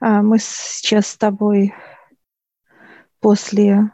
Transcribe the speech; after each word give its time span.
А 0.00 0.22
мы 0.22 0.38
сейчас 0.38 1.08
с 1.08 1.16
тобой 1.16 1.74
после 3.20 3.90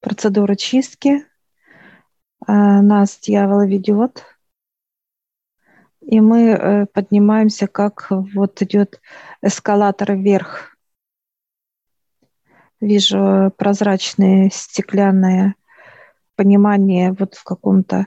процедуры 0.00 0.56
чистки 0.56 1.26
а, 2.46 2.82
нас 2.82 3.18
дьявол 3.18 3.62
ведет, 3.66 4.24
и 6.00 6.20
мы 6.20 6.48
э, 6.48 6.86
поднимаемся, 6.86 7.66
как 7.66 8.06
вот 8.10 8.60
идет 8.62 9.00
эскалатор 9.42 10.14
вверх. 10.14 10.76
Вижу 12.80 13.52
прозрачное 13.56 14.50
стеклянное 14.50 15.54
понимание 16.34 17.12
вот 17.12 17.34
в 17.34 17.44
каком-то 17.44 18.06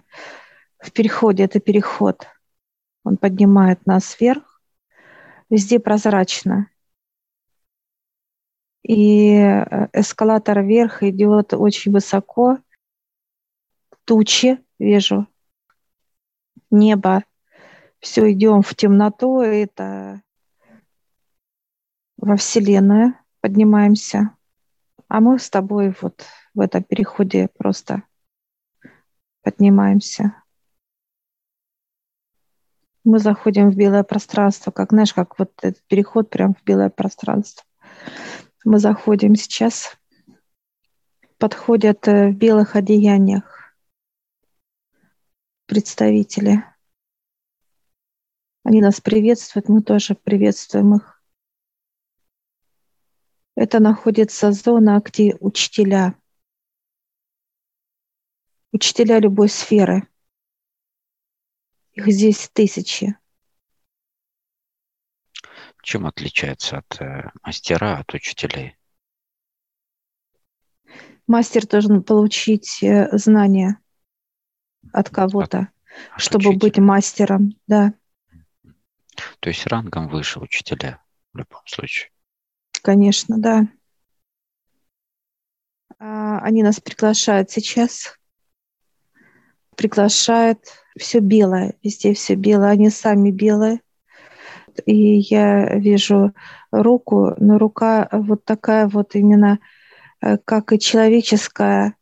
в 0.80 0.92
переходе. 0.92 1.44
Это 1.44 1.60
переход. 1.60 2.28
Он 3.04 3.18
поднимает 3.18 3.86
нас 3.86 4.20
вверх. 4.20 4.62
Везде 5.50 5.80
прозрачно. 5.80 6.68
И 8.84 9.32
э, 9.36 9.88
эскалатор 9.94 10.62
вверх 10.62 11.04
идет 11.04 11.54
очень 11.54 11.92
высоко. 11.92 12.60
Тучи 14.06 14.60
вижу. 14.78 15.28
Небо. 16.70 17.24
Все 18.00 18.32
идем 18.34 18.62
в 18.62 18.76
темноту. 18.76 19.40
Это 19.40 20.22
во 22.18 22.36
Вселенную 22.36 23.16
поднимаемся. 23.40 24.36
А 25.08 25.22
мы 25.22 25.40
с 25.40 25.50
тобой 25.50 25.96
вот 26.02 26.26
в 26.54 26.60
этом 26.60 26.84
переходе 26.84 27.50
просто 27.58 28.04
поднимаемся. 29.44 30.44
Мы 33.04 33.20
заходим 33.20 33.70
в 33.70 33.76
белое 33.76 34.04
пространство, 34.04 34.72
как, 34.72 34.92
знаешь, 34.92 35.14
как 35.14 35.38
вот 35.38 35.52
этот 35.62 35.84
переход 35.84 36.30
прям 36.30 36.54
в 36.54 36.64
белое 36.64 36.90
пространство. 36.90 37.66
Мы 38.66 38.80
заходим 38.80 39.36
сейчас, 39.36 39.98
подходят 41.38 42.08
э, 42.08 42.30
в 42.30 42.36
белых 42.36 42.78
одеяниях 42.78 43.76
представители. 45.66 46.64
Они 48.64 48.80
нас 48.80 49.02
приветствуют, 49.02 49.68
мы 49.68 49.82
тоже 49.82 50.16
приветствуем 50.16 50.96
их. 50.96 51.22
Это 53.56 53.80
находится 53.80 54.54
зона, 54.54 55.02
где 55.04 55.36
учителя, 55.42 56.16
учителя 58.72 59.20
любой 59.20 59.50
сферы. 59.50 60.08
Их 61.92 62.08
здесь 62.08 62.50
тысячи. 62.54 63.18
Чем 65.84 66.08
отличается 66.08 66.78
от 66.78 67.02
э, 67.02 67.30
мастера, 67.44 67.98
от 67.98 68.14
учителей? 68.14 68.78
Мастер 71.28 71.68
должен 71.68 72.02
получить 72.02 72.82
э, 72.82 73.10
знания 73.18 73.82
от 74.94 75.10
кого-то, 75.10 75.60
от, 75.60 76.16
от 76.16 76.22
чтобы 76.22 76.52
учителя. 76.52 76.60
быть 76.60 76.78
мастером, 76.78 77.60
да. 77.68 77.94
То 79.42 79.50
есть 79.50 79.68
рангом 79.68 80.08
выше 80.08 80.40
учителя 80.40 81.04
в 81.34 81.40
любом 81.40 81.62
случае. 81.66 82.12
Конечно, 82.82 83.38
да. 83.38 83.68
А, 86.00 86.40
они 86.40 86.64
нас 86.64 86.80
приглашают 86.80 87.52
сейчас. 87.52 88.18
Приглашают 89.76 90.60
все 90.98 91.20
белое, 91.20 91.76
везде 91.84 92.14
все 92.14 92.36
белое. 92.36 92.70
Они 92.70 92.90
сами 92.90 93.32
белые 93.32 93.82
и 94.86 95.18
я 95.18 95.76
вижу 95.78 96.34
руку, 96.72 97.34
но 97.38 97.58
рука 97.58 98.10
вот 98.12 98.46
такая 98.46 98.88
вот 98.88 99.16
именно, 99.16 99.60
э, 100.22 100.38
как 100.38 100.74
и 100.74 100.80
человеческая, 100.80 101.96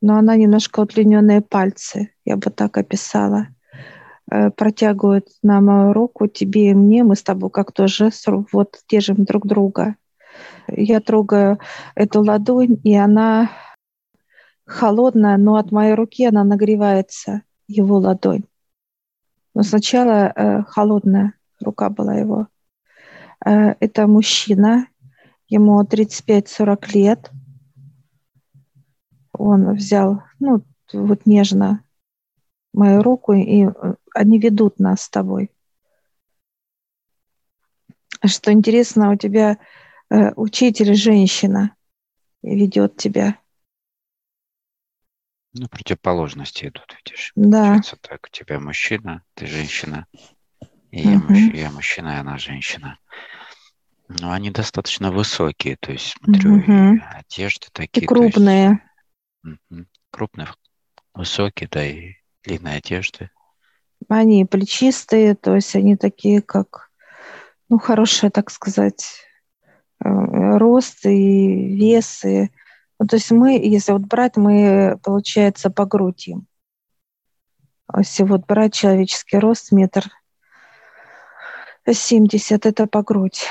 но 0.00 0.16
она 0.16 0.36
немножко 0.36 0.80
удлиненные 0.80 1.42
пальцы, 1.42 2.12
я 2.24 2.36
бы 2.36 2.50
так 2.50 2.78
описала. 2.78 3.48
Э, 4.30 4.50
протягивают 4.50 5.26
нам 5.42 5.92
руку 5.92 6.26
тебе 6.26 6.70
и 6.70 6.74
мне, 6.74 7.04
мы 7.04 7.16
с 7.16 7.22
тобой 7.22 7.50
как 7.50 7.72
тоже 7.72 8.10
вот 8.52 8.78
держим 8.88 9.24
друг 9.24 9.46
друга. 9.46 9.96
Я 10.68 11.00
трогаю 11.00 11.58
эту 11.94 12.22
ладонь, 12.22 12.80
и 12.84 12.94
она 12.94 13.50
холодная, 14.64 15.36
но 15.36 15.56
от 15.56 15.72
моей 15.72 15.94
руки 15.94 16.24
она 16.24 16.44
нагревается, 16.44 17.42
его 17.66 17.96
ладонь. 17.96 18.44
Но 19.60 19.64
сначала 19.64 20.32
э, 20.34 20.62
холодная 20.62 21.34
рука 21.62 21.90
была 21.90 22.14
его. 22.14 22.48
Э, 23.44 23.74
это 23.78 24.06
мужчина, 24.06 24.86
ему 25.48 25.82
35-40 25.82 26.92
лет. 26.94 27.30
Он 29.34 29.74
взял, 29.74 30.22
ну, 30.38 30.62
вот 30.94 31.26
нежно 31.26 31.84
мою 32.72 33.02
руку, 33.02 33.34
и 33.34 33.66
э, 33.66 33.94
они 34.14 34.38
ведут 34.38 34.78
нас 34.78 35.02
с 35.02 35.10
тобой. 35.10 35.50
Что 38.24 38.54
интересно, 38.54 39.12
у 39.12 39.16
тебя 39.16 39.58
э, 40.08 40.32
учитель 40.36 40.94
женщина 40.94 41.76
ведет 42.42 42.96
тебя. 42.96 43.36
Ну, 45.52 45.68
противоположности 45.68 46.66
идут, 46.66 46.96
видишь. 47.04 47.32
Да. 47.34 47.62
Получается 47.62 47.96
так, 48.00 48.26
у 48.26 48.30
тебя 48.30 48.60
мужчина, 48.60 49.24
ты 49.34 49.46
женщина, 49.46 50.06
и 50.90 51.00
я, 51.02 51.16
угу. 51.16 51.32
муж, 51.32 51.54
я 51.54 51.70
мужчина, 51.70 52.08
и 52.16 52.20
она 52.20 52.38
женщина. 52.38 52.98
Но 54.08 54.32
они 54.32 54.50
достаточно 54.50 55.10
высокие, 55.10 55.76
то 55.76 55.92
есть, 55.92 56.16
смотрю, 56.18 56.56
угу. 56.56 56.72
и 56.72 57.00
одежды 57.00 57.66
такие. 57.72 58.04
И 58.04 58.06
крупные. 58.06 58.80
Есть, 59.44 59.60
угу, 59.70 59.84
крупные, 60.10 60.48
высокие, 61.14 61.68
да, 61.70 61.84
и 61.84 62.14
длинные 62.44 62.76
одежды. 62.76 63.30
Они 64.08 64.44
плечистые, 64.44 65.34
то 65.34 65.54
есть 65.56 65.74
они 65.74 65.96
такие, 65.96 66.42
как, 66.42 66.90
ну, 67.68 67.78
хорошие, 67.78 68.30
так 68.30 68.50
сказать, 68.50 69.04
э, 70.02 70.08
рост 70.08 71.04
и 71.06 71.76
вес, 71.76 72.24
и 72.24 72.50
ну, 73.00 73.06
то 73.06 73.16
есть 73.16 73.30
мы, 73.30 73.52
если 73.54 73.92
вот 73.92 74.02
брать, 74.02 74.36
мы, 74.36 74.98
получается, 75.02 75.70
по 75.70 75.86
груди. 75.86 76.36
Если 77.96 78.24
вот 78.24 78.46
брать 78.46 78.74
человеческий 78.74 79.38
рост, 79.38 79.72
метр 79.72 80.10
семьдесят, 81.90 82.66
это 82.66 82.86
по 82.86 83.02
грудь. 83.02 83.46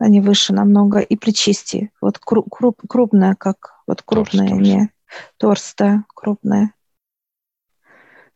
Они 0.00 0.20
выше 0.20 0.52
намного. 0.52 0.98
И 0.98 1.14
плечистые. 1.14 1.92
Вот 2.00 2.18
круп, 2.18 2.48
круп, 2.50 2.80
крупная, 2.88 3.36
как 3.36 3.76
вот 3.86 4.02
крупная, 4.02 4.48
торс, 4.48 4.60
не 4.60 4.92
торс, 5.36 5.74
да, 5.78 6.04
крупная. 6.12 6.74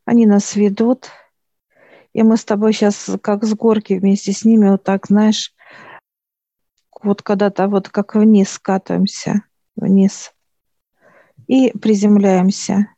Они 0.05 0.27
нас 0.27 0.55
ведут. 0.55 1.09
И 2.13 2.23
мы 2.23 2.37
с 2.37 2.45
тобой 2.45 2.73
сейчас 2.73 3.11
как 3.21 3.43
с 3.43 3.53
горки 3.53 3.95
вместе 3.95 4.31
с 4.33 4.45
ними 4.45 4.71
вот 4.71 4.85
так, 4.85 5.09
знаешь, 5.09 5.53
вот 7.03 7.23
когда-то 7.23 7.67
вот 7.67 7.89
как 7.89 8.15
вниз 8.15 8.51
скатываемся 8.51 9.43
вниз. 9.77 10.33
И 11.47 11.77
приземляемся. 11.79 12.89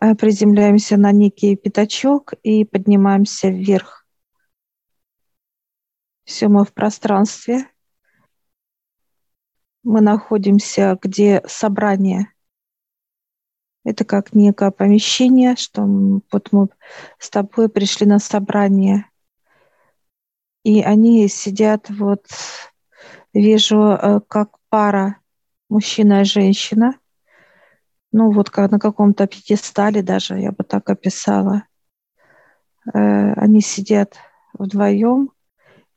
А, 0.00 0.14
приземляемся 0.14 0.96
на 0.96 1.12
некий 1.12 1.56
пятачок 1.56 2.34
и 2.42 2.64
поднимаемся 2.64 3.48
вверх. 3.48 4.06
Все 6.24 6.48
мы 6.48 6.64
в 6.64 6.72
пространстве. 6.72 7.68
Мы 9.82 10.00
находимся, 10.00 10.98
где 11.00 11.42
собрание. 11.46 12.28
Это 13.84 14.06
как 14.06 14.32
некое 14.32 14.70
помещение, 14.70 15.56
что 15.56 15.82
вот 16.32 16.52
мы 16.52 16.68
с 17.18 17.28
тобой 17.28 17.68
пришли 17.68 18.06
на 18.06 18.18
собрание. 18.18 19.10
И 20.64 20.82
они 20.82 21.28
сидят 21.28 21.90
вот 21.90 22.26
вижу, 23.34 23.80
э, 23.80 24.20
как 24.26 24.56
пара 24.68 25.18
мужчина 25.68 26.22
и 26.22 26.24
женщина, 26.24 26.98
ну 28.12 28.30
вот 28.30 28.48
как 28.48 28.70
на 28.70 28.78
каком-то 28.78 29.26
пьедестале 29.26 30.02
даже, 30.02 30.38
я 30.38 30.52
бы 30.52 30.62
так 30.64 30.88
описала. 30.88 31.64
Э, 32.86 33.32
они 33.34 33.60
сидят 33.60 34.16
вдвоем, 34.52 35.32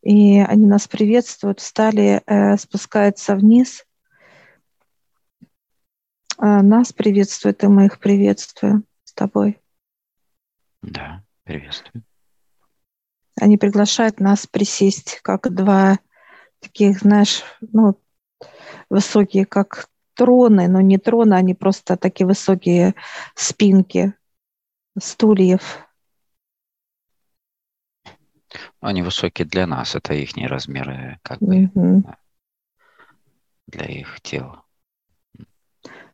и 0.02 0.40
они 0.40 0.66
нас 0.66 0.88
приветствуют, 0.88 1.60
встали, 1.60 2.22
э, 2.26 2.58
спускаются 2.58 3.36
вниз. 3.36 3.86
Нас 6.40 6.94
приветствуют, 6.94 7.64
и 7.64 7.68
мы 7.68 7.88
их 7.88 7.98
приветствуем 7.98 8.86
с 9.04 9.12
тобой. 9.12 9.60
Да, 10.84 11.24
приветствую. 11.46 12.04
Они 13.42 13.58
приглашают 13.58 14.20
нас 14.20 14.46
присесть, 14.46 15.20
как 15.24 15.52
два 15.52 15.98
таких, 16.60 17.00
знаешь, 17.00 17.44
ну, 17.62 18.00
высокие, 18.90 19.46
как 19.46 19.90
троны, 20.14 20.68
но 20.68 20.82
не 20.82 20.98
троны, 20.98 21.36
они 21.36 21.54
просто 21.54 21.98
такие 21.98 22.26
высокие 22.26 22.96
спинки 23.36 24.14
стульев. 24.98 25.88
Они 28.80 29.02
высокие 29.02 29.46
для 29.48 29.68
нас, 29.68 29.96
это 29.96 30.14
их 30.14 30.32
размеры, 30.36 31.20
как 31.22 31.40
бы, 31.40 31.66
mm-hmm. 31.66 32.16
для 33.68 33.86
их 33.86 34.22
тела. 34.22 34.64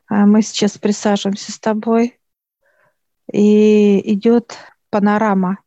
А 0.08 0.26
мы 0.26 0.42
сейчас 0.42 0.78
присаживаемся 0.78 1.52
с 1.52 1.60
тобой, 1.60 2.20
и 3.32 4.14
идет 4.14 4.58
панорама. 4.90 5.60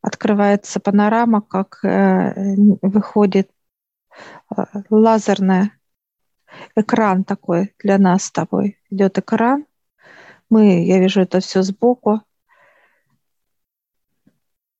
Открывается 0.00 0.80
панорама, 0.80 1.40
как 1.40 1.80
э, 1.82 2.54
выходит 2.82 3.50
лазерная 4.90 5.72
экран 6.74 7.24
такой 7.24 7.74
для 7.78 7.98
нас 7.98 8.24
с 8.24 8.32
тобой. 8.32 8.78
Идет 8.90 9.18
экран. 9.18 9.66
Мы, 10.50 10.84
я 10.84 10.98
вижу 10.98 11.20
это 11.20 11.40
все 11.40 11.62
сбоку. 11.62 12.22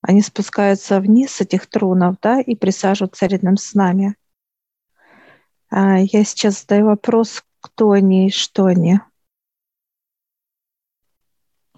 Они 0.01 0.23
спускаются 0.23 1.01
вниз 1.01 1.33
с 1.33 1.41
этих 1.41 1.67
трунов, 1.67 2.17
да, 2.23 2.41
и 2.41 2.55
присаживаются 2.55 3.27
рядом 3.27 3.57
с 3.57 3.75
нами. 3.75 4.17
А 5.71 5.99
я 5.99 6.25
сейчас 6.25 6.61
задаю 6.61 6.87
вопрос, 6.87 7.45
кто 7.61 7.91
они 7.91 8.29
и 8.29 8.31
что 8.31 8.67
они. 8.67 9.01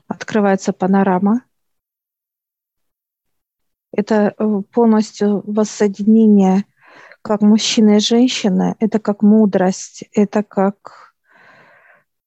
Открывается 0.07 0.73
панорама. 0.73 1.45
Это 3.93 4.35
э, 4.39 4.63
полностью 4.73 5.43
воссоединение 5.51 6.65
как 7.22 7.43
мужчина 7.43 7.96
и 7.96 8.00
женщина, 8.00 8.76
это 8.81 8.99
как 8.99 9.22
мудрость, 9.22 10.05
это 10.12 10.43
как 10.43 11.14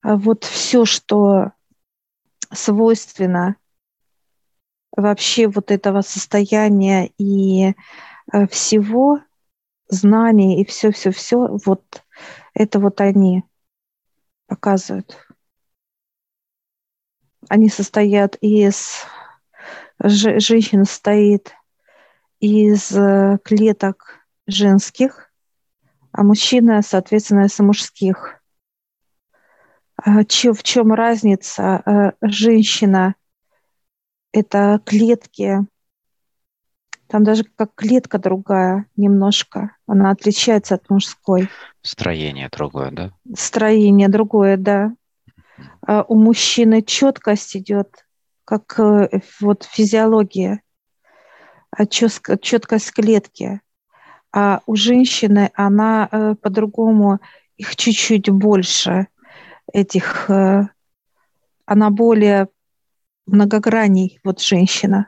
а, 0.01 0.15
вот 0.15 0.43
все, 0.43 0.85
что 0.85 1.51
свойственно 2.51 3.55
вообще 4.95 5.47
вот 5.47 5.71
этого 5.71 6.01
состояния 6.01 7.07
и 7.17 7.73
э, 8.31 8.47
всего 8.47 9.19
знаний 9.89 10.61
и 10.61 10.65
все-все-все, 10.65 11.57
вот 11.65 12.03
это 12.53 12.79
вот 12.79 13.01
они 13.01 13.43
показывают. 14.47 15.17
Они 17.49 17.69
состоят 17.69 18.37
из... 18.41 19.03
Женщина 19.99 20.85
состоит 20.85 21.53
из 22.39 22.91
э, 22.91 23.39
клеток 23.43 24.22
женских, 24.47 25.31
а 26.11 26.23
мужчина, 26.23 26.81
соответственно, 26.81 27.45
из 27.45 27.59
мужских. 27.59 28.39
А 29.95 30.19
в 30.19 30.63
чем 30.63 30.93
разница? 30.93 31.81
Э, 31.85 32.11
женщина– 32.21 33.15
это 34.31 34.81
клетки, 34.85 35.65
там 37.13 37.23
даже 37.23 37.43
как 37.43 37.75
клетка 37.75 38.17
другая 38.17 38.87
немножко, 38.95 39.75
она 39.85 40.09
отличается 40.09 40.73
от 40.73 40.89
мужской. 40.89 41.47
Строение 41.83 42.49
другое, 42.51 42.89
да? 42.89 43.11
Строение 43.35 44.09
другое, 44.09 44.57
да. 44.57 44.95
А 45.85 46.03
у 46.07 46.15
мужчины 46.15 46.81
четкость 46.81 47.55
идет, 47.55 48.07
как 48.45 48.79
э, 48.79 49.21
вот 49.41 49.63
физиология, 49.63 50.63
а 51.69 51.85
четкость 51.85 52.91
клетки 52.91 53.61
а 54.33 54.62
у 54.65 54.75
женщины 54.75 55.51
она 55.53 56.09
э, 56.12 56.35
по-другому, 56.41 57.19
их 57.56 57.75
чуть-чуть 57.75 58.30
больше, 58.31 59.07
этих, 59.71 60.30
э, 60.30 60.68
она 61.65 61.89
более 61.91 62.47
многогранней, 63.27 64.19
вот 64.24 64.41
женщина. 64.41 65.07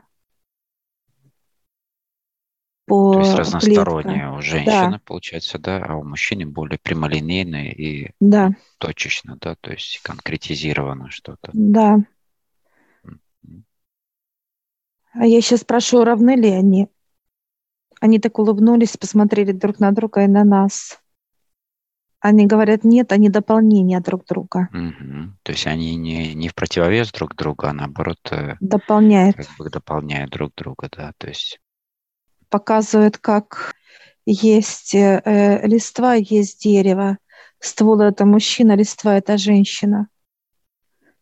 По 2.86 3.14
То 3.14 3.18
есть 3.18 3.34
разносторонняя 3.34 4.30
клетка. 4.30 4.38
у 4.38 4.42
женщины, 4.42 4.92
да. 4.92 5.00
получается, 5.04 5.58
да, 5.58 5.84
а 5.84 5.96
у 5.96 6.04
мужчины 6.04 6.46
более 6.46 6.78
прямолинейная 6.78 7.72
и 7.72 8.12
да. 8.20 8.50
точечно, 8.78 9.36
да, 9.40 9.56
то 9.60 9.72
есть 9.72 9.98
конкретизировано 10.04 11.10
что-то. 11.10 11.50
Да. 11.52 11.98
А 15.14 15.26
я 15.26 15.40
сейчас 15.40 15.62
спрашиваю, 15.62 16.04
равны 16.04 16.36
ли 16.36 16.50
они? 16.50 16.88
Они 18.00 18.18
так 18.18 18.38
улыбнулись, 18.38 18.96
посмотрели 18.96 19.52
друг 19.52 19.78
на 19.78 19.90
друга 19.92 20.24
и 20.24 20.26
на 20.26 20.44
нас. 20.44 21.00
Они 22.20 22.46
говорят, 22.46 22.84
нет, 22.84 23.12
они 23.12 23.28
дополнение 23.28 24.00
друг 24.00 24.24
друга. 24.26 24.68
Угу. 24.72 25.32
То 25.42 25.52
есть 25.52 25.66
они 25.66 25.96
не, 25.96 26.34
не 26.34 26.48
в 26.48 26.54
противовес 26.54 27.12
друг 27.12 27.36
друга, 27.36 27.70
а 27.70 27.72
наоборот 27.72 28.18
э, 28.30 28.56
дополняют. 28.60 29.36
Как 29.36 29.46
бы 29.58 29.70
дополняют 29.70 30.30
друг 30.30 30.52
друга, 30.56 30.88
да. 30.94 31.12
То 31.18 31.28
есть 31.28 31.60
показывают, 32.48 33.18
как 33.18 33.74
есть 34.24 34.94
э, 34.94 35.22
э 35.24 35.66
листва, 35.66 36.14
есть 36.14 36.62
дерево. 36.62 37.18
Ствол 37.60 38.00
это 38.00 38.26
мужчина, 38.26 38.76
листва 38.76 39.16
это 39.16 39.38
женщина. 39.38 40.08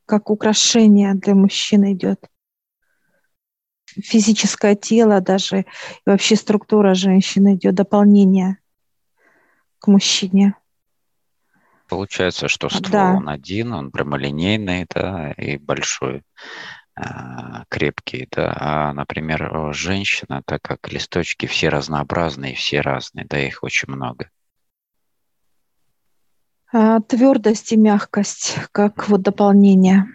Как 0.07 0.31
украшение 0.31 1.15
для 1.15 1.35
мужчины 1.35 1.93
идет 1.93 2.29
физическое 4.03 4.75
тело 4.75 5.21
даже, 5.21 5.61
и 5.61 5.65
вообще 6.07 6.37
структура 6.37 6.95
женщины 6.95 7.55
идет 7.55 7.75
дополнение 7.75 8.59
к 9.79 9.89
мужчине. 9.89 10.55
Получается, 11.89 12.49
что 12.49 12.69
ствол 12.69 12.91
да. 12.91 13.15
он 13.15 13.29
один, 13.29 13.73
он 13.73 13.91
прямолинейный, 13.91 14.87
да, 14.93 15.33
и 15.33 15.59
большой, 15.59 16.23
а, 16.97 17.65
крепкий, 17.69 18.27
да. 18.31 18.57
А, 18.57 18.93
например, 18.93 19.75
женщина, 19.75 20.43
так 20.47 20.63
как 20.63 20.91
листочки 20.91 21.47
все 21.47 21.69
разнообразные, 21.69 22.55
все 22.55 22.81
разные, 22.81 23.27
да, 23.27 23.39
их 23.39 23.63
очень 23.63 23.93
много. 23.93 24.31
А, 26.73 27.01
твердость 27.01 27.73
и 27.73 27.77
мягкость, 27.77 28.57
как 28.73 29.09
вот 29.09 29.23
дополнение, 29.23 30.07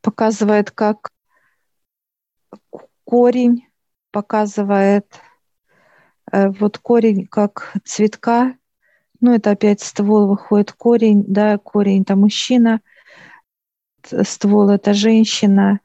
показывает, 0.00 0.70
как 0.70 1.10
корень 3.06 3.68
показывает 4.10 5.20
э, 6.32 6.48
вот 6.50 6.78
корень 6.78 7.26
как 7.26 7.72
цветка, 7.84 8.58
ну 9.20 9.32
это 9.32 9.52
опять 9.52 9.80
ствол 9.80 10.26
выходит 10.26 10.72
корень, 10.72 11.24
да, 11.26 11.56
корень 11.56 12.02
это 12.02 12.16
мужчина, 12.16 12.80
ствол 14.02 14.70
это 14.70 14.92
женщина, 14.92 15.80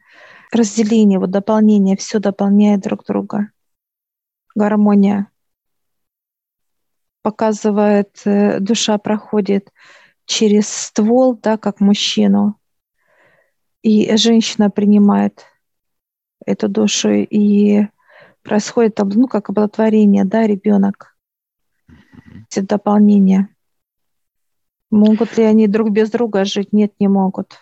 разделение, 0.51 1.19
вот 1.19 1.29
дополнение, 1.29 1.95
все 1.95 2.19
дополняет 2.19 2.81
друг 2.81 3.05
друга, 3.05 3.51
гармония. 4.55 5.27
Показывает, 7.21 8.19
э, 8.25 8.59
душа 8.59 8.97
проходит 8.97 9.71
через 10.25 10.67
ствол, 10.67 11.35
да, 11.35 11.57
как 11.57 11.79
мужчину, 11.81 12.59
и 13.83 14.15
женщина 14.17 14.71
принимает 14.71 15.45
эту 16.45 16.67
душу, 16.67 17.09
и 17.11 17.87
происходит 18.43 18.99
ну, 18.99 19.27
как 19.27 19.49
оплодотворение, 19.49 20.25
да, 20.25 20.45
ребенок, 20.47 21.15
эти 22.49 22.59
дополнения. 22.59 23.49
Могут 24.89 25.37
ли 25.37 25.43
они 25.43 25.67
друг 25.67 25.89
без 25.89 26.11
друга 26.11 26.43
жить? 26.43 26.73
Нет, 26.73 26.93
не 26.99 27.07
могут. 27.07 27.57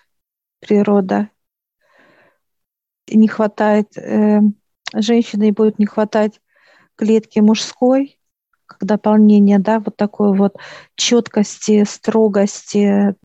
Природа. 0.60 1.30
Не 3.08 3.28
хватает, 3.28 3.98
э, 3.98 4.42
женщине 4.94 5.52
будет 5.52 5.80
не 5.80 5.86
хватать 5.86 6.42
клетки 6.96 7.40
мужской, 7.40 8.20
как 8.66 8.84
дополнение, 8.86 9.60
да, 9.60 9.80
вот 9.80 9.96
такой 9.96 10.36
вот 10.36 10.58
четкости, 10.96 11.84
строгости, 11.86 13.16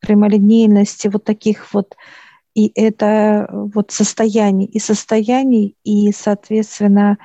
прямолинейности, 0.00 1.08
вот 1.08 1.24
таких 1.24 1.72
вот 1.74 1.96
и 2.54 2.72
это 2.74 3.48
вот 3.50 3.90
состояние, 3.90 4.68
и 4.68 4.78
состояние, 4.78 5.74
и, 5.84 6.12
соответственно, 6.12 7.18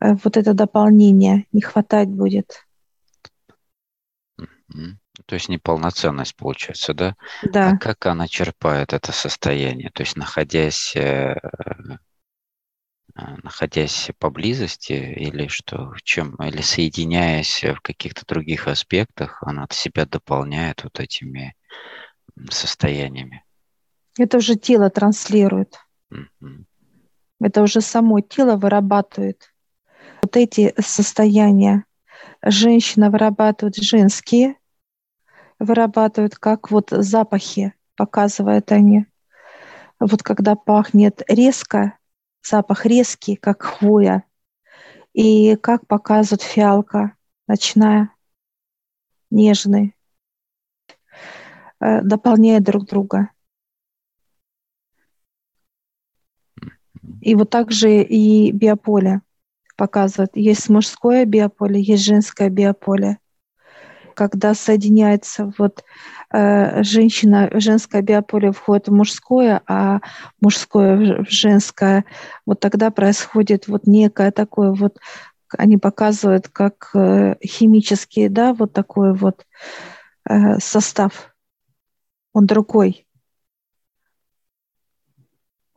э, 0.00 0.14
вот 0.24 0.36
это 0.36 0.54
дополнение 0.54 1.46
не 1.52 1.60
хватать 1.60 2.08
будет. 2.08 2.64
То 5.26 5.34
есть 5.34 5.48
неполноценность 5.48 6.36
получается, 6.36 6.94
да? 6.94 7.16
Да. 7.42 7.70
А 7.70 7.76
как 7.76 8.06
она 8.06 8.28
черпает 8.28 8.92
это 8.92 9.12
состояние? 9.12 9.90
То 9.90 10.02
есть 10.02 10.16
находясь, 10.16 10.94
э, 10.94 11.34
э, 11.34 11.96
находясь 13.14 14.10
поблизости 14.18 14.92
или 14.92 15.48
что, 15.48 15.92
чем, 16.04 16.36
или 16.36 16.62
соединяясь 16.62 17.64
в 17.64 17.80
каких-то 17.80 18.24
других 18.26 18.68
аспектах, 18.68 19.42
она 19.42 19.66
себя 19.70 20.06
дополняет 20.06 20.84
вот 20.84 21.00
этими 21.00 21.54
состояниями? 22.50 23.44
Это 24.18 24.38
уже 24.38 24.56
тело 24.56 24.90
транслирует. 24.90 25.76
Mm-hmm. 26.12 26.64
Это 27.40 27.62
уже 27.62 27.80
само 27.80 28.20
тело 28.20 28.56
вырабатывает. 28.56 29.54
Вот 30.22 30.36
эти 30.36 30.74
состояния 30.80 31.84
женщина 32.42 33.10
вырабатывает 33.10 33.76
женские, 33.76 34.56
вырабатывают 35.58 36.36
как 36.36 36.70
вот 36.70 36.90
запахи, 36.90 37.74
показывают 37.96 38.72
они. 38.72 39.06
Вот 40.00 40.22
когда 40.22 40.56
пахнет 40.56 41.22
резко, 41.28 41.98
запах 42.42 42.86
резкий, 42.86 43.36
как 43.36 43.62
хвоя, 43.62 44.24
и 45.12 45.56
как 45.56 45.86
показывает 45.86 46.42
фиалка 46.42 47.16
ночная, 47.48 48.14
нежный, 49.30 49.96
э, 51.80 52.02
дополняет 52.02 52.62
друг 52.62 52.86
друга. 52.86 53.30
И 57.20 57.34
вот 57.34 57.50
также 57.50 58.02
и 58.02 58.52
биополе 58.52 59.22
показывает. 59.76 60.30
Есть 60.34 60.68
мужское 60.68 61.24
биополе, 61.24 61.80
есть 61.80 62.04
женское 62.04 62.50
биополе. 62.50 63.18
Когда 64.14 64.54
соединяется 64.54 65.52
вот 65.58 65.84
э, 66.32 66.82
женщина, 66.82 67.48
женское 67.52 68.02
биополе 68.02 68.50
входит 68.50 68.88
в 68.88 68.92
мужское, 68.92 69.62
а 69.68 70.00
мужское 70.40 71.22
в 71.24 71.30
женское, 71.30 72.04
вот 72.44 72.58
тогда 72.58 72.90
происходит 72.90 73.68
вот 73.68 73.86
некое 73.86 74.32
такое 74.32 74.72
вот, 74.72 74.98
они 75.56 75.76
показывают 75.76 76.48
как 76.48 76.90
э, 76.94 77.36
химический, 77.44 78.28
да, 78.28 78.54
вот 78.54 78.72
такой 78.72 79.14
вот 79.14 79.46
э, 80.28 80.58
состав. 80.58 81.32
Он 82.32 82.46
другой 82.46 83.06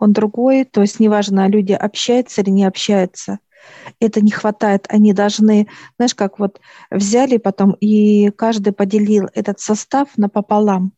он 0.01 0.13
другой, 0.13 0.65
то 0.65 0.81
есть 0.81 0.99
неважно, 0.99 1.47
люди 1.47 1.73
общаются 1.73 2.41
или 2.41 2.49
не 2.49 2.65
общаются, 2.65 3.39
это 3.99 4.19
не 4.19 4.31
хватает, 4.31 4.85
они 4.89 5.13
должны, 5.13 5.67
знаешь, 5.97 6.15
как 6.15 6.39
вот 6.39 6.59
взяли 6.89 7.37
потом 7.37 7.73
и 7.73 8.31
каждый 8.31 8.73
поделил 8.73 9.29
этот 9.35 9.59
состав 9.59 10.09
напополам. 10.17 10.93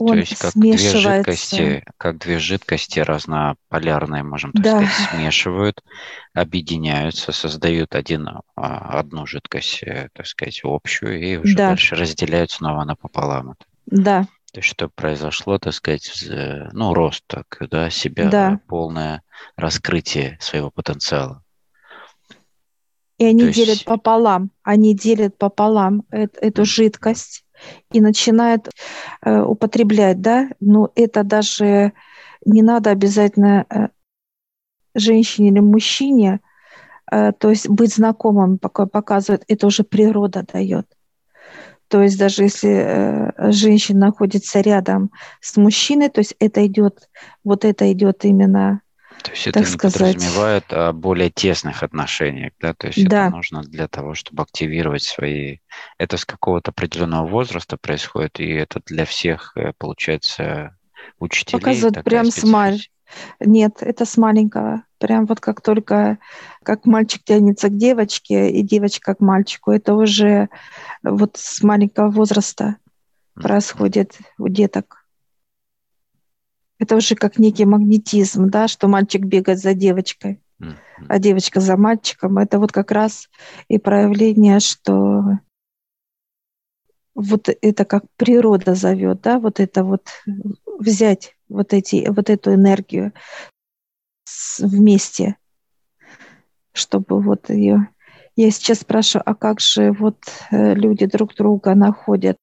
Он 0.00 0.12
то 0.12 0.16
есть 0.16 0.38
как 0.38 0.54
две 0.54 0.76
жидкости, 0.78 1.84
как 1.98 2.18
две 2.18 2.38
жидкости 2.38 3.00
разнополярные, 3.00 4.22
можем 4.22 4.52
так 4.52 4.62
да. 4.62 4.70
сказать, 4.70 5.10
смешивают, 5.10 5.84
объединяются, 6.32 7.32
создают 7.32 7.94
один, 7.94 8.26
а, 8.56 8.98
одну 8.98 9.26
жидкость, 9.26 9.82
э, 9.82 10.08
так 10.14 10.26
сказать, 10.26 10.60
общую, 10.64 11.20
и 11.20 11.36
уже 11.36 11.54
да. 11.54 11.68
дальше 11.68 11.96
разделяют 11.96 12.50
снова 12.50 12.84
напополам. 12.84 13.56
Да. 13.86 14.26
То 14.52 14.58
есть, 14.58 14.68
что 14.68 14.88
произошло, 14.88 15.58
так 15.58 15.72
сказать, 15.72 16.10
ну, 16.72 16.92
рост, 16.92 17.24
так, 17.26 17.56
да, 17.70 17.88
себя, 17.90 18.28
да. 18.28 18.60
полное 18.66 19.22
раскрытие 19.56 20.38
своего 20.40 20.70
потенциала. 20.70 21.44
И 23.18 23.24
они 23.26 23.48
То 23.48 23.52
делят 23.52 23.68
есть... 23.68 23.84
пополам, 23.84 24.50
они 24.62 24.94
делят 24.94 25.36
пополам 25.36 26.04
эту, 26.10 26.40
эту 26.40 26.64
жидкость 26.64 27.44
и 27.92 28.00
начинают 28.00 28.70
э, 29.22 29.42
употреблять, 29.42 30.22
да, 30.22 30.48
но 30.58 30.80
ну, 30.80 30.92
это 30.94 31.22
даже 31.22 31.92
не 32.46 32.62
надо 32.62 32.88
обязательно 32.90 33.66
э, 33.68 33.88
женщине 34.94 35.50
или 35.50 35.60
мужчине, 35.60 36.40
э, 37.12 37.32
то 37.32 37.50
есть 37.50 37.68
быть 37.68 37.94
знакомым, 37.94 38.58
пока 38.58 38.86
показывает, 38.86 39.44
это 39.48 39.66
уже 39.66 39.84
природа 39.84 40.44
дает. 40.50 40.86
То 41.90 42.02
есть 42.02 42.16
даже 42.16 42.44
если 42.44 42.70
э, 42.70 43.50
женщина 43.50 44.06
находится 44.06 44.60
рядом 44.60 45.10
с 45.40 45.56
мужчиной, 45.56 46.08
то 46.08 46.20
есть 46.20 46.36
это 46.38 46.64
идет, 46.64 47.10
вот 47.42 47.64
это 47.64 47.92
идет 47.92 48.24
именно 48.24 48.80
то 49.24 49.32
есть 49.32 49.48
это 49.48 49.58
не 49.58 49.66
сказать. 49.66 50.14
подразумевает 50.14 50.72
о 50.72 50.92
более 50.92 51.30
тесных 51.30 51.82
отношениях, 51.82 52.52
да? 52.60 52.74
То 52.74 52.86
есть 52.86 53.06
да. 53.06 53.26
это 53.26 53.36
нужно 53.36 53.62
для 53.62 53.88
того, 53.88 54.14
чтобы 54.14 54.44
активировать 54.44 55.02
свои... 55.02 55.58
Это 55.98 56.16
с 56.16 56.24
какого-то 56.24 56.70
определенного 56.70 57.26
возраста 57.26 57.76
происходит, 57.76 58.40
и 58.40 58.48
это 58.50 58.80
для 58.86 59.04
всех, 59.04 59.52
э, 59.56 59.72
получается, 59.76 60.76
учителей. 61.18 61.60
Показывают 61.60 62.04
прям 62.04 62.30
с 62.30 62.44
маль... 62.44 62.80
Нет, 63.40 63.78
это 63.80 64.04
с 64.04 64.16
маленького. 64.16 64.84
Прям 64.98 65.26
вот 65.26 65.40
как 65.40 65.60
только 65.60 66.18
как 66.62 66.86
мальчик 66.86 67.22
тянется 67.24 67.68
к 67.68 67.76
девочке 67.76 68.50
и 68.50 68.62
девочка 68.62 69.14
к 69.14 69.20
мальчику, 69.20 69.70
это 69.70 69.94
уже 69.94 70.48
вот 71.02 71.36
с 71.36 71.62
маленького 71.62 72.10
возраста 72.10 72.76
происходит 73.34 74.18
у 74.38 74.48
деток. 74.48 75.06
Это 76.78 76.96
уже 76.96 77.14
как 77.14 77.38
некий 77.38 77.66
магнетизм, 77.66 78.48
да, 78.48 78.66
что 78.66 78.88
мальчик 78.88 79.22
бегает 79.22 79.58
за 79.58 79.74
девочкой, 79.74 80.42
а 81.08 81.18
девочка 81.18 81.60
за 81.60 81.76
мальчиком. 81.76 82.38
Это 82.38 82.58
вот 82.58 82.72
как 82.72 82.90
раз 82.90 83.28
и 83.68 83.78
проявление, 83.78 84.60
что 84.60 85.38
вот 87.14 87.48
это 87.48 87.84
как 87.84 88.04
природа 88.16 88.74
зовет, 88.74 89.20
да, 89.22 89.38
вот 89.38 89.60
это 89.60 89.84
вот 89.84 90.06
взять 90.78 91.36
вот, 91.50 91.74
эти, 91.74 92.08
вот 92.08 92.30
эту 92.30 92.54
энергию 92.54 93.12
вместе, 94.58 95.36
чтобы 96.72 97.20
вот 97.20 97.50
ее... 97.50 97.88
Я 98.36 98.50
сейчас 98.50 98.80
спрашиваю, 98.80 99.24
а 99.26 99.34
как 99.34 99.60
же 99.60 99.92
вот 99.92 100.16
э, 100.50 100.74
люди 100.74 101.04
друг 101.06 101.34
друга 101.34 101.74
находят? 101.74 102.36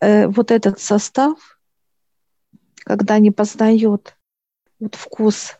Э, 0.00 0.26
вот 0.26 0.50
этот 0.50 0.80
состав, 0.80 1.60
когда 2.78 3.14
они 3.14 3.30
познают 3.30 4.16
вот 4.80 4.94
вкус 4.94 5.58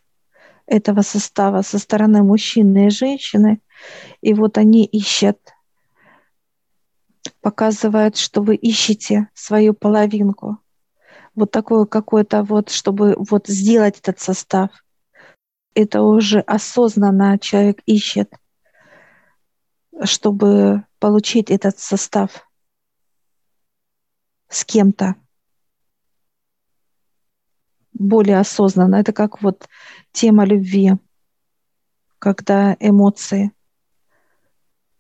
этого 0.67 1.03
состава 1.03 1.63
со 1.63 1.79
стороны 1.79 2.23
мужчины 2.23 2.87
и 2.87 2.91
женщины, 2.91 3.61
и 4.21 4.35
вот 4.35 4.59
они 4.59 4.85
ищут, 4.85 5.39
показывают, 7.41 8.17
что 8.17 8.43
вы 8.43 8.57
ищете 8.57 9.29
свою 9.35 9.75
половинку– 9.75 10.59
вот 11.37 11.51
такое 11.51 11.85
какое-то 11.85 12.43
вот, 12.43 12.71
чтобы 12.71 13.15
вот 13.17 13.47
сделать 13.47 13.99
этот 14.01 14.19
состав. 14.19 14.71
Это 15.75 16.03
уже 16.03 16.41
осознанно 16.41 17.39
человек 17.39 17.83
ищет, 17.85 18.33
чтобы 20.03 20.85
получить 20.99 21.51
этот 21.51 21.79
состав 21.79 22.49
с 24.49 24.65
кем-то 24.65 25.17
более 27.93 28.39
осознанно. 28.39 28.97
Это 28.97 29.13
как 29.13 29.43
вот 29.43 29.69
тема 30.13 30.47
любви, 30.47 30.93
когда 32.19 32.77
эмоции, 32.81 33.53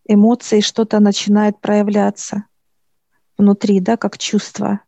эмоции 0.04 0.60
что-то 0.60 1.00
начинает 1.00 1.60
проявляться 1.60 2.44
внутри, 3.38 3.80
да, 3.80 3.96
как 3.96 4.18
чувство. 4.18 4.80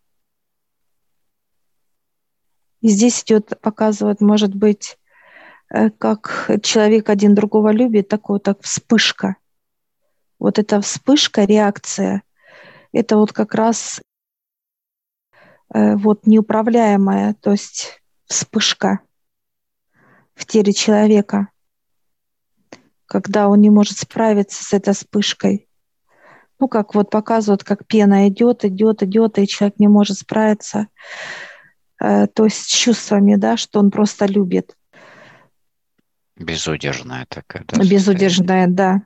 И 2.81 2.89
здесь 2.89 3.23
идет, 3.23 3.61
показывает, 3.61 4.21
может 4.21 4.55
быть, 4.55 4.99
э, 5.71 5.91
как 5.91 6.51
человек 6.63 7.09
один 7.11 7.35
другого 7.35 7.73
любит, 7.73 8.09
такое 8.09 8.39
так 8.39 8.63
вспышка. 8.63 9.37
Вот 10.39 10.59
эта 10.59 10.81
вспышка, 10.81 11.45
реакция, 11.45 12.23
это 12.93 13.17
вот 13.17 13.33
как 13.33 13.55
раз 13.55 14.01
э, 15.75 15.97
вот 15.97 16.27
неуправляемая, 16.27 17.35
то 17.35 17.51
есть 17.51 18.01
вспышка 18.27 19.01
в 20.35 20.47
теле 20.47 20.73
человека, 20.73 21.49
когда 23.07 23.49
он 23.49 23.61
не 23.61 23.71
может 23.71 23.99
справиться 23.99 24.63
с 24.63 24.73
этой 24.73 24.95
вспышкой. 24.95 25.69
Ну, 26.61 26.69
как 26.69 26.95
вот 26.95 27.11
показывают, 27.11 27.65
как 27.65 27.87
пена 27.87 28.29
идет, 28.29 28.65
идет, 28.65 29.03
идет, 29.03 29.39
и 29.39 29.47
человек 29.47 29.79
не 29.79 29.89
может 29.89 30.19
справиться. 30.19 30.89
Э, 32.01 32.27
то 32.27 32.45
есть 32.45 32.57
с 32.57 32.67
чувствами, 32.67 33.37
да, 33.37 33.57
что 33.57 33.81
он 33.81 33.91
просто 33.91 34.27
любит. 34.27 34.77
Безудержная 36.37 37.27
такая, 37.29 37.65
да? 37.65 37.79
Безудержная, 37.79 38.67
да. 38.69 39.03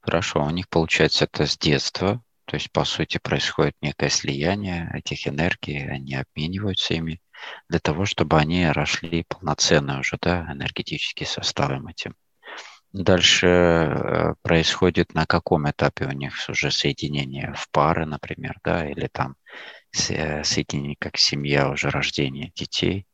Хорошо, 0.00 0.44
у 0.44 0.50
них 0.50 0.68
получается 0.68 1.24
это 1.24 1.46
с 1.46 1.58
детства, 1.58 2.22
то 2.44 2.56
есть, 2.56 2.70
по 2.70 2.84
сути, 2.84 3.18
происходит 3.18 3.74
некое 3.80 4.10
слияние 4.10 4.90
этих 4.94 5.26
энергий, 5.26 5.90
они 5.90 6.14
обмениваются 6.14 6.94
ими 6.94 7.20
для 7.68 7.80
того, 7.80 8.04
чтобы 8.04 8.38
они 8.38 8.66
росли 8.66 9.24
полноценно 9.24 9.98
уже, 9.98 10.16
да, 10.20 10.52
энергетически 10.52 11.24
составом 11.24 11.88
этим. 11.88 12.14
Дальше 12.94 13.46
э, 13.46 14.34
происходит 14.40 15.12
на 15.14 15.26
каком 15.26 15.68
этапе 15.68 16.06
у 16.06 16.12
них 16.12 16.32
уже 16.48 16.70
соединение 16.70 17.52
в 17.54 17.68
пары, 17.70 18.06
например, 18.06 18.58
да, 18.62 18.88
или 18.88 19.08
там 19.12 19.36
Э, 20.10 20.42
соединение 20.42 20.96
как 20.98 21.16
семья, 21.16 21.70
уже 21.70 21.88
рождение 21.88 22.52
детей. 22.56 23.06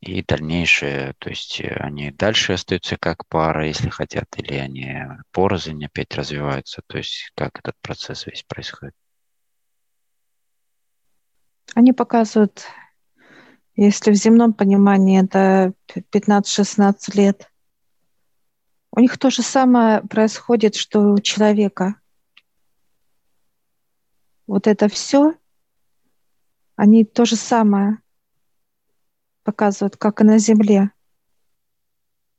И 0.00 0.22
дальнейшее, 0.22 1.14
то 1.18 1.28
есть 1.28 1.60
э, 1.60 1.74
они 1.80 2.12
дальше 2.12 2.52
остаются 2.52 2.96
как 2.96 3.26
пара, 3.26 3.66
если 3.66 3.88
хотят, 3.88 4.26
или 4.36 4.54
они 4.54 5.02
порознь 5.32 5.84
опять 5.84 6.14
развиваются, 6.14 6.82
то 6.86 6.98
есть 6.98 7.32
как 7.34 7.58
этот 7.58 7.74
процесс 7.82 8.26
весь 8.26 8.44
происходит. 8.44 8.94
Они 11.74 11.92
показывают, 11.92 12.64
если 13.74 14.12
в 14.12 14.14
земном 14.14 14.52
понимании 14.52 15.20
это 15.20 15.72
15-16 16.12 16.94
лет, 17.14 17.50
у 18.92 19.00
них 19.00 19.18
то 19.18 19.30
же 19.30 19.42
самое 19.42 20.02
происходит, 20.02 20.74
что 20.74 21.12
у 21.12 21.18
человека. 21.20 21.96
Вот 24.46 24.66
это 24.66 24.88
все 24.88 25.34
они 26.78 27.04
то 27.04 27.24
же 27.24 27.34
самое 27.34 27.98
показывают, 29.42 29.96
как 29.96 30.20
и 30.20 30.24
на 30.24 30.38
Земле. 30.38 30.92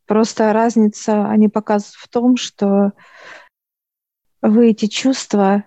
Просто 0.05 0.53
разница, 0.53 1.29
они 1.29 1.49
показывают 1.49 1.95
в 1.95 2.07
том, 2.07 2.37
что 2.37 2.93
вы 4.41 4.69
эти 4.69 4.85
чувства 4.85 5.65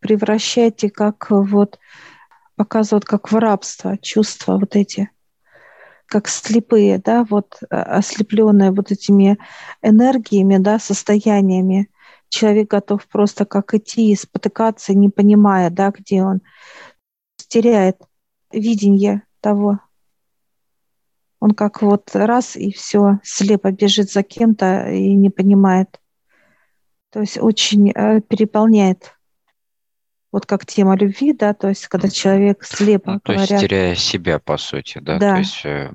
превращаете 0.00 0.90
как 0.90 1.30
вот, 1.30 1.78
показывают 2.54 3.06
как 3.06 3.32
в 3.32 3.36
рабство, 3.36 3.96
чувства 3.96 4.58
вот 4.58 4.76
эти, 4.76 5.10
как 6.06 6.28
слепые, 6.28 6.98
да, 6.98 7.24
вот 7.28 7.58
а, 7.70 7.98
ослепленные 7.98 8.70
вот 8.70 8.90
этими 8.90 9.38
энергиями, 9.82 10.58
да, 10.58 10.78
состояниями. 10.78 11.90
Человек 12.28 12.70
готов 12.70 13.06
просто 13.06 13.44
как 13.44 13.74
идти 13.74 14.12
и 14.12 14.16
спотыкаться, 14.16 14.94
не 14.94 15.10
понимая, 15.10 15.70
да, 15.70 15.90
где 15.90 16.22
он 16.22 16.40
теряет 17.48 18.00
видение 18.52 19.22
того. 19.40 19.80
Он 21.40 21.52
как 21.52 21.82
вот 21.82 22.10
раз 22.14 22.56
и 22.56 22.72
все, 22.72 23.20
слепо 23.22 23.70
бежит 23.70 24.10
за 24.10 24.22
кем-то 24.22 24.88
и 24.88 25.14
не 25.14 25.30
понимает. 25.30 26.00
То 27.10 27.20
есть 27.20 27.38
очень 27.38 27.90
э, 27.90 28.20
переполняет. 28.20 29.15
Вот 30.32 30.44
как 30.44 30.66
тема 30.66 30.96
любви, 30.96 31.32
да, 31.32 31.54
то 31.54 31.68
есть 31.68 31.86
когда 31.88 32.08
человек 32.08 32.64
слепо 32.64 33.12
ну, 33.12 33.20
то 33.20 33.32
говорят, 33.32 33.50
есть 33.50 33.62
теряя 33.62 33.94
себя, 33.94 34.38
по 34.38 34.56
сути, 34.58 34.98
да, 34.98 35.18
Да. 35.18 35.32
то 35.34 35.38
есть 35.38 35.64
э, 35.64 35.92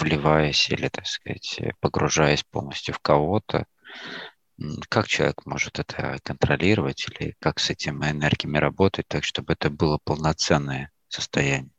вливаясь 0.00 0.68
или, 0.70 0.88
так 0.88 1.06
сказать, 1.06 1.56
э, 1.60 1.72
погружаясь 1.80 2.42
полностью 2.42 2.94
в 2.94 2.98
кого-то, 2.98 3.66
как 4.88 5.06
человек 5.06 5.44
может 5.46 5.78
это 5.78 6.18
контролировать 6.22 7.06
или 7.08 7.34
как 7.40 7.58
с 7.60 7.70
этими 7.70 8.10
энергиями 8.10 8.58
работать 8.58 9.06
так, 9.08 9.24
чтобы 9.24 9.52
это 9.52 9.68
было 9.70 9.98
полноценное 10.02 10.90
состояние? 11.08 11.70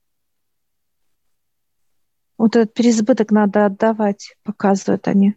вот 2.37 2.55
этот 2.55 2.73
переизбыток 2.73 3.31
надо 3.31 3.65
отдавать, 3.65 4.35
показывают 4.43 5.07
они. 5.07 5.35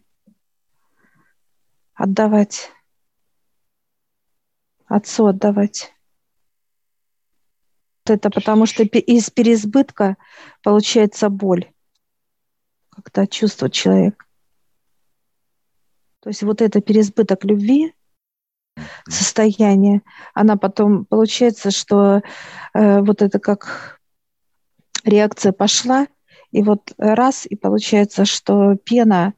Отдавать. 1.93 2.71
Отцу 4.85 5.27
отдавать. 5.27 5.93
Это 8.09 8.29
потому 8.29 8.65
что 8.65 8.83
из 8.83 9.29
переизбытка 9.29 10.17
получается 10.63 11.29
боль, 11.29 11.71
когда 12.89 13.27
чувствует 13.27 13.73
человек. 13.73 14.25
То 16.21 16.29
есть 16.29 16.43
вот 16.43 16.61
это 16.61 16.81
переизбыток 16.81 17.45
любви, 17.45 17.93
состояние, 19.07 20.01
она 20.33 20.57
потом 20.57 21.05
получается, 21.05 21.71
что 21.71 22.21
э, 22.73 22.99
вот 23.01 23.21
это 23.21 23.39
как 23.39 23.99
реакция 25.03 25.51
пошла, 25.51 26.07
и 26.51 26.61
вот 26.61 26.93
раз, 26.97 27.45
и 27.45 27.55
получается, 27.55 28.25
что 28.25 28.75
пена 28.75 29.33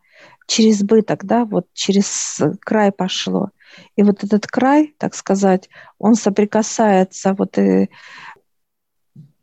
через 0.48 0.78
избыток, 0.78 1.26
да, 1.26 1.46
вот 1.46 1.68
через 1.74 2.42
край 2.62 2.92
пошло. 2.92 3.52
И 3.96 4.04
вот 4.04 4.24
этот 4.24 4.48
край, 4.48 4.96
так 4.98 5.16
сказать, 5.16 5.70
он 5.98 6.16
соприкасается 6.16 7.34
вот 7.34 7.58
и 7.58 7.90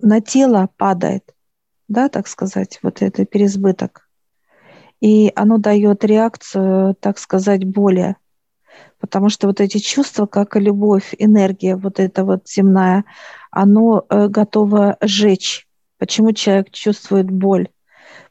на 0.01 0.21
тело 0.21 0.69
падает, 0.77 1.35
да, 1.89 2.09
так 2.09 2.29
сказать, 2.29 2.79
вот 2.83 3.03
это 3.03 3.25
переизбыток. 3.25 4.09
И 5.01 5.33
оно 5.37 5.59
дает 5.59 6.05
реакцию, 6.05 6.95
так 6.97 7.19
сказать, 7.19 7.65
боли. 7.65 8.17
Потому 8.99 9.29
что 9.29 9.47
вот 9.47 9.61
эти 9.61 9.79
чувства, 9.79 10.27
как 10.27 10.57
и 10.57 10.61
любовь, 10.61 11.15
энергия 11.19 11.77
вот 11.77 12.01
эта 12.01 12.25
вот 12.25 12.49
земная, 12.49 13.05
оно 13.51 14.05
э, 14.09 14.29
готово 14.29 14.97
сжечь. 15.01 15.69
Почему 15.99 16.33
человек 16.33 16.71
чувствует 16.71 17.31
боль? 17.31 17.69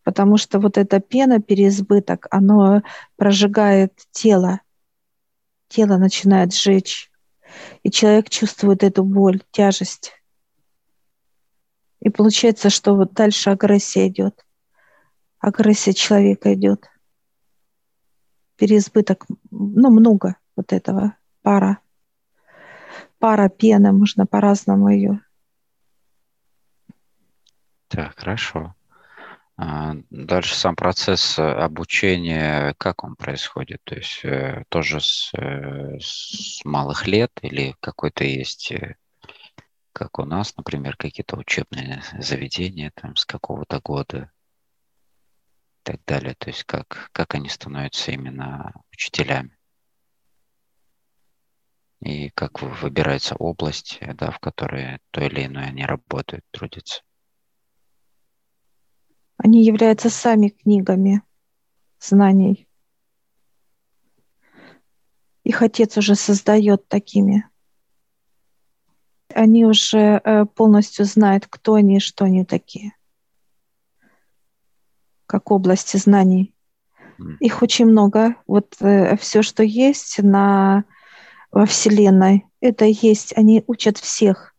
Потому 0.03 0.37
что 0.37 0.59
вот 0.59 0.77
эта 0.77 0.99
пена, 0.99 1.41
переизбыток, 1.41 2.27
оно 2.31 2.81
прожигает 3.15 3.93
тело. 4.11 4.61
Тело 5.69 5.97
начинает 5.97 6.53
сжечь. 6.53 7.11
И 7.83 7.91
человек 7.91 8.29
чувствует 8.29 8.83
эту 8.83 9.03
боль, 9.03 9.41
тяжесть. 9.51 10.13
И 11.99 12.09
получается, 12.09 12.69
что 12.69 12.95
вот 12.95 13.13
дальше 13.13 13.49
агрессия 13.49 14.07
идет. 14.07 14.45
Агрессия 15.39 15.93
человека 15.93 16.53
идет. 16.53 16.89
Переизбыток, 18.55 19.25
ну, 19.51 19.89
много 19.89 20.35
вот 20.55 20.73
этого 20.73 21.15
пара. 21.41 21.79
Пара 23.19 23.49
пены, 23.49 23.91
можно 23.91 24.25
по-разному 24.25 24.89
ее. 24.89 25.21
Так, 27.87 28.19
хорошо. 28.19 28.75
А, 29.57 29.95
Дальше 30.11 30.55
сам 30.55 30.75
процесс 30.75 31.39
э, 31.39 31.41
обучения, 31.41 32.75
как 32.77 33.03
он 33.03 33.15
происходит? 33.15 33.81
То 33.85 33.95
есть 33.95 34.23
э, 34.23 34.63
тоже 34.69 34.99
с, 35.01 35.31
э, 35.33 35.97
с 35.99 36.63
малых 36.63 37.07
лет 37.07 37.31
или 37.41 37.75
какой-то 37.79 38.23
есть, 38.23 38.71
как 39.97 40.19
у 40.19 40.25
нас, 40.25 40.55
например, 40.55 40.95
какие-то 40.95 41.37
учебные 41.37 42.03
заведения 42.19 42.91
там 42.93 43.15
с 43.15 43.25
какого-то 43.25 43.81
года 43.83 44.31
и 45.79 45.79
так 45.81 46.05
далее. 46.05 46.35
То 46.35 46.51
есть 46.51 46.65
как, 46.65 47.09
как 47.13 47.33
они 47.33 47.49
становятся 47.49 48.11
именно 48.11 48.73
учителями? 48.91 49.57
И 52.01 52.29
как 52.29 52.61
вы- 52.61 52.69
выбирается 52.69 53.33
область, 53.33 53.97
э, 54.01 54.13
да, 54.13 54.29
в 54.29 54.37
которой 54.37 54.99
то 55.09 55.21
или 55.21 55.47
иное 55.47 55.69
они 55.69 55.83
работают, 55.83 56.45
трудятся. 56.51 57.01
Они 59.37 59.65
являются 59.65 60.11
сами 60.11 60.49
книгами 60.49 61.23
знаний. 61.99 62.67
Их 65.43 65.63
отец 65.63 65.97
уже 65.97 66.13
создает 66.13 66.87
такими. 66.87 67.49
Они 69.33 69.65
уже 69.65 70.21
э, 70.23 70.45
полностью 70.45 71.05
знают, 71.05 71.47
кто 71.49 71.75
они 71.75 71.97
и 71.97 71.99
что 71.99 72.25
они 72.25 72.45
такие. 72.45 72.93
Как 75.25 75.51
области 75.51 75.97
знаний. 75.97 76.53
Их 77.39 77.61
очень 77.61 77.85
много. 77.87 78.35
Вот 78.45 78.75
все, 78.75 79.41
что 79.41 79.63
есть 79.63 80.19
на, 80.21 80.85
во 81.51 81.65
Вселенной, 81.65 82.45
это 82.61 82.85
есть. 82.85 83.33
Они 83.35 83.63
учат 83.67 83.97
всех. 83.97 84.55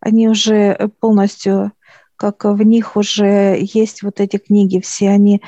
Они 0.00 0.28
уже 0.28 0.54
э, 0.54 0.88
полностью, 0.88 1.72
как 2.16 2.44
в 2.44 2.62
них 2.62 2.96
уже 2.96 3.58
есть 3.58 4.02
вот 4.02 4.20
эти 4.20 4.36
книги 4.36 4.80
все. 4.80 5.08
Они, 5.08 5.40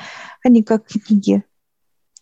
они 0.43 0.63
как 0.63 0.87
книги. 0.87 1.43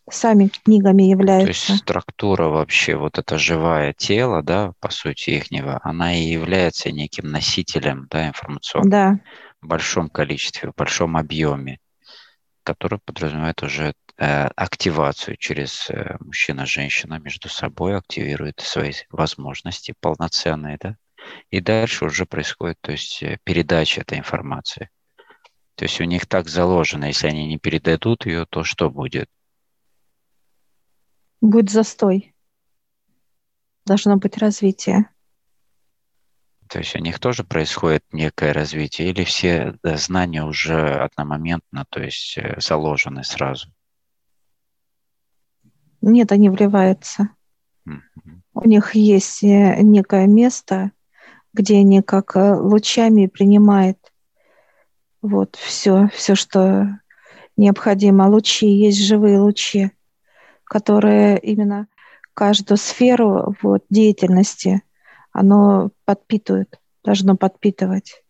Сами 0.10 0.48
книгами 0.48 1.04
То 1.04 1.10
являются. 1.10 1.72
есть 1.72 1.82
структура 1.82 2.48
вообще, 2.48 2.96
вот 2.96 3.18
это 3.18 3.39
живое 3.39 3.94
тело, 3.94 4.44
да, 4.44 4.74
по 4.80 4.91
сути 4.91 5.32
ихнего, 5.32 5.80
она 5.84 6.15
и 6.15 6.22
является 6.22 6.91
неким 6.91 7.32
носителем, 7.32 8.08
да, 8.10 8.28
информационным 8.28 8.89
Да, 8.89 9.20
в 9.62 9.68
большом 9.68 10.10
количестве, 10.10 10.70
в 10.70 10.76
большом 10.76 11.18
объеме, 11.18 11.80
который 12.63 13.00
подразумевает 13.04 13.63
уже 13.63 13.94
э, 14.18 14.48
активацию 14.56 15.38
через 15.38 15.89
э, 15.89 16.18
мужчина-женщина 16.20 17.20
между 17.20 17.50
собой, 17.50 17.98
активирует 17.98 18.60
свои 18.60 18.94
возможности 19.10 19.96
полноценные, 20.00 20.78
да, 20.80 20.98
и 21.50 21.62
дальше 21.62 22.06
уже 22.06 22.28
происходит, 22.28 22.78
то 22.82 22.91
есть 22.91 23.24
э, 23.24 23.39
передача 23.44 24.02
этой 24.02 24.20
информации. 24.20 24.89
То 25.76 25.86
есть 25.86 26.00
у 26.00 26.06
них 26.06 26.26
так 26.26 26.48
заложено, 26.48 27.06
если 27.06 27.28
они 27.28 27.48
не 27.48 27.58
передадут 27.58 28.26
ее, 28.26 28.46
то 28.46 28.63
что 28.63 28.89
будет? 28.89 29.30
Будет 31.46 31.70
застой. 31.70 32.36
Должно 33.86 34.18
быть 34.18 34.38
развитие. 34.38 35.10
То 36.68 36.80
есть 36.80 36.96
у 36.96 37.00
них 37.00 37.20
тоже 37.20 37.44
происходит 37.44 38.04
некое 38.12 38.52
развитие, 38.52 39.10
или 39.12 39.24
все 39.24 39.78
э, 39.84 39.98
знания 39.98 40.44
уже 40.44 40.96
одномоментно, 40.96 41.86
то 41.90 42.02
есть 42.02 42.38
э, 42.38 42.60
заложены 42.60 43.24
сразу? 43.24 43.70
Нет, 46.02 46.32
они 46.32 46.50
вливаются. 46.50 47.30
Мгм. 47.86 48.44
У 48.54 48.68
них 48.68 48.96
есть 48.96 49.44
э, 49.44 49.82
некое 49.82 50.26
место, 50.26 50.92
где 51.54 51.78
они 51.78 52.02
как 52.02 52.36
лучами 52.36 53.28
принимают 53.28 54.00
вот 55.22 55.56
все, 55.56 56.10
все, 56.14 56.36
что 56.36 57.00
необходимо. 57.58 58.28
Лучи, 58.28 58.68
есть 58.68 59.04
живые 59.04 59.40
лучи, 59.40 59.92
которые 60.65 61.39
именно 61.39 61.88
каждую 62.34 62.78
сферу 62.78 63.56
вот, 63.62 63.86
деятельности, 63.89 64.84
оно 65.32 65.91
подпитывает, 66.04 66.80
должно 67.04 67.38
подпитывать. 67.38 68.23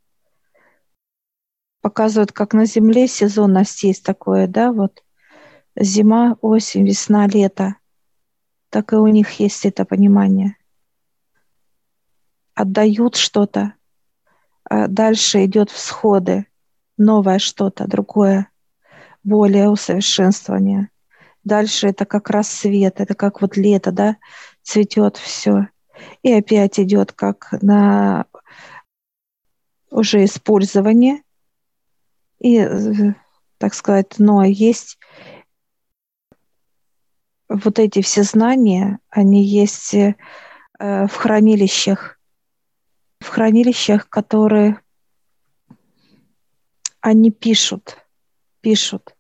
Показывают, 1.81 2.31
как 2.31 2.53
на 2.53 2.65
Земле 2.65 3.07
сезонность 3.07 3.83
есть 3.83 4.03
такое, 4.03 4.47
да, 4.47 4.71
вот 4.71 5.03
зима, 5.75 6.37
осень, 6.41 6.85
весна, 6.85 7.27
лето. 7.27 7.75
Так 8.69 8.93
и 8.93 8.95
у 8.95 9.07
них 9.07 9.31
есть 9.39 9.65
это 9.65 9.85
понимание. 9.85 10.57
Отдают 12.53 13.15
что-то, 13.15 13.73
а 14.63 14.87
дальше 14.87 15.45
идет 15.45 15.69
всходы. 15.69 16.47
новое 16.97 17.39
что-то, 17.39 17.87
другое, 17.87 18.49
более 19.23 19.69
усовершенствование. 19.69 20.89
Дальше 21.45 21.87
это 21.87 22.05
как 22.05 22.29
рассвет, 22.29 22.99
это 22.99 23.13
как 23.13 23.41
вот 23.41 23.55
лето, 23.55 23.91
да, 23.91 24.17
цветет 24.63 25.17
все. 25.17 25.69
И 26.23 26.33
опять 26.33 26.79
идет 26.79 27.13
как 27.13 27.53
на 27.61 28.25
уже 29.91 30.25
использование. 30.25 31.21
И, 32.39 32.67
так 33.59 33.75
сказать, 33.75 34.15
но 34.17 34.43
есть 34.43 34.97
вот 37.47 37.79
эти 37.79 38.01
все 38.01 38.23
знания, 38.23 38.99
они 39.09 39.43
есть 39.43 39.93
э, 39.93 40.15
в 40.79 41.11
хранилищах, 41.13 42.19
в 43.19 43.27
хранилищах, 43.27 44.09
которые 44.09 44.81
они 47.01 47.29
пишут, 47.29 47.97
пишут, 48.61 49.11
а 49.11 49.14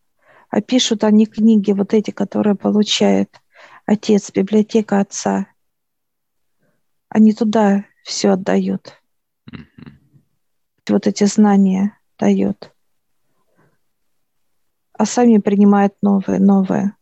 пишут 0.61 1.03
они 1.03 1.25
книги, 1.25 1.71
вот 1.71 1.93
эти, 1.93 2.11
которые 2.11 2.55
получает 2.55 3.41
отец, 3.85 4.31
библиотека 4.31 4.99
отца. 4.99 5.47
Они 7.09 7.33
туда 7.33 7.85
все 8.03 8.31
отдают. 8.31 9.01
Mm-hmm. 9.51 9.91
Вот 10.89 11.07
эти 11.07 11.23
знания 11.25 11.97
дают. 12.17 12.71
А 14.93 15.05
сами 15.05 15.39
принимают 15.39 15.95
новые, 16.01 16.39
новые. 16.39 16.95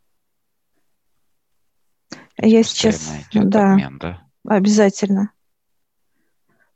Я 2.38 2.63
сейчас... 2.63 3.13
Да, 3.34 3.74
обмен, 3.74 4.00
да, 4.00 4.28
обязательно. 4.48 5.32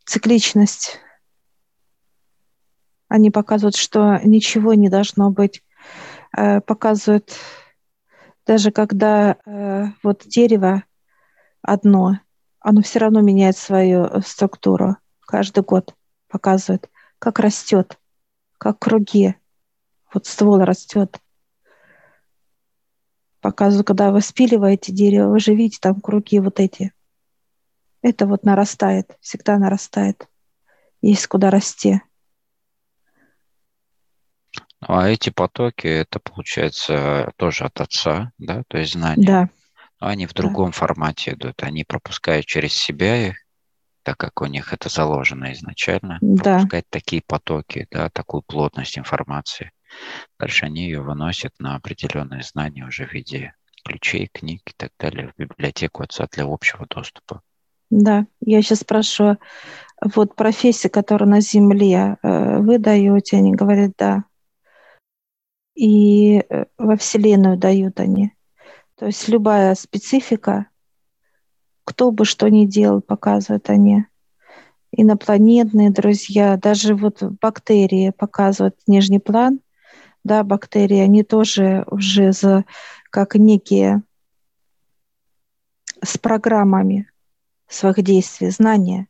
Цикличность. 0.05 0.99
Они 3.07 3.31
показывают, 3.31 3.75
что 3.75 4.19
ничего 4.23 4.73
не 4.73 4.89
должно 4.89 5.31
быть. 5.31 5.63
Э, 6.37 6.61
показывают, 6.61 7.35
даже 8.45 8.71
когда 8.71 9.37
э, 9.45 9.85
вот 10.03 10.23
дерево 10.27 10.83
одно, 11.61 12.19
оно 12.59 12.81
все 12.83 12.99
равно 12.99 13.21
меняет 13.21 13.57
свою 13.57 14.05
э, 14.05 14.21
структуру. 14.21 14.97
Каждый 15.21 15.63
год 15.63 15.95
показывает, 16.29 16.89
как 17.19 17.39
растет, 17.39 17.99
как 18.59 18.79
круги. 18.79 19.35
Вот 20.13 20.27
ствол 20.27 20.59
растет 20.59 21.19
показываю, 23.47 23.85
когда 23.85 24.11
вы 24.11 24.19
спиливаете 24.19 24.91
дерево, 24.91 25.29
вы 25.29 25.39
же 25.39 25.55
видите 25.55 25.79
там 25.81 26.01
круги 26.01 26.39
вот 26.39 26.59
эти. 26.59 26.91
Это 28.01 28.27
вот 28.27 28.43
нарастает, 28.43 29.17
всегда 29.21 29.57
нарастает. 29.57 30.27
Есть 31.01 31.27
куда 31.27 31.49
расти. 31.49 32.01
А 34.79 35.09
эти 35.09 35.29
потоки, 35.31 35.87
это 35.87 36.19
получается 36.19 37.31
тоже 37.37 37.65
от 37.65 37.81
отца, 37.81 38.31
да, 38.37 38.63
то 38.67 38.77
есть 38.77 38.93
знания. 38.93 39.25
Да. 39.25 39.49
Но 39.99 40.07
они 40.07 40.27
в 40.27 40.33
другом 40.33 40.67
да. 40.67 40.71
формате 40.73 41.31
идут. 41.31 41.63
Они 41.63 41.83
пропускают 41.83 42.45
через 42.45 42.73
себя 42.73 43.29
их, 43.29 43.37
так 44.03 44.17
как 44.17 44.41
у 44.41 44.45
них 44.45 44.71
это 44.73 44.89
заложено 44.89 45.51
изначально, 45.53 46.19
да. 46.21 46.57
пропускать 46.57 46.85
такие 46.89 47.23
потоки, 47.25 47.87
да, 47.89 48.09
такую 48.09 48.43
плотность 48.43 48.97
информации. 48.97 49.71
Дальше 50.39 50.65
они 50.65 50.83
ее 50.83 51.01
выносят 51.01 51.53
на 51.59 51.75
определенные 51.75 52.43
знания 52.43 52.85
уже 52.85 53.07
в 53.07 53.13
виде 53.13 53.53
ключей, 53.83 54.29
книг 54.31 54.61
и 54.65 54.73
так 54.75 54.91
далее 54.99 55.29
в 55.29 55.39
библиотеку 55.39 56.03
отца 56.03 56.27
для 56.31 56.45
общего 56.45 56.85
доступа. 56.87 57.41
Да, 57.89 58.27
я 58.41 58.61
сейчас 58.61 58.79
спрашиваю, 58.79 59.39
вот 60.03 60.35
профессии, 60.35 60.89
которые 60.89 61.29
на 61.29 61.41
Земле 61.41 62.17
э, 62.21 62.57
вы 62.59 62.79
даете, 62.79 63.37
они 63.37 63.53
говорят, 63.53 63.91
да. 63.97 64.25
И 65.77 66.39
э, 66.39 66.65
во 66.79 66.97
Вселенную 66.97 67.55
дают 67.55 67.99
они. 67.99 68.33
То 68.95 69.05
есть 69.05 69.27
любая 69.27 69.75
специфика, 69.75 70.65
кто 71.83 72.09
бы 72.09 72.25
что 72.25 72.49
ни 72.49 72.65
делал, 72.65 72.99
показывают 72.99 73.69
они. 73.69 74.05
Инопланетные 74.91 75.91
друзья, 75.91 76.57
даже 76.57 76.95
вот 76.95 77.21
бактерии 77.21 78.09
показывают 78.09 78.75
нижний 78.87 79.19
план, 79.19 79.59
да, 80.23 80.43
бактерии, 80.43 80.97
они 80.97 81.23
тоже 81.23 81.85
уже 81.85 82.31
за, 82.31 82.65
как 83.11 83.35
некие 83.35 84.01
с 86.03 86.17
программами 86.17 87.07
своих 87.67 88.01
действий, 88.01 88.49
знания. 88.49 89.07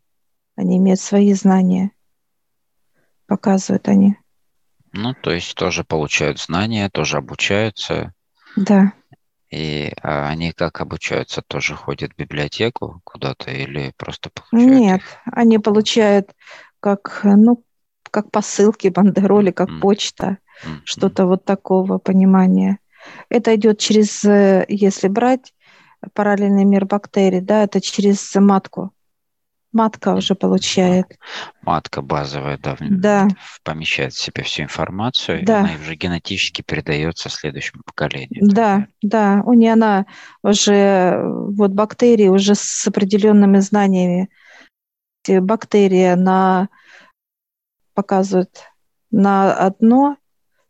Они 0.57 0.77
имеют 0.77 0.99
свои 0.99 1.31
знания, 1.33 1.91
показывают 3.25 3.87
они. 3.87 4.17
Ну, 4.93 5.13
то 5.13 5.31
есть 5.31 5.55
тоже 5.55 5.83
получают 5.83 6.39
знания, 6.39 6.89
тоже 6.89 7.17
обучаются. 7.17 8.13
Да. 8.55 8.93
И 9.49 9.93
а 10.01 10.27
они 10.27 10.51
как 10.51 10.81
обучаются? 10.81 11.41
Тоже 11.41 11.75
ходят 11.75 12.13
в 12.13 12.17
библиотеку 12.17 13.01
куда-то 13.03 13.51
или 13.51 13.93
просто 13.97 14.29
получают? 14.29 14.79
Нет, 14.79 15.01
их? 15.01 15.33
они 15.33 15.57
получают 15.59 16.31
как, 16.79 17.21
ну, 17.23 17.63
как 18.11 18.31
посылки, 18.31 18.89
бандероли, 18.89 19.51
как 19.51 19.69
mm. 19.69 19.79
почта 19.79 20.37
mm-hmm. 20.63 20.81
что-то 20.83 21.25
вот 21.25 21.45
такого 21.45 21.97
понимания. 21.97 22.79
Это 23.29 23.55
идет 23.55 23.79
через, 23.79 24.23
э, 24.25 24.65
если 24.67 25.07
брать 25.07 25.53
параллельный 26.13 26.65
мир 26.65 26.85
бактерий, 26.85 27.41
да, 27.41 27.63
это 27.63 27.81
через 27.81 28.35
матку. 28.35 28.91
Матка 29.73 30.13
уже 30.15 30.33
получает. 30.33 31.17
Матка 31.61 32.01
базовая, 32.01 32.57
да, 32.57 32.77
да. 32.79 33.27
помещает 33.63 34.13
в 34.13 34.19
себя 34.19 34.43
всю 34.43 34.63
информацию, 34.63 35.43
да. 35.43 35.61
и 35.61 35.63
она 35.63 35.81
уже 35.81 35.95
генетически 35.95 36.61
передается 36.61 37.29
следующему 37.29 37.83
поколению. 37.85 38.47
Да, 38.49 38.87
да. 39.01 39.41
У 39.45 39.53
нее 39.53 39.73
она 39.73 40.05
уже, 40.41 41.21
вот 41.23 41.71
бактерии 41.71 42.27
уже 42.27 42.55
с 42.55 42.87
определенными 42.87 43.59
знаниями. 43.59 44.29
Бактерия 45.27 46.15
на 46.15 46.69
показывает 47.93 48.63
на 49.11 49.53
одно 49.53 50.17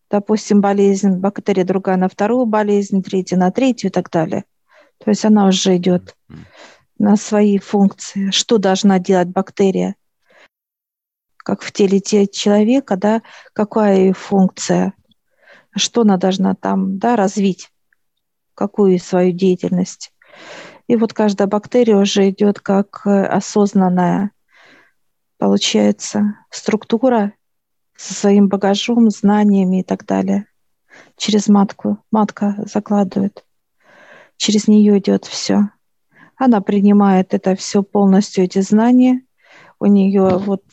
допустим, 0.10 0.62
болезнь 0.62 1.18
бактерия, 1.18 1.66
другая 1.66 1.98
на 1.98 2.10
вторую 2.10 2.46
болезнь, 2.46 3.04
третья 3.04 3.38
на 3.38 3.52
третью 3.52 3.90
и 3.90 3.94
так 3.94 4.10
далее. 4.10 4.46
То 5.04 5.12
есть 5.12 5.26
она 5.26 5.48
уже 5.48 5.78
идет 5.78 6.16
на 7.00 7.16
свои 7.16 7.58
функции. 7.58 8.32
Что 8.32 8.58
должна 8.58 9.00
делать 9.00 9.28
бактерия? 9.28 9.96
Как 11.38 11.62
в 11.62 11.72
теле 11.72 12.02
человека, 12.02 12.98
да, 12.98 13.22
какая 13.54 13.98
ее 13.98 14.14
функция? 14.14 14.94
Что 15.76 16.02
она 16.02 16.18
должна 16.18 16.56
там, 16.56 16.98
да, 17.00 17.16
развить? 17.16 17.72
Какую 18.54 19.00
свою 19.00 19.32
деятельность? 19.32 20.12
И 20.88 20.96
вот 20.96 21.14
каждая 21.14 21.48
бактерия 21.48 21.98
уже 21.98 22.30
идет 22.30 22.60
как 22.60 23.06
осознанная, 23.06 24.32
получается, 25.38 26.36
структура 26.50 27.34
со 27.96 28.14
своим 28.14 28.48
багажом, 28.48 29.10
знаниями 29.10 29.82
и 29.82 29.84
так 29.84 30.06
далее. 30.06 30.48
Через 31.16 31.48
матку. 31.48 32.00
Матка 32.12 32.56
закладывает. 32.66 33.46
Через 34.38 34.68
нее 34.68 34.98
идет 35.00 35.26
все. 35.26 35.70
Она 36.38 36.62
принимает 36.62 37.34
это 37.34 37.56
все 37.56 37.84
полностью, 37.84 38.44
эти 38.44 38.62
знания. 38.62 39.24
У 39.80 39.88
нее 39.88 40.38
вот 40.38 40.64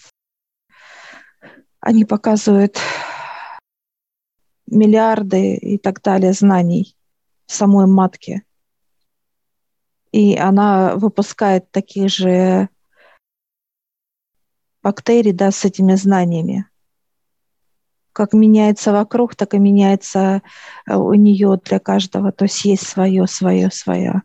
они 1.81 2.05
показывают 2.05 2.79
миллиарды 4.66 5.57
и 5.57 5.79
так 5.79 6.03
далее 6.03 6.33
знаний 6.33 6.96
в 7.46 7.53
самой 7.53 7.87
матке. 7.87 8.42
И 10.12 10.37
она 10.37 10.96
выпускает 10.96 11.70
таких 11.70 12.11
же 12.11 12.68
бактерий 14.83 15.33
да, 15.33 15.50
с 15.50 15.64
этими 15.64 15.94
знаниями 15.94 16.68
как 18.14 18.33
меняется 18.33 18.92
вокруг, 18.92 19.35
так 19.35 19.55
и 19.55 19.59
меняется 19.59 20.42
э, 20.87 20.94
у 20.94 21.14
нее 21.14 21.61
для 21.64 21.81
каждого. 21.81 22.31
То 22.31 22.44
есть 22.44 22.64
есть 22.64 22.87
свое, 22.87 23.27
свое, 23.27 23.70
свое. 23.72 24.22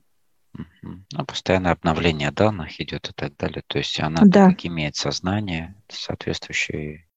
Ну, 0.82 1.26
постоянное 1.26 1.72
обновление 1.72 2.32
данных 2.32 2.82
идет 2.82 3.10
и 3.10 3.14
так 3.14 3.36
далее. 3.38 3.64
То 3.68 3.78
есть 3.78 4.00
она 4.00 4.22
да. 4.26 4.50
так 4.50 4.66
имеет 4.66 4.96
сознание 4.96 5.76
соответствующее 5.88 7.08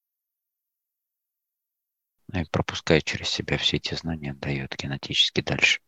и 2.33 2.45
пропускает 2.51 3.05
через 3.05 3.29
себя 3.29 3.59
все 3.59 3.77
эти 3.77 3.95
знания, 3.95 4.35
дает 4.35 4.77
генетически 4.77 5.41
дальше. 5.41 5.81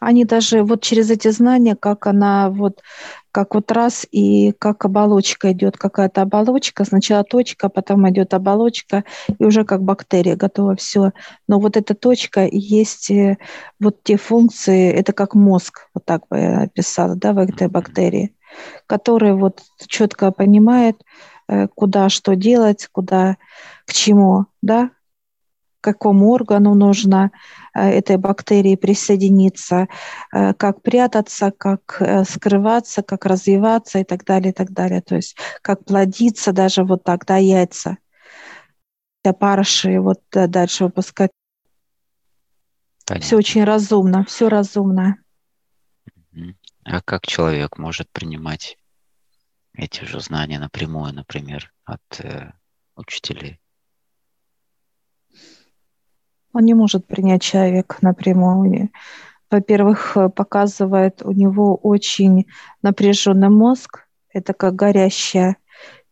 Они 0.00 0.24
даже 0.24 0.62
вот 0.62 0.82
через 0.82 1.10
эти 1.10 1.28
знания, 1.28 1.76
как 1.76 2.06
она 2.06 2.50
вот, 2.50 2.82
как 3.30 3.54
вот 3.54 3.70
раз 3.72 4.06
и 4.10 4.52
как 4.52 4.84
оболочка 4.84 5.52
идет, 5.52 5.76
какая-то 5.76 6.22
оболочка, 6.22 6.84
сначала 6.84 7.24
точка, 7.24 7.68
потом 7.68 8.08
идет 8.10 8.34
оболочка, 8.34 9.04
и 9.38 9.44
уже 9.44 9.64
как 9.64 9.82
бактерия 9.82 10.36
готова 10.36 10.76
все. 10.76 11.12
Но 11.48 11.58
вот 11.58 11.76
эта 11.76 11.94
точка 11.94 12.44
и 12.46 12.58
есть 12.58 13.10
э, 13.10 13.38
вот 13.80 14.02
те 14.02 14.16
функции, 14.16 14.90
это 14.92 15.12
как 15.12 15.34
мозг, 15.34 15.88
вот 15.94 16.04
так 16.04 16.26
бы 16.28 16.38
я 16.38 16.62
описала, 16.62 17.14
да, 17.16 17.32
в 17.32 17.38
этой 17.38 17.68
бактерии, 17.68 18.34
которая 18.86 19.34
вот 19.34 19.62
четко 19.86 20.30
понимает, 20.32 21.02
э, 21.48 21.68
куда 21.68 22.08
что 22.08 22.34
делать, 22.34 22.88
куда, 22.92 23.36
к 23.86 23.92
чему, 23.92 24.46
да, 24.62 24.90
какому 25.84 26.30
органу 26.30 26.74
нужно 26.74 27.30
э, 27.74 27.90
этой 27.90 28.16
бактерии 28.16 28.74
присоединиться, 28.76 29.88
э, 30.32 30.54
как 30.54 30.80
прятаться, 30.80 31.50
как 31.50 31.98
э, 32.00 32.24
скрываться, 32.24 33.02
как 33.02 33.26
развиваться 33.26 33.98
и 33.98 34.04
так 34.04 34.24
далее, 34.24 34.50
и 34.50 34.54
так 34.54 34.70
далее. 34.70 35.02
То 35.02 35.16
есть 35.16 35.36
как 35.60 35.84
плодиться 35.84 36.52
даже 36.52 36.84
вот 36.84 37.04
так, 37.04 37.26
да, 37.26 37.36
яйца, 37.36 37.98
опарыши 39.22 40.00
вот 40.00 40.22
дальше 40.32 40.84
выпускать. 40.84 41.30
Понятно. 43.06 43.26
Все 43.26 43.36
очень 43.36 43.64
разумно, 43.64 44.24
все 44.24 44.48
разумно. 44.48 45.16
А 46.84 47.02
как 47.02 47.26
человек 47.26 47.76
может 47.76 48.10
принимать 48.10 48.78
эти 49.74 50.04
же 50.04 50.20
знания 50.20 50.58
напрямую, 50.58 51.12
например, 51.12 51.72
от 51.84 52.20
э, 52.20 52.52
учителей? 52.96 53.60
Он 56.54 56.64
не 56.64 56.74
может 56.74 57.06
принять 57.06 57.42
человек 57.42 57.98
напрямую. 58.00 58.90
Во-первых, 59.50 60.16
показывает 60.36 61.20
у 61.22 61.32
него 61.32 61.74
очень 61.74 62.46
напряженный 62.80 63.48
мозг. 63.48 64.06
Это 64.32 64.54
как 64.54 64.76
горящая. 64.76 65.56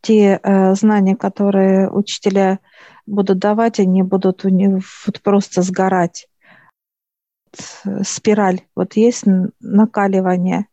Те 0.01 0.41
э, 0.43 0.75
знания, 0.75 1.15
которые 1.15 1.89
учителя 1.89 2.59
будут 3.07 3.39
давать, 3.39 3.79
они 3.79 4.03
будут 4.03 4.45
у 4.45 4.49
него 4.49 4.81
вот 5.07 5.23
просто 5.23 5.63
сгорать. 5.63 6.29
Спираль. 8.03 8.63
Вот 8.75 8.97
есть 8.97 9.25
накаливание 9.61 10.67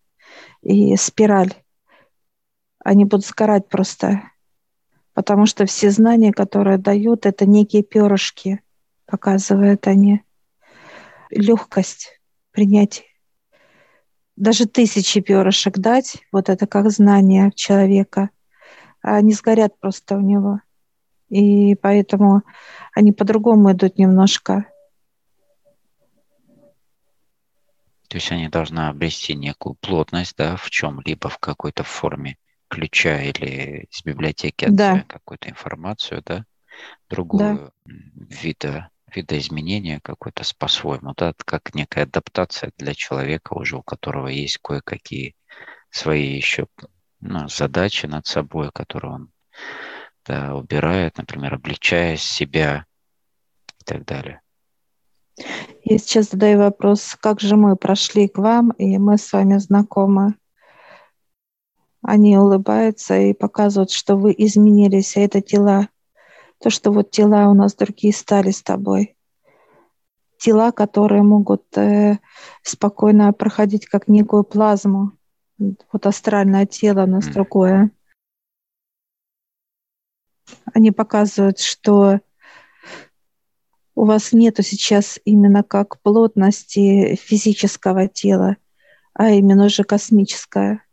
и 0.64 0.96
спираль. 0.96 1.54
Они 2.84 3.06
будут 3.06 3.28
сгорать 3.28 3.70
просто. 3.70 4.24
Потому 5.14 5.46
что 5.46 5.68
все 5.68 5.92
знания, 5.92 6.32
которые 6.34 6.80
дают, 6.80 7.28
это 7.28 7.46
некие 7.46 7.84
перышки– 7.84 8.62
показывают 9.10 9.88
они. 9.88 10.22
Легкость 11.30 12.20
принятия. 12.52 13.04
Даже 14.36 14.66
тысячи 14.66 15.20
перышек 15.20 15.78
дать, 15.78 16.18
вот 16.32 16.50
это 16.50 16.66
как 16.66 16.90
знание 16.92 17.52
человека, 17.52 18.30
они 19.02 19.34
сгорят 19.34 19.78
просто 19.80 20.16
у 20.16 20.22
него. 20.22 20.62
И 21.30 21.76
поэтому 21.76 22.44
они 22.94 23.12
по-другому 23.12 23.72
идут 23.72 23.98
немножко. 23.98 24.66
То 28.08 28.18
есть 28.18 28.32
они 28.32 28.48
должны 28.48 28.88
обрести 28.88 29.36
некую 29.36 29.76
плотность, 29.76 30.36
да, 30.36 30.56
в 30.56 30.70
чем-либо, 30.72 31.30
в 31.30 31.38
какой-то 31.38 31.84
форме 31.84 32.38
ключа 32.68 33.22
или 33.22 33.88
из 33.92 34.04
библиотеки 34.04 34.68
да. 34.70 35.04
какую-то 35.08 35.50
информацию, 35.50 36.24
да, 36.26 36.46
другую 37.10 37.72
да. 37.86 37.94
вида 38.42 38.90
видоизменение 39.16 40.00
какое-то 40.02 40.44
по-своему, 40.58 41.14
да, 41.16 41.34
как 41.46 41.74
некая 41.76 42.04
адаптация 42.04 42.72
для 42.78 42.94
человека 42.94 43.54
уже, 43.54 43.78
у 43.78 43.84
которого 43.84 44.28
есть 44.28 44.58
кое-какие 44.58 45.36
свои 45.90 46.36
еще 46.36 46.68
ну, 47.20 47.48
задачи 47.48 48.06
над 48.06 48.26
собой, 48.26 48.72
которые 48.74 49.14
он 49.14 49.32
да, 50.26 50.56
убирает, 50.56 51.18
например, 51.18 51.56
облегчая 51.56 52.16
себя 52.18 52.86
и 53.80 53.84
так 53.84 54.06
далее. 54.06 54.42
Я 55.84 55.98
сейчас 55.98 56.32
задаю 56.32 56.60
вопрос, 56.60 57.18
как 57.20 57.40
же 57.40 57.56
мы 57.56 57.76
прошли 57.76 58.28
к 58.28 58.38
вам, 58.38 58.72
и 58.72 58.98
мы 58.98 59.18
с 59.18 59.32
вами 59.32 59.58
знакомы. 59.58 60.36
Они 62.02 62.38
улыбаются 62.38 63.18
и 63.18 63.34
показывают, 63.34 63.92
что 63.92 64.16
вы 64.16 64.34
изменились, 64.38 65.18
а 65.18 65.22
это 65.22 65.42
тела 65.42 65.90
то, 66.60 66.70
что 66.70 66.92
вот 66.92 67.12
тела 67.12 67.50
у 67.50 67.54
нас 67.54 67.74
другие 67.74 68.14
стали 68.14 68.52
с 68.52 68.62
тобой. 68.62 69.16
Тела, 70.38 70.72
которые 70.72 71.24
могут 71.24 71.66
э, 71.78 72.20
спокойно 72.64 73.34
проходить 73.34 73.86
как 73.88 74.08
некую 74.08 74.44
плазму. 74.44 75.14
Вот 75.58 76.06
астральное 76.06 76.66
тело 76.66 77.04
у 77.04 77.08
нас 77.08 77.28
mm. 77.28 77.34
другое. 77.34 77.92
Они 80.74 80.92
показывают, 80.92 81.60
что 81.60 82.20
у 83.96 84.06
вас 84.06 84.32
нету 84.32 84.64
сейчас 84.64 85.20
именно 85.26 85.62
как 85.64 86.02
плотности 86.02 87.16
физического 87.16 88.08
тела, 88.08 88.56
а 89.14 89.32
именно 89.32 89.66
уже 89.66 89.84
космическое. 89.84 90.84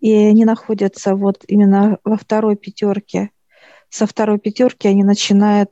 И 0.00 0.12
они 0.12 0.44
находятся 0.44 1.16
вот 1.16 1.44
именно 1.46 1.98
во 2.02 2.16
второй 2.16 2.56
пятерке 2.56 3.30
со 3.94 4.08
второй 4.08 4.40
пятерки 4.40 4.88
они 4.88 5.04
начинают 5.04 5.70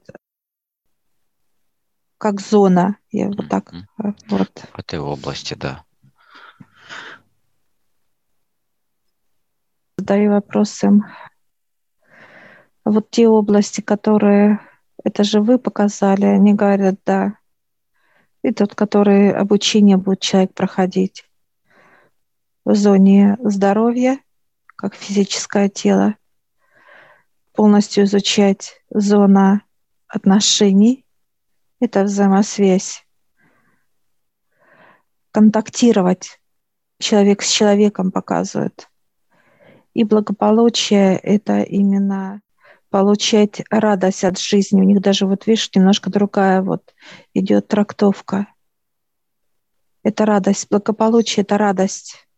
как 2.18 2.40
зона. 2.40 2.96
Я 3.11 3.26
вот 3.26 3.48
так 3.48 3.72
mm-hmm. 3.74 4.14
вот. 4.28 4.64
В 4.72 4.78
этой 4.78 5.00
области, 5.00 5.54
да. 5.54 5.85
Задаю 9.98 10.30
вопросы. 10.30 10.88
Вот 12.85 13.11
те 13.11 13.26
области, 13.26 13.80
которые 13.80 14.61
это 15.02 15.24
же 15.24 15.40
вы 15.40 15.58
показали, 15.58 16.26
они 16.26 16.54
говорят, 16.54 17.00
да. 17.04 17.38
И 18.44 18.52
тот, 18.52 18.76
который 18.76 19.32
обучение 19.32 19.96
будет 19.96 20.20
человек 20.20 20.54
проходить 20.54 21.28
в 22.64 22.76
зоне 22.76 23.37
здоровья, 23.42 24.20
как 24.76 24.94
физическое 24.94 25.68
тело, 25.68 26.14
полностью 27.52 28.04
изучать 28.04 28.82
зона 28.90 29.62
отношений. 30.06 31.06
Это 31.80 32.04
взаимосвязь. 32.04 33.04
Контактировать. 35.30 36.40
Человек 36.98 37.42
с 37.42 37.50
человеком 37.50 38.12
показывает. 38.12 38.88
И 39.94 40.04
благополучие– 40.04 41.16
это 41.22 41.62
именно 41.62 42.40
получать 42.90 43.62
радость 43.70 44.24
от 44.24 44.38
жизни. 44.38 44.80
У 44.80 44.84
них 44.84 45.00
даже, 45.00 45.26
вот 45.26 45.46
видишь, 45.46 45.70
немножко 45.74 46.10
другая 46.10 46.62
вот 46.62 46.94
идет 47.34 47.68
трактовка. 47.68 48.46
Это 50.02 50.26
радость. 50.26 50.68
Благополучие– 50.70 51.42
это 51.44 51.58
радость. 51.58 52.28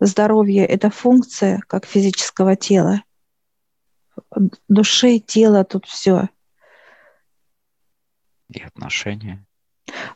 Здоровье– 0.00 0.66
это 0.66 0.90
функция 0.90 1.60
как 1.66 1.86
физического 1.86 2.54
тела. 2.56 3.02
Души, 4.68 5.18
тела, 5.20 5.64
тут 5.64 5.86
все. 5.86 6.28
И 8.48 8.60
отношения. 8.60 9.44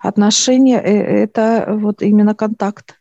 Отношения– 0.00 0.80
э, 0.84 1.22
это 1.22 1.66
вот 1.68 2.02
именно 2.02 2.34
контакт. 2.34 3.00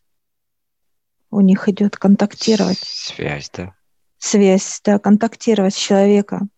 У 1.31 1.41
них 1.41 1.67
идет 1.67 1.97
контактировать. 1.97 2.79
Связь, 2.79 3.49
да? 3.49 3.75
Связь, 4.17 4.81
да, 4.83 4.99
контактировать 4.99 5.75
с 5.75 5.77
человеком. 5.77 6.49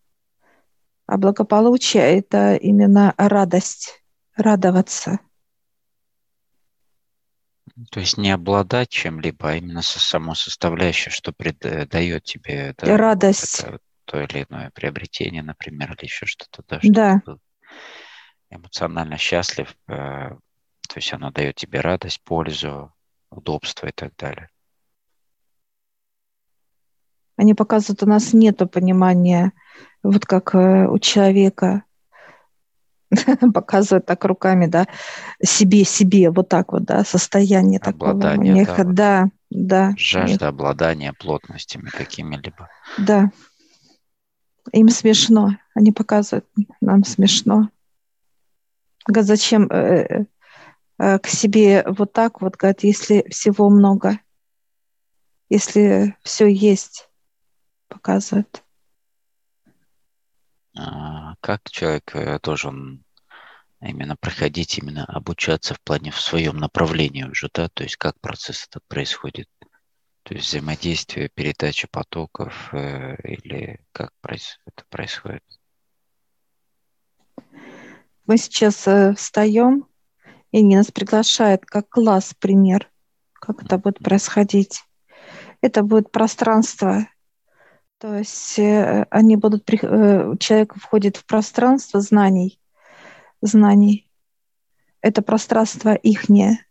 А 1.08 1.18
благополучие– 1.18 2.04
это 2.20 2.56
именно 2.56 3.14
радость, 3.18 4.04
радоваться– 4.36 5.20
то 7.90 8.00
есть 8.00 8.18
не 8.18 8.32
обладать 8.32 8.90
чем-либо, 8.90 9.50
а 9.50 9.56
именно 9.56 9.82
само 9.82 10.36
составляющее, 10.36 11.12
что 11.12 11.32
придает 11.32 12.24
тебе 12.24 12.76
да, 12.78 12.98
радость. 12.98 13.60
Это, 13.60 13.80
то 14.06 14.22
или 14.22 14.46
иное 14.50 14.72
приобретение, 14.72 15.42
например, 15.42 15.94
или 15.94 16.06
еще 16.06 16.26
что-то, 16.26 16.64
да, 16.68 16.80
да. 16.84 17.22
Что 17.22 17.40
эмоционально 18.50 19.18
счастлив, 19.18 19.76
э, 19.88 19.94
то 19.94 20.96
есть 20.96 21.14
оно 21.14 21.32
дает 21.32 21.56
тебе 21.56 21.80
радость, 21.80 22.22
пользу, 22.24 22.94
удобство 23.30 23.88
и 23.88 23.92
так 23.92 24.16
далее. 24.18 24.50
Они 27.38 27.54
показывают, 27.54 28.04
у 28.04 28.06
нас 28.06 28.34
нет 28.34 28.60
понимания, 28.72 29.54
вот 30.04 30.26
как 30.26 30.54
э, 30.54 30.88
у 30.88 31.00
человека, 31.00 31.86
показывают 33.54 34.06
так 34.06 34.24
руками, 34.26 34.68
да, 34.68 34.88
себе, 35.44 35.84
себе, 35.84 36.30
вот 36.32 36.50
так 36.50 36.72
вот, 36.72 36.84
да, 36.84 37.04
состояние 37.04 37.80
Обладание, 37.80 38.66
такого 38.66 38.84
них, 38.84 38.96
да, 38.96 39.30
вот. 39.30 39.32
да, 39.50 39.90
да. 39.90 39.94
Жажда 39.98 40.48
обладания 40.48 41.14
плотностями 41.14 41.90
какими-либо. 41.90 42.70
Да. 42.98 43.32
Им 44.72 44.90
смешно, 44.90 45.58
они 45.74 45.92
показывают, 45.92 46.46
нам 46.80 47.04
смешно. 47.04 47.70
Говорят, 49.06 49.28
зачем 49.28 49.68
э, 49.70 49.76
э, 49.76 50.26
э, 51.00 51.20
к 51.20 51.28
себе 51.28 51.84
вот 51.88 52.14
так 52.14 52.42
вот, 52.42 52.56
говорят, 52.56 52.84
если 52.84 53.28
всего 53.30 53.70
много, 53.70 54.20
если 55.50 56.16
все 56.24 56.48
есть, 56.48 57.10
показывают. 57.90 58.64
А, 60.78 61.31
как 61.42 61.70
человек 61.70 62.16
э, 62.16 62.40
должен 62.42 63.04
именно 63.82 64.16
проходить, 64.16 64.78
именно 64.78 65.06
обучаться 65.06 65.74
в 65.74 65.82
плане 65.82 66.12
в 66.12 66.22
своем 66.22 66.58
направлении 66.58 67.24
уже, 67.24 67.50
да, 67.54 67.68
то 67.70 67.84
есть 67.84 67.98
как 67.98 68.20
процесс 68.22 68.68
этот 68.68 68.88
происходит, 68.88 69.50
то 70.24 70.36
есть 70.36 70.48
взаимодействие, 70.48 71.30
передача 71.30 71.88
потоков 71.92 72.70
э, 72.74 73.16
или 73.24 73.80
как 73.92 74.14
это 74.24 74.86
происходит? 74.90 75.44
Мы 78.28 78.38
сейчас 78.38 78.88
э, 78.88 79.14
встаем, 79.16 79.88
и 80.52 80.64
нас 80.64 80.92
приглашают 80.92 81.66
как 81.66 81.90
класс 81.90 82.36
пример, 82.40 82.90
как 83.34 83.64
это 83.64 83.78
будет 83.78 84.00
происходить. 84.00 84.84
Это 85.62 85.84
будет 85.84 86.12
пространство, 86.12 87.08
то 88.02 88.18
есть 88.18 88.58
э, 88.58 89.06
они 89.12 89.36
будут, 89.36 89.70
э, 89.72 90.34
человек 90.40 90.74
входит 90.76 91.18
в 91.18 91.26
пространство 91.28 92.02
знаний, 92.02 92.60
знаний. 93.42 94.10
Это 95.02 95.22
пространство 95.22 95.94
ихнее, 95.94 96.66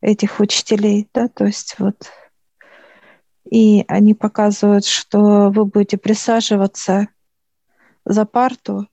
этих 0.00 0.38
учителей, 0.38 1.08
да, 1.12 1.26
то 1.26 1.44
есть 1.44 1.74
вот. 1.80 2.12
И 3.50 3.84
они 3.88 4.14
показывают, 4.14 4.84
что 4.84 5.50
вы 5.50 5.64
будете 5.64 5.98
присаживаться 5.98 7.08
за 8.04 8.24
парту, 8.24 8.86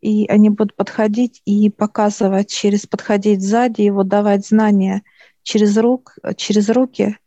и 0.00 0.24
они 0.28 0.50
будут 0.50 0.76
подходить 0.76 1.42
и 1.44 1.68
показывать 1.68 2.48
через 2.48 2.86
подходить 2.86 3.42
сзади 3.42 3.88
вот 3.88 4.06
давать 4.06 4.46
знания 4.46 5.02
через 5.42 5.76
рук, 5.78 6.16
через 6.36 6.68
руки 6.68 7.18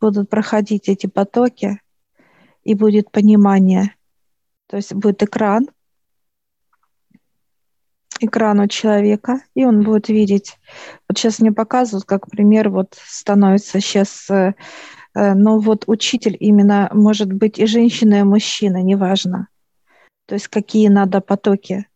будут 0.00 0.30
проходить 0.30 0.88
эти 0.88 1.08
потоки, 1.08 1.80
и 2.64 2.74
будет 2.74 3.10
понимание. 3.10 3.94
То 4.66 4.76
есть 4.76 4.94
будет 4.94 5.22
экран, 5.22 5.68
экран 8.20 8.60
у 8.60 8.66
человека, 8.66 9.40
и 9.54 9.64
он 9.64 9.82
будет 9.82 10.08
видеть. 10.08 10.58
Вот 11.08 11.18
сейчас 11.18 11.40
мне 11.40 11.52
показывают, 11.52 12.04
как 12.04 12.28
пример 12.28 12.70
вот 12.70 12.96
становится 13.04 13.80
сейчас, 13.80 14.28
э, 14.30 14.54
э, 15.14 15.34
ну 15.34 15.58
вот 15.58 15.84
учитель 15.86 16.36
именно 16.38 16.90
может 16.92 17.32
быть 17.32 17.58
и 17.58 17.66
женщина, 17.66 18.20
и 18.20 18.22
мужчина, 18.24 18.82
неважно. 18.82 19.48
То 20.26 20.34
есть 20.34 20.48
какие 20.48 20.88
надо 20.88 21.20
потоки, 21.20 21.86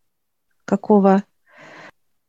какого 0.64 1.24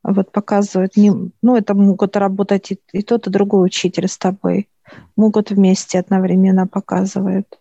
вот 0.02 0.32
показывают. 0.32 0.96
Не, 0.96 1.12
ну, 1.42 1.56
это 1.56 1.74
могут 1.74 2.16
работать 2.16 2.72
и, 2.72 2.80
и 2.92 3.02
тот, 3.02 3.26
и 3.26 3.30
другой 3.30 3.66
учитель 3.66 4.08
с 4.08 4.16
тобой. 4.16 4.68
Могут 5.16 5.50
вместе 5.50 5.98
одновременно 5.98 6.66
показывают. 6.66 7.59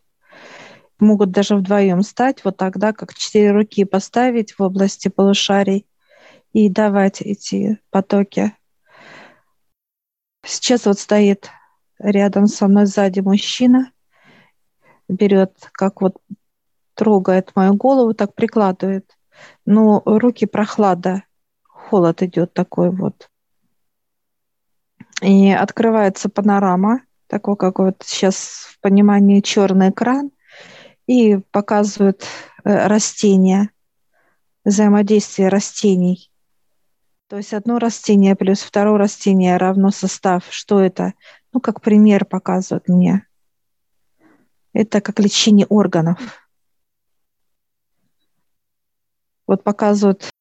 Могут 0.99 1.31
даже 1.31 1.55
вдвоем 1.55 2.01
стать, 2.03 2.43
вот 2.43 2.57
тогда 2.57 2.91
как 2.91 3.13
четыре 3.13 3.51
руки 3.51 3.85
поставить 3.85 4.53
в 4.53 4.61
области 4.61 5.07
полушарий 5.07 5.87
и 6.51 6.69
давать 6.69 7.21
эти 7.21 7.79
потоки. 7.89 8.53
Сейчас 10.43 10.85
вот 10.85 10.99
стоит 10.99 11.49
рядом 11.99 12.47
со 12.47 12.67
мной 12.67 12.85
сзади 12.85 13.19
мужчина, 13.19 13.91
берет, 15.07 15.53
как 15.71 16.01
вот 16.01 16.17
трогает 16.95 17.55
мою 17.55 17.75
голову, 17.75 18.13
так 18.13 18.35
прикладывает. 18.35 19.17
Но 19.65 20.01
руки 20.05 20.45
прохлада, 20.45 21.23
холод 21.63 22.21
идет 22.23 22.53
такой 22.53 22.89
вот. 22.91 23.29
И 25.21 25.51
открывается 25.51 26.29
панорама, 26.29 27.01
такой, 27.27 27.55
как 27.55 27.79
вот 27.79 28.03
сейчас 28.05 28.67
в 28.69 28.79
понимании 28.79 29.41
черный 29.41 29.89
экран, 29.89 30.31
и 31.09 31.37
показывают 31.51 32.23
э, 32.63 32.87
растения, 32.87 33.71
взаимодействие 34.63 35.49
растений 35.49 36.29
то 37.29 37.37
есть 37.37 37.53
одно 37.53 37.77
растение 37.77 38.35
плюс 38.35 38.61
второе 38.61 38.97
растение 38.97 39.57
равно 39.57 39.91
состав. 39.91 40.45
Что 40.49 40.81
это? 40.81 41.13
Ну, 41.53 41.59
как 41.59 41.79
пример 41.79 42.25
показывают 42.25 42.87
мне. 42.87 43.27
Это 44.73 44.99
как 44.99 45.19
лечение 45.19 45.67
органов. 45.67 46.17
Вот 49.45 49.63
показывают 49.63 50.31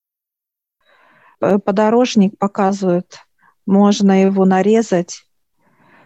э, 1.40 1.58
подорожник, 1.58 2.38
показывают, 2.38 3.18
можно 3.66 4.22
его 4.22 4.46
нарезать 4.46 5.26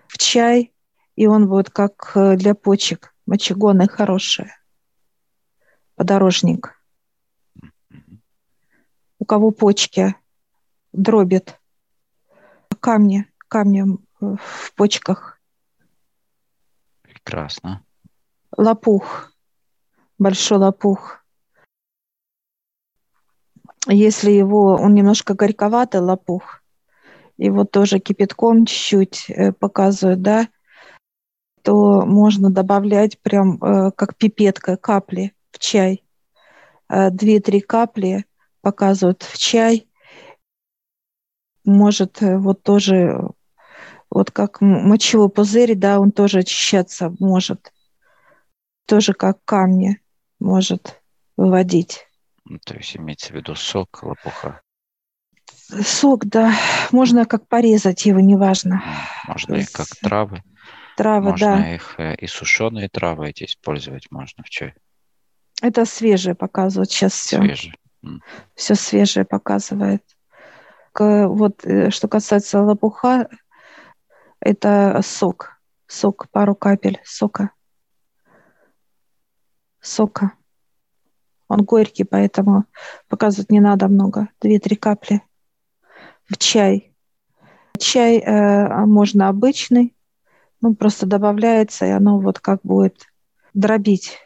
в 0.08 0.18
чай, 0.18 0.74
и 1.14 1.28
он 1.28 1.48
будет 1.48 1.70
как 1.70 2.10
э, 2.16 2.34
для 2.34 2.56
почек, 2.56 3.11
мочегонный 3.32 3.88
хороший. 3.88 4.52
Подорожник. 5.94 6.78
У 9.18 9.24
кого 9.24 9.52
почки 9.52 10.14
дробит 10.92 11.58
камни, 12.80 13.26
камни 13.48 13.84
в 14.20 14.74
почках. 14.74 15.40
Прекрасно. 17.00 17.82
Лопух, 18.54 19.32
большой 20.18 20.58
лопух. 20.58 21.24
Если 23.88 24.30
его, 24.30 24.74
он 24.74 24.92
немножко 24.92 25.32
горьковатый 25.32 26.02
лопух, 26.02 26.62
его 27.38 27.64
тоже 27.64 27.98
кипятком 27.98 28.66
чуть-чуть 28.66 29.30
э, 29.30 29.52
показывают, 29.52 30.20
да, 30.20 30.48
то 31.62 32.04
можно 32.06 32.50
добавлять 32.50 33.18
прям 33.20 33.62
э, 33.62 33.90
как 33.92 34.16
пипетка 34.16 34.76
капли 34.76 35.32
в 35.50 35.58
чай. 35.58 36.04
Э, 36.88 37.10
две-три 37.10 37.60
капли 37.60 38.24
показывают 38.62 39.22
в 39.22 39.38
чай– 39.38 39.88
может 41.64 42.22
э, 42.22 42.38
вот 42.38 42.62
тоже, 42.62 43.18
вот 44.10 44.30
как 44.30 44.60
мочевой 44.60 45.28
пузырь, 45.28 45.74
да, 45.74 46.00
он 46.00 46.12
тоже 46.12 46.40
очищаться 46.40 47.14
может. 47.18 47.72
Тоже 48.86 49.14
как 49.14 49.44
камни 49.44 50.00
может 50.40 51.00
выводить. 51.36 52.06
Ну, 52.44 52.58
то 52.64 52.74
есть 52.74 52.96
имеется 52.96 53.32
в 53.32 53.36
виду 53.36 53.54
сок, 53.54 54.02
лопуха? 54.02 54.60
Сок, 55.84 56.26
да. 56.26 56.52
Можно 56.90 57.24
как 57.24 57.46
порезать 57.46 58.04
его, 58.04 58.18
неважно. 58.18 58.82
Можно 59.28 59.54
и 59.54 59.64
как 59.64 59.86
травы. 60.02 60.42
Травы, 61.02 61.30
можно 61.30 61.56
да. 61.56 61.74
их 61.74 61.94
э, 61.98 62.14
и 62.16 62.26
сушеные 62.26 62.88
травы 62.88 63.30
эти 63.30 63.44
использовать 63.44 64.10
можно 64.10 64.42
в 64.44 64.50
чай. 64.50 64.74
Это 65.60 65.84
свежее 65.84 66.34
показывает 66.34 66.90
сейчас 66.90 67.12
все. 67.12 67.38
Свежее. 67.38 67.74
Все 68.54 68.74
свежее 68.74 69.24
показывает 69.24 70.02
вот 70.98 71.64
э, 71.64 71.90
что 71.90 72.08
касается 72.08 72.62
лопуха, 72.62 73.28
это 74.40 75.00
сок. 75.02 75.60
Сок, 75.86 76.28
пару 76.30 76.54
капель 76.54 77.00
сока. 77.04 77.50
Сока. 79.80 80.32
Он 81.48 81.64
горький, 81.64 82.04
поэтому 82.04 82.64
показывать 83.08 83.50
не 83.50 83.60
надо 83.60 83.88
много. 83.88 84.28
Две-три 84.40 84.76
капли 84.76 85.22
в 86.24 86.38
чай. 86.38 86.94
Чай 87.78 88.18
э, 88.18 88.86
можно 88.86 89.28
обычный, 89.28 89.94
ну, 90.62 90.74
просто 90.74 91.04
добавляется, 91.06 91.84
и 91.84 91.90
оно 91.90 92.18
вот 92.18 92.38
как 92.40 92.60
будет 92.62 93.06
дробить 93.52 94.18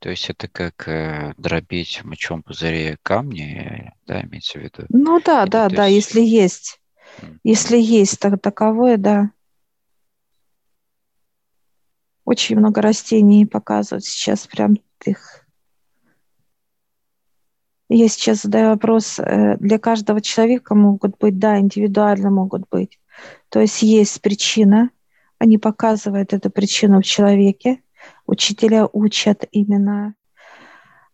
То 0.00 0.10
есть 0.10 0.28
это 0.28 0.48
как 0.48 0.88
э, 0.88 1.34
дробить 1.36 2.02
в 2.02 2.04
мочом 2.04 2.42
пузыре 2.42 2.98
камни, 3.02 3.92
да, 4.06 4.22
имеется 4.22 4.58
в 4.58 4.62
виду? 4.62 4.84
Ну 4.88 5.20
да, 5.24 5.42
Или, 5.42 5.50
да, 5.50 5.68
да, 5.68 5.86
есть... 5.86 6.14
если 6.14 6.20
есть. 6.20 6.80
Mm-hmm. 7.20 7.38
Если 7.44 7.78
есть 7.78 8.20
так, 8.20 8.40
таковое, 8.40 8.96
да. 8.96 9.30
Очень 12.24 12.58
много 12.58 12.82
растений 12.82 13.46
показывают 13.46 14.04
сейчас, 14.04 14.46
прям 14.46 14.76
их. 15.04 15.47
Я 17.88 18.08
сейчас 18.08 18.42
задаю 18.42 18.70
вопрос, 18.70 19.18
э, 19.18 19.56
для 19.56 19.78
каждого 19.78 20.20
человека 20.20 20.74
могут 20.74 21.16
быть, 21.18 21.38
да, 21.38 21.58
индивидуально 21.58 22.30
могут 22.30 22.68
быть. 22.70 22.98
То 23.48 23.60
есть 23.60 23.82
есть 23.82 24.20
причина, 24.20 24.90
они 25.38 25.56
показывают 25.56 26.34
эту 26.34 26.50
причину 26.50 27.00
в 27.00 27.04
человеке, 27.04 27.82
учителя 28.26 28.86
учат 28.92 29.44
именно 29.52 30.14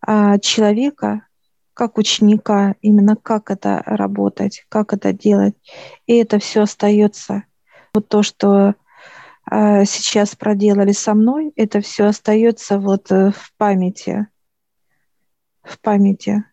а, 0.01 0.39
человека, 0.39 1.27
как 1.75 1.97
ученика, 1.97 2.75
именно 2.81 3.16
как 3.16 3.51
это 3.51 3.83
работать, 3.87 4.64
как 4.68 4.93
это 4.93 5.12
делать. 5.12 5.55
И 6.07 6.16
это 6.16 6.39
все 6.39 6.62
остается. 6.62 7.45
Вот 7.93 8.09
то, 8.09 8.22
что 8.22 8.75
а, 9.45 9.85
сейчас 9.85 10.35
проделали 10.35 10.93
со 10.93 11.14
мной, 11.14 11.53
это 11.55 11.81
все 11.81 12.07
остается 12.07 12.79
вот 12.79 13.12
э, 13.12 13.31
в 13.31 13.53
памяти, 13.57 14.27
в 15.62 15.79
памяти 15.81 16.45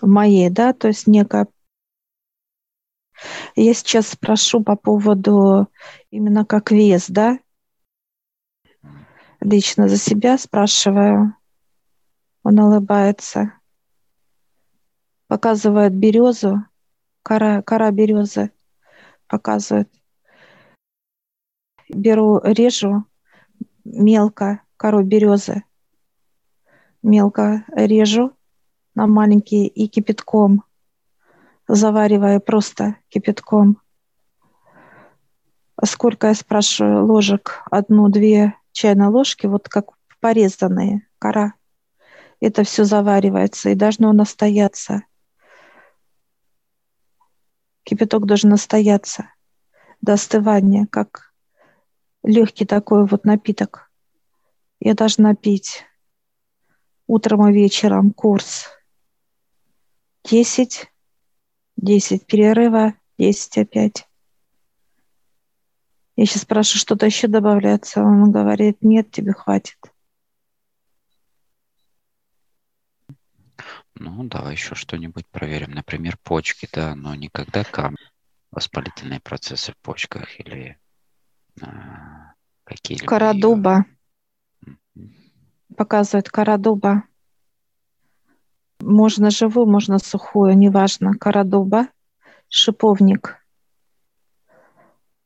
моей, 0.00 0.50
да, 0.50 0.72
то 0.72 0.88
есть 0.88 1.06
некая 1.06 1.46
я 3.56 3.74
сейчас 3.74 4.08
спрошу 4.08 4.62
по 4.62 4.76
поводу 4.76 5.68
именно 6.10 6.44
как 6.44 6.70
вес, 6.72 7.06
да, 7.08 7.38
лично 9.40 9.88
за 9.88 9.96
себя 9.96 10.36
спрашиваю. 10.38 11.36
Он 12.42 12.58
улыбается. 12.58 13.54
Показывает 15.28 15.94
березу, 15.94 16.64
кора, 17.22 17.62
кора 17.62 17.90
березы 17.90 18.50
показывает. 19.26 19.90
Беру, 21.88 22.40
режу 22.42 23.04
мелко 23.84 24.62
кору 24.76 25.02
березы. 25.02 25.64
Мелко 27.02 27.64
режу 27.74 28.32
на 28.94 29.06
маленькие 29.06 29.66
и 29.66 29.88
кипятком, 29.88 30.64
заваривая 31.66 32.40
просто 32.40 32.96
кипятком. 33.08 33.80
Сколько, 35.84 36.28
я 36.28 36.34
спрашиваю, 36.34 37.04
ложек? 37.06 37.62
Одну-две 37.70 38.54
чайные 38.72 39.08
ложки, 39.08 39.46
вот 39.46 39.68
как 39.68 39.86
порезанные, 40.20 41.08
кора. 41.18 41.54
Это 42.40 42.64
все 42.64 42.84
заваривается 42.84 43.70
и 43.70 43.74
должно 43.74 44.12
настояться. 44.12 45.04
Кипяток 47.82 48.26
должен 48.26 48.50
настояться 48.50 49.30
до 50.00 50.14
остывания, 50.14 50.86
как 50.86 51.34
легкий 52.22 52.64
такой 52.64 53.06
вот 53.06 53.24
напиток. 53.24 53.90
Я 54.80 54.94
должна 54.94 55.34
пить 55.34 55.84
утром 57.06 57.48
и 57.48 57.52
вечером 57.52 58.12
курс 58.12 58.68
10, 60.24 60.90
10 61.76 62.26
перерыва, 62.26 62.94
10 63.18 63.58
опять. 63.58 64.08
Я 66.16 66.26
сейчас 66.26 66.42
спрашиваю, 66.42 66.80
что-то 66.80 67.06
еще 67.06 67.28
добавляется. 67.28 68.00
Он 68.00 68.30
говорит, 68.30 68.78
нет, 68.80 69.10
тебе 69.10 69.32
хватит. 69.32 69.76
Ну, 73.96 74.24
давай 74.24 74.52
еще 74.52 74.74
что-нибудь 74.74 75.26
проверим. 75.28 75.72
Например, 75.72 76.16
почки, 76.22 76.68
да, 76.72 76.94
но 76.94 77.14
никогда 77.14 77.64
камни, 77.64 77.98
воспалительные 78.50 79.20
процессы 79.20 79.72
в 79.72 79.76
почках 79.78 80.40
или 80.40 80.78
а, 81.60 82.34
какие-либо... 82.64 83.08
Кора 83.08 83.34
дуба. 83.34 83.84
Показывает 85.76 86.28
кора 86.28 86.56
дуба. 86.56 87.04
Можно 88.80 89.30
живую, 89.30 89.66
можно 89.66 89.98
сухую, 89.98 90.56
неважно. 90.56 91.14
Кора 91.14 91.44
шиповник. 92.48 93.44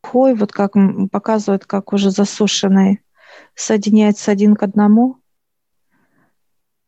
Хой, 0.03 0.35
вот 0.35 0.53
как 0.53 0.73
показывает, 1.11 1.67
как 1.67 1.93
уже 1.93 2.11
засушенный, 2.11 3.03
соединяется 3.55 4.31
один 4.31 4.55
к 4.55 4.63
одному. 4.63 5.19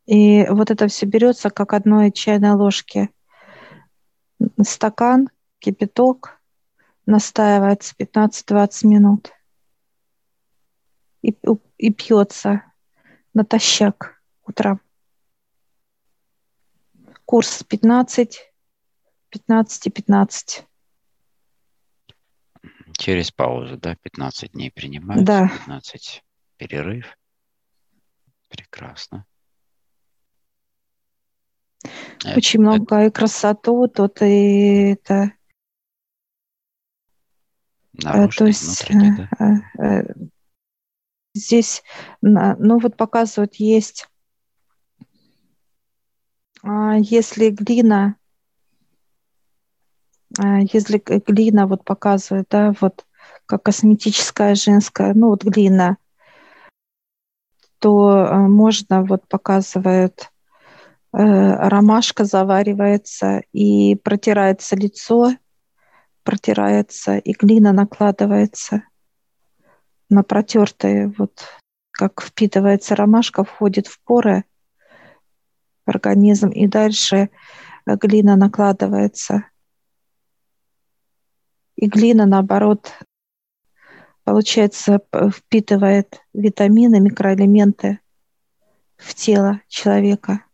И 0.06 0.46
вот 0.48 0.70
это 0.70 0.88
все 0.88 1.06
берется 1.06 1.50
как 1.50 1.72
одной 1.72 2.10
чайной 2.12 2.52
ложки. 2.52 3.10
Стакан, 4.62 5.28
кипяток, 5.58 6.40
настаивается 7.06 7.94
15-20 7.98 8.86
минут. 8.86 9.30
И, 11.22 11.36
и 11.76 11.92
пьется 11.92 12.62
натощак 13.34 14.22
утром. 14.46 14.80
Курс 17.30 17.62
15, 17.62 18.40
15 19.28 19.86
и 19.86 19.90
15. 19.90 20.66
Через 22.98 23.30
паузу, 23.30 23.76
да, 23.76 23.94
15 23.94 24.50
дней 24.50 24.72
принимается, 24.72 25.24
да. 25.24 25.48
15 25.48 26.24
перерыв. 26.56 27.16
Прекрасно. 28.48 29.26
Очень 32.24 32.62
это, 32.62 32.68
много 32.68 33.06
и 33.06 33.10
красоту 33.12 33.86
тут, 33.86 34.22
и 34.22 34.94
это... 34.94 35.32
Наружный, 37.92 38.36
То 38.38 38.46
есть, 38.46 38.88
да? 38.88 39.62
Э, 39.78 40.00
э, 40.00 40.14
здесь, 41.34 41.84
ну 42.22 42.80
вот 42.80 42.96
показывают, 42.96 43.54
есть, 43.54 44.09
если 46.62 47.50
глина, 47.50 48.16
а, 50.38 50.60
если 50.60 51.02
глина 51.26 51.66
вот 51.66 51.84
показывает, 51.84 52.46
да, 52.50 52.74
вот 52.80 53.06
как 53.46 53.62
косметическая 53.64 54.54
женская, 54.54 55.14
ну 55.14 55.28
вот 55.28 55.44
глина, 55.44 55.96
то 57.78 58.08
а, 58.08 58.36
можно 58.46 59.02
вот 59.02 59.26
показывает 59.26 60.30
э, 61.12 61.18
ромашка 61.18 62.24
заваривается 62.24 63.42
и 63.52 63.96
протирается 63.96 64.76
лицо, 64.76 65.32
протирается 66.22 67.16
и 67.16 67.32
глина 67.32 67.72
накладывается 67.72 68.84
на 70.10 70.22
протертые, 70.22 71.12
вот 71.16 71.42
как 71.90 72.22
впитывается 72.22 72.94
ромашка, 72.94 73.44
входит 73.44 73.86
в 73.86 74.00
поры 74.02 74.44
в 75.90 75.94
организм, 75.94 76.50
и 76.50 76.66
дальше 76.66 77.30
глина 77.86 78.36
накладывается. 78.36 79.44
И 81.76 81.86
глина, 81.88 82.26
наоборот, 82.26 82.92
получается, 84.24 85.00
впитывает 85.34 86.20
витамины, 86.32 87.00
микроэлементы 87.00 87.98
в 88.96 89.14
тело 89.14 89.60
человека. 89.68 90.44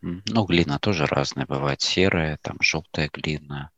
Ну, 0.00 0.44
глина 0.44 0.78
тоже 0.78 1.06
разная. 1.06 1.46
Бывает 1.46 1.80
серая, 1.80 2.38
там 2.40 2.56
желтая 2.60 3.10
глина, 3.12 3.70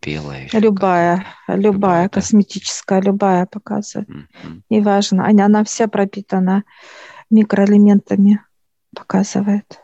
белая. 0.00 0.48
Любая, 0.52 1.26
любая, 1.48 1.60
любая 1.60 2.08
косметическая, 2.08 3.00
да? 3.00 3.08
любая 3.08 3.46
показывает. 3.46 4.08
Mm-hmm. 4.08 4.62
Неважно. 4.70 5.26
Она, 5.26 5.46
она 5.46 5.64
вся 5.64 5.88
пропитана 5.88 6.64
микроэлементами, 7.30 8.40
показывает. 8.94 9.80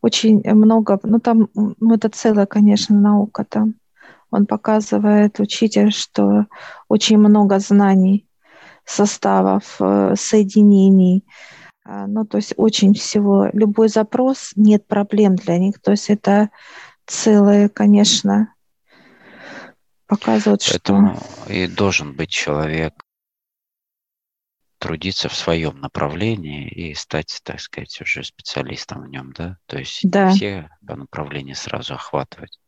Очень 0.00 0.42
много, 0.44 0.98
ну 1.02 1.20
там, 1.20 1.48
ну 1.54 1.94
это 1.94 2.08
целая, 2.08 2.46
конечно, 2.46 2.98
наука 2.98 3.44
там. 3.44 3.74
Он 4.30 4.46
показывает, 4.46 5.40
учитель, 5.40 5.92
что 5.92 6.46
очень 6.88 7.18
много 7.18 7.58
знаний, 7.58 8.26
составов, 8.84 9.76
э, 9.78 10.14
соединений, 10.16 11.24
а, 11.84 12.06
ну, 12.06 12.24
то 12.24 12.38
есть 12.38 12.54
очень 12.56 12.94
всего, 12.94 13.48
любой 13.52 13.88
запрос, 13.88 14.52
нет 14.56 14.86
проблем 14.86 15.36
для 15.36 15.58
них. 15.58 15.80
То 15.80 15.92
есть 15.92 16.10
это 16.10 16.50
целое, 17.06 17.68
конечно, 17.68 18.54
показывает, 20.06 20.62
Поэтому 20.68 21.16
что... 21.16 21.52
и 21.52 21.66
должен 21.66 22.14
быть 22.14 22.30
человек 22.30 22.94
трудиться 24.82 25.28
в 25.28 25.34
своем 25.36 25.80
направлении 25.80 26.68
и 26.68 26.92
стать, 26.94 27.40
так 27.44 27.60
сказать, 27.60 28.00
уже 28.00 28.24
специалистом 28.24 29.02
в 29.04 29.08
нем, 29.08 29.32
да? 29.32 29.56
То 29.66 29.78
есть 29.78 30.00
да. 30.02 30.30
не 30.30 30.34
все 30.34 30.70
по 30.84 30.96
направлению 30.96 31.54
сразу 31.54 31.94
охватывать, 31.94 32.58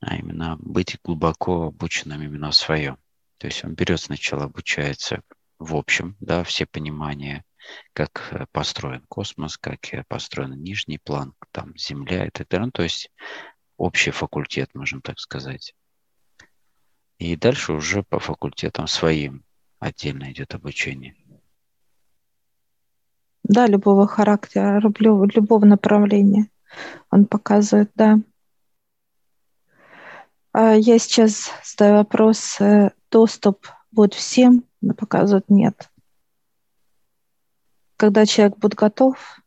а 0.00 0.14
именно 0.14 0.56
быть 0.60 0.96
глубоко 1.02 1.64
обученным 1.64 2.22
именно 2.22 2.52
в 2.52 2.54
своем. 2.54 2.96
То 3.38 3.48
есть 3.48 3.64
он 3.64 3.74
берет 3.74 4.00
сначала, 4.00 4.44
обучается 4.44 5.22
в 5.58 5.74
общем, 5.74 6.16
да, 6.20 6.44
все 6.44 6.64
понимания, 6.64 7.44
как 7.92 8.28
э, 8.30 8.46
построен 8.52 9.04
космос, 9.08 9.58
как 9.58 9.92
э, 9.92 10.04
построен 10.06 10.52
нижний 10.62 10.98
план, 10.98 11.34
там 11.50 11.76
Земля 11.76 12.26
и 12.26 12.30
так 12.30 12.46
далее. 12.46 12.66
Ну, 12.66 12.70
то 12.70 12.84
есть 12.84 13.10
общий 13.76 14.12
факультет, 14.12 14.72
можем 14.74 15.02
так 15.02 15.18
сказать. 15.18 15.74
И 17.18 17.34
дальше 17.34 17.72
уже 17.72 18.04
по 18.04 18.20
факультетам 18.20 18.86
своим 18.86 19.44
отдельно 19.78 20.30
идет 20.32 20.54
обучение. 20.54 21.14
Да, 23.44 23.66
любого 23.66 24.06
характера, 24.06 24.80
любого, 24.80 25.64
направления 25.64 26.50
он 27.10 27.24
показывает, 27.24 27.90
да. 27.94 28.20
А 30.52 30.74
я 30.74 30.98
сейчас 30.98 31.50
задаю 31.64 31.96
вопрос, 31.96 32.60
э, 32.60 32.90
доступ 33.10 33.68
будет 33.90 34.12
всем, 34.14 34.64
но 34.80 34.92
показывает 34.92 35.48
нет 35.48 35.88
когда 37.98 38.24
человек 38.26 38.56
будет 38.58 38.74
готов, 38.74 39.42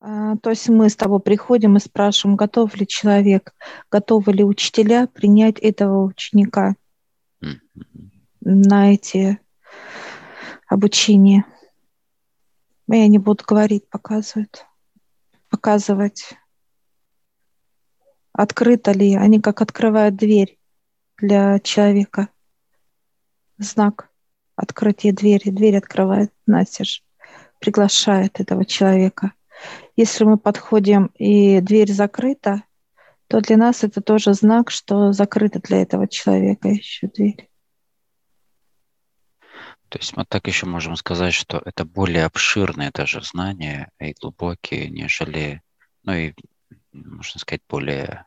а, 0.00 0.36
то 0.36 0.50
есть 0.50 0.68
мы 0.68 0.90
с 0.90 0.96
тобой 0.96 1.20
приходим 1.20 1.76
и 1.76 1.80
спрашиваем, 1.80 2.36
готов 2.36 2.74
ли 2.74 2.86
человек, 2.86 3.54
готовы 3.90 4.32
ли 4.32 4.44
учителя 4.44 5.06
принять 5.06 5.58
этого 5.60 6.04
ученика 6.04 6.74
на 8.40 8.92
эти 8.92 9.38
обучения. 10.66 11.44
Я 12.88 13.06
не 13.06 13.18
буду 13.18 13.44
говорить, 13.46 13.88
показывают. 13.88 14.66
Показывать, 15.48 16.34
открыто 18.32 18.92
ли. 18.92 19.14
Они 19.14 19.40
как 19.40 19.60
открывают 19.62 20.16
дверь 20.16 20.58
для 21.18 21.58
человека. 21.60 22.28
Знак 23.58 24.10
открытие 24.56 25.12
двери. 25.12 25.50
Дверь 25.50 25.76
открывает 25.76 26.32
настежь, 26.46 27.04
приглашает 27.58 28.40
этого 28.40 28.64
человека. 28.64 29.32
Если 29.96 30.24
мы 30.24 30.38
подходим 30.38 31.06
и 31.16 31.60
дверь 31.60 31.92
закрыта, 31.92 32.62
то 33.26 33.40
для 33.40 33.56
нас 33.56 33.84
это 33.84 34.00
тоже 34.00 34.34
знак, 34.34 34.70
что 34.70 35.12
закрыта 35.12 35.60
для 35.60 35.82
этого 35.82 36.08
человека 36.08 36.68
еще 36.68 37.06
дверь. 37.08 37.49
То 39.90 39.98
есть 39.98 40.16
мы 40.16 40.24
так 40.24 40.46
еще 40.46 40.66
можем 40.66 40.94
сказать, 40.94 41.34
что 41.34 41.60
это 41.64 41.84
более 41.84 42.24
обширные 42.24 42.92
даже 42.92 43.22
знания 43.22 43.90
и 43.98 44.14
глубокие, 44.20 44.88
нежели, 44.88 45.62
ну 46.04 46.12
и, 46.12 46.32
можно 46.92 47.40
сказать, 47.40 47.62
более 47.68 48.24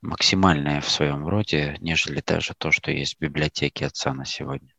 максимальное 0.00 0.80
в 0.80 0.88
своем 0.88 1.26
роде, 1.26 1.76
нежели 1.80 2.22
даже 2.24 2.54
то, 2.56 2.70
что 2.70 2.92
есть 2.92 3.16
в 3.16 3.20
библиотеке 3.20 3.86
отца 3.86 4.14
на 4.14 4.24
сегодня. 4.24 4.72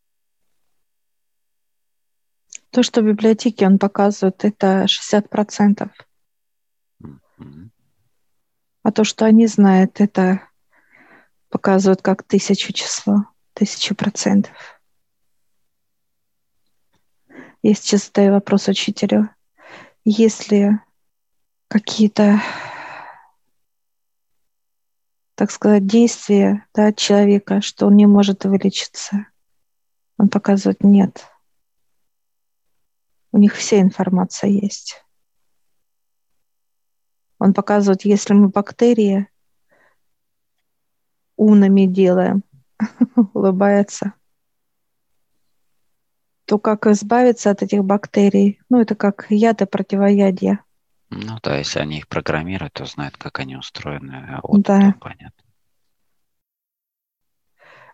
То, 2.70 2.82
что 2.82 3.02
в 3.02 3.06
библиотеке 3.06 3.68
он 3.68 3.80
показывает, 3.80 4.46
это 4.46 4.86
60%. 4.86 5.92
Mm-hmm. 7.04 7.70
А 8.84 8.92
то, 8.94 9.04
что 9.04 9.26
они 9.26 9.46
знают, 9.48 10.00
это 10.00 10.48
показывают 11.50 12.02
как 12.02 12.24
тысячу 12.24 12.72
число, 12.72 13.26
тысячу 13.54 13.94
процентов. 13.94 14.81
Я 17.64 17.76
сейчас 17.76 18.08
задаю 18.08 18.34
вопрос 18.34 18.68
учителю. 18.68 19.30
Есть 20.04 20.52
ли 20.52 20.72
какие-то, 21.68 22.42
так 25.36 25.52
сказать, 25.52 25.86
действия 25.86 26.66
да, 26.74 26.92
человека, 26.92 27.62
что 27.62 27.86
он 27.86 27.98
не 27.98 28.08
может 28.08 28.46
вылечиться? 28.46 29.28
Он 30.18 30.28
показывает 30.28 30.84
нет. 30.84 31.28
У 33.32 33.38
них 33.38 33.56
вся 33.56 33.80
информация 33.80 34.50
есть. 34.50 35.06
Он 37.38 37.54
показывает, 37.54 38.06
если 38.06 38.34
мы 38.34 38.50
бактерии 38.50 39.28
умными 41.38 41.86
делаем, 41.86 42.44
улыбается, 43.34 44.14
то 46.52 46.60
как 46.60 46.86
избавиться 46.86 47.50
от 47.50 47.64
этих 47.64 47.86
бактерий? 47.86 48.60
Ну, 48.68 48.82
это 48.82 48.94
как 48.94 49.28
яд 49.30 49.62
и 49.62 49.66
противоядие. 49.66 50.60
Ну 51.10 51.38
да, 51.42 51.56
если 51.56 51.80
они 51.80 52.00
их 52.00 52.10
программируют, 52.10 52.74
то 52.74 52.84
знают, 52.84 53.16
как 53.16 53.40
они 53.40 53.56
устроены. 53.56 54.38
Вот 54.44 54.64
да. 54.64 54.94
понятно. 55.00 55.46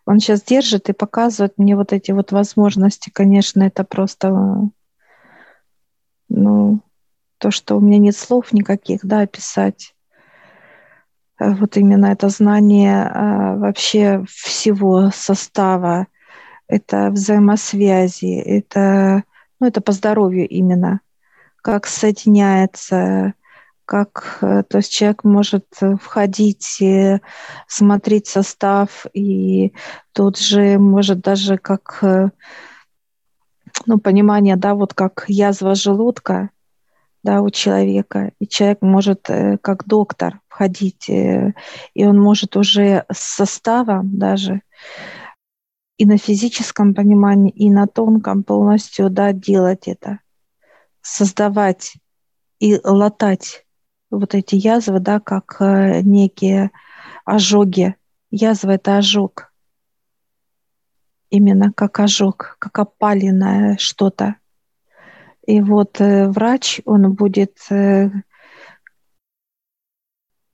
Он 0.07 0.19
сейчас 0.19 0.41
держит 0.41 0.89
и 0.89 0.93
показывает 0.93 1.59
мне 1.59 1.75
вот 1.75 1.93
эти 1.93 2.09
вот 2.09 2.31
возможности. 2.31 3.11
Конечно, 3.11 3.61
это 3.61 3.83
просто, 3.83 4.33
ну, 6.27 6.81
то, 7.37 7.51
что 7.51 7.75
у 7.75 7.79
меня 7.79 7.99
нет 7.99 8.17
слов 8.17 8.53
никаких, 8.53 9.05
да, 9.05 9.19
описать. 9.19 9.93
Вот 11.37 11.77
именно 11.77 12.07
это 12.07 12.29
знание 12.29 13.03
а, 13.03 13.55
вообще 13.55 14.25
всего 14.27 15.11
состава 15.11 16.07
это 16.67 17.09
взаимосвязи, 17.09 18.39
это, 18.39 19.23
ну, 19.59 19.67
это 19.67 19.81
по 19.81 19.91
здоровью 19.91 20.47
именно, 20.47 21.01
как 21.61 21.87
соединяется, 21.87 23.33
как, 23.85 24.39
э, 24.41 24.63
то 24.67 24.77
есть 24.77 24.91
человек 24.91 25.23
может 25.23 25.65
входить, 26.01 26.83
смотреть 27.67 28.27
состав, 28.27 29.05
и 29.13 29.73
тут 30.11 30.37
же 30.37 30.77
может 30.77 31.21
даже 31.21 31.57
как, 31.57 31.99
э, 32.01 32.29
ну, 33.85 33.97
понимание, 33.97 34.57
да, 34.57 34.75
вот 34.75 34.93
как 34.93 35.25
язва 35.27 35.73
желудка, 35.73 36.49
да, 37.23 37.41
у 37.41 37.49
человека, 37.49 38.31
и 38.39 38.47
человек 38.47 38.81
может 38.81 39.29
э, 39.29 39.57
как 39.61 39.85
доктор 39.85 40.41
входить, 40.49 41.07
и 41.09 41.53
он 41.95 42.19
может 42.19 42.57
уже 42.57 43.05
с 43.11 43.19
составом 43.19 44.17
даже 44.17 44.61
и 45.97 46.05
на 46.05 46.17
физическом 46.17 46.93
понимании, 46.93 47.51
и 47.51 47.69
на 47.69 47.87
тонком 47.87 48.43
полностью, 48.43 49.09
да, 49.09 49.33
делать 49.33 49.87
это, 49.87 50.19
создавать 51.01 51.95
и 52.59 52.79
латать 52.83 53.65
вот 54.11 54.35
эти 54.35 54.55
язвы, 54.55 54.99
да, 54.99 55.19
как 55.19 55.57
э, 55.59 56.01
некие 56.01 56.71
ожоги. 57.25 57.95
Язва– 58.29 58.71
это 58.71 58.97
ожог. 58.97 59.51
Именно 61.29 61.73
как 61.73 61.99
ожог, 61.99 62.57
как 62.59 62.77
опаленное 62.79 63.77
что-то. 63.77 64.35
И 65.45 65.61
вот 65.61 65.99
э, 65.99 66.27
врач, 66.27 66.79
он 66.85 67.13
будет, 67.13 67.57
э, 67.69 68.11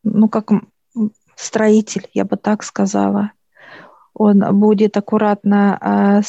ну, 0.03 0.29
как 0.29 0.51
строитель, 1.35 2.07
я 2.13 2.23
бы 2.23 2.37
так 2.37 2.63
сказала– 2.63 3.33
он 4.13 4.59
будет 4.59 4.95
аккуратно 4.97 5.77
а, 5.79 6.21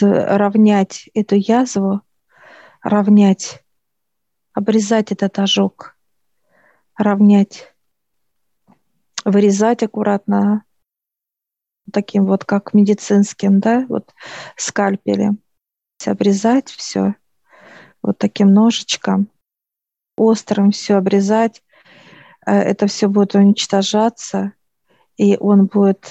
равнять 0.00 1.10
эту 1.14 1.36
язву, 1.36 2.00
равнять, 2.82 3.62
обрезать 4.52 5.12
этот 5.12 5.38
ожог, 5.38 5.96
равнять, 6.96 7.74
вырезать 9.24 9.82
аккуратно 9.82 10.64
таким 11.92 12.26
вот 12.26 12.44
как 12.44 12.74
медицинским, 12.74 13.60
да, 13.60 13.84
вот 13.88 14.14
скальпелем, 14.56 15.38
обрезать 16.06 16.70
все 16.70 17.14
вот 18.02 18.18
таким 18.18 18.52
ножичком, 18.54 19.28
острым 20.16 20.70
все 20.70 20.96
обрезать, 20.96 21.62
э, 22.46 22.52
это 22.52 22.86
все 22.86 23.08
будет 23.08 23.34
уничтожаться, 23.34 24.52
и 25.16 25.36
он 25.36 25.66
будет 25.66 26.06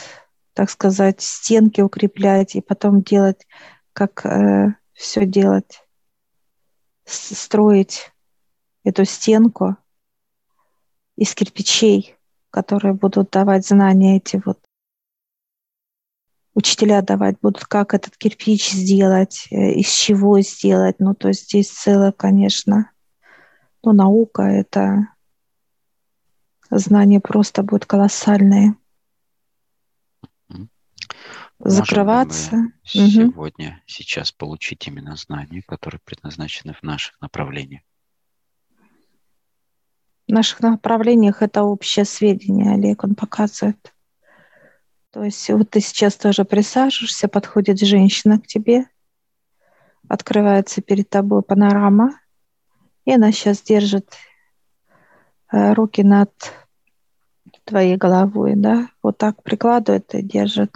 так 0.57 0.71
сказать, 0.71 1.21
стенки 1.21 1.81
укреплять 1.81 2.55
и 2.55 2.61
потом 2.61 3.03
делать, 3.03 3.45
как 3.93 4.25
э, 4.25 4.73
все 4.93 5.27
делать, 5.27 5.83
строить 7.05 8.11
эту 8.83 9.05
стенку 9.05 9.77
из 11.15 11.35
кирпичей, 11.35 12.15
которые 12.49 12.95
будут 12.95 13.29
давать 13.29 13.67
знания 13.67 14.17
эти 14.17 14.41
вот. 14.43 14.57
Учителя 16.55 17.03
давать 17.03 17.39
будут, 17.39 17.65
как 17.65 17.93
этот 17.93 18.17
кирпич 18.17 18.71
сделать, 18.71 19.45
э, 19.51 19.73
из 19.73 19.91
чего 19.91 20.39
сделать. 20.41 20.95
Ну, 20.97 21.13
то 21.13 21.27
есть 21.27 21.43
здесь 21.43 21.69
целое, 21.69 22.11
конечно, 22.11 22.89
ну, 23.83 23.93
наука, 23.93 24.41
это 24.41 25.07
знания 26.71 27.19
просто 27.19 27.61
будут 27.61 27.85
колоссальные 27.85 28.75
закрываться. 31.59 32.55
Можем 32.55 32.73
сегодня, 32.83 33.69
угу. 33.69 33.75
сейчас 33.87 34.31
получить 34.31 34.87
именно 34.87 35.15
знания, 35.15 35.63
которые 35.65 35.99
предназначены 36.03 36.73
в 36.73 36.83
наших 36.83 37.19
направлениях? 37.21 37.81
В 40.27 40.31
наших 40.31 40.59
направлениях 40.59 41.41
это 41.41 41.63
общее 41.63 42.03
сведение, 42.03 42.73
Олег, 42.73 43.03
он 43.03 43.15
показывает. 43.15 43.93
То 45.11 45.23
есть 45.23 45.49
вот 45.49 45.69
ты 45.69 45.79
сейчас 45.79 46.15
тоже 46.15 46.43
присаживаешься, 46.43 47.27
подходит 47.29 47.79
женщина 47.79 48.39
к 48.39 48.45
тебе, 48.45 48.85
открывается 50.07 50.81
перед 50.81 51.09
тобой 51.09 51.41
панорама, 51.43 52.19
и 53.05 53.13
она 53.13 53.31
сейчас 53.31 53.61
держит 53.61 54.13
э, 55.51 55.73
руки 55.73 56.03
над 56.03 56.31
твоей 57.63 57.95
головой, 57.95 58.53
да, 58.55 58.89
вот 59.01 59.17
так 59.17 59.43
прикладывает 59.43 60.13
и 60.13 60.21
держит 60.21 60.73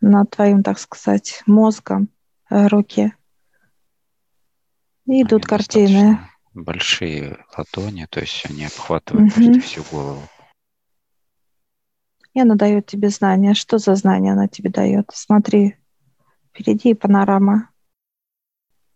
над 0.00 0.30
твоим, 0.30 0.62
так 0.62 0.78
сказать, 0.78 1.42
мозгом 1.46 2.08
э, 2.50 2.66
руки. 2.66 3.14
И 5.06 5.22
идут 5.22 5.46
картины. 5.46 6.18
Большие 6.54 7.38
ладони, 7.56 8.06
то 8.10 8.20
есть 8.20 8.44
они 8.48 8.66
обхватывают 8.66 9.32
угу. 9.32 9.34
почти 9.34 9.60
всю 9.60 9.82
голову. 9.90 10.22
И 12.34 12.40
она 12.40 12.54
дает 12.54 12.86
тебе 12.86 13.08
знания. 13.08 13.54
Что 13.54 13.78
за 13.78 13.94
знания 13.94 14.32
она 14.32 14.48
тебе 14.48 14.70
дает? 14.70 15.10
Смотри, 15.12 15.76
впереди 16.50 16.94
панорама. 16.94 17.70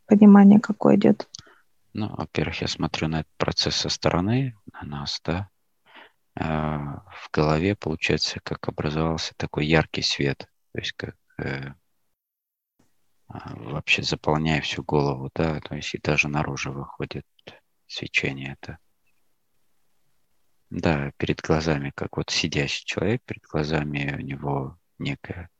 Понимание 0.06 0.60
какое 0.60 0.96
идет. 0.96 1.28
Ну, 1.94 2.14
во-первых, 2.14 2.60
я 2.60 2.68
смотрю 2.68 3.08
на 3.08 3.20
этот 3.20 3.32
процесс 3.36 3.76
со 3.76 3.88
стороны, 3.88 4.56
на 4.72 4.86
нас, 4.86 5.20
да. 5.24 5.48
А 6.34 7.04
в 7.10 7.30
голове, 7.32 7.74
получается, 7.74 8.40
как 8.42 8.68
образовался 8.68 9.34
такой 9.36 9.66
яркий 9.66 10.02
свет. 10.02 10.46
То 10.72 10.80
есть 10.80 10.92
как 10.92 11.16
э, 11.38 11.74
а, 13.28 13.54
вообще 13.56 14.02
заполняя 14.02 14.60
всю 14.60 14.82
голову, 14.82 15.30
да, 15.34 15.60
то 15.60 15.74
есть 15.74 15.94
и 15.94 15.98
даже 15.98 16.28
наружу 16.28 16.72
выходит 16.72 17.26
свечение 17.86 18.58
это. 18.60 18.78
Да, 20.70 21.12
перед 21.18 21.40
глазами, 21.42 21.92
как 21.94 22.16
вот 22.16 22.30
сидящий 22.30 22.84
человек, 22.86 23.22
перед 23.24 23.42
глазами 23.42 24.14
у 24.16 24.20
него 24.20 24.78
некая, 24.98 25.50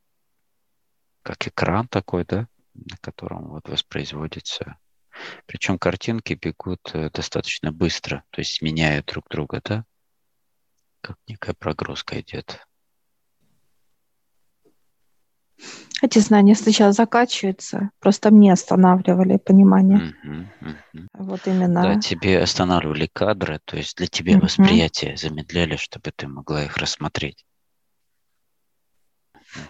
как 1.22 1.46
экран 1.46 1.88
такой, 1.88 2.24
да, 2.24 2.48
на 2.74 2.96
котором 2.98 3.48
вот 3.48 3.68
воспроизводится. 3.68 4.78
Причем 5.46 5.78
картинки 5.78 6.32
бегут 6.32 6.90
э, 6.94 7.10
достаточно 7.10 7.72
быстро, 7.72 8.24
то 8.30 8.40
есть 8.40 8.62
меняют 8.62 9.06
друг 9.06 9.28
друга, 9.28 9.60
да, 9.62 9.84
как 11.02 11.18
некая 11.26 11.54
прогрузка 11.54 12.20
идет. 12.20 12.66
Эти 16.02 16.18
знания 16.18 16.56
сначала 16.56 16.92
закачиваются, 16.92 17.90
просто 18.00 18.32
мне 18.32 18.52
останавливали 18.52 19.36
понимание. 19.36 20.12
Угу, 20.24 20.70
угу. 20.70 21.08
Вот 21.14 21.46
именно. 21.46 21.82
Да, 21.82 22.00
тебе 22.00 22.40
останавливали 22.40 23.08
кадры, 23.12 23.60
то 23.64 23.76
есть 23.76 23.96
для 23.96 24.08
тебя 24.08 24.36
угу. 24.36 24.46
восприятие 24.46 25.16
замедляли, 25.16 25.76
чтобы 25.76 26.10
ты 26.14 26.26
могла 26.26 26.64
их 26.64 26.76
рассмотреть. 26.76 27.44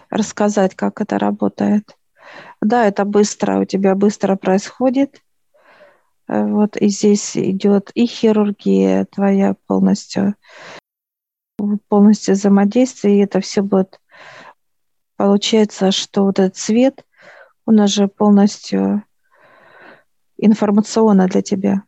Рассказать, 0.09 0.75
как 0.75 1.01
это 1.01 1.19
работает. 1.19 1.95
Да, 2.61 2.85
это 2.87 3.05
быстро, 3.05 3.59
у 3.59 3.65
тебя 3.65 3.93
быстро 3.93 4.35
происходит. 4.35 5.21
Э, 6.27 6.45
вот 6.45 6.77
и 6.77 6.87
здесь 6.87 7.37
идет 7.37 7.91
и 7.93 8.05
хирургия 8.05 9.05
твоя 9.05 9.55
полностью, 9.67 10.35
полностью 11.89 12.33
взаимодействие, 12.33 13.17
и 13.19 13.23
это 13.23 13.39
все 13.39 13.61
будет 13.61 13.99
Получается, 15.23 15.91
что 15.93 16.25
вот 16.25 16.37
этот 16.37 16.57
цвет, 16.57 17.05
он 17.63 17.79
уже 17.79 18.09
полностью 18.09 19.05
информационно 20.35 21.29
для 21.29 21.41
тебя. 21.41 21.83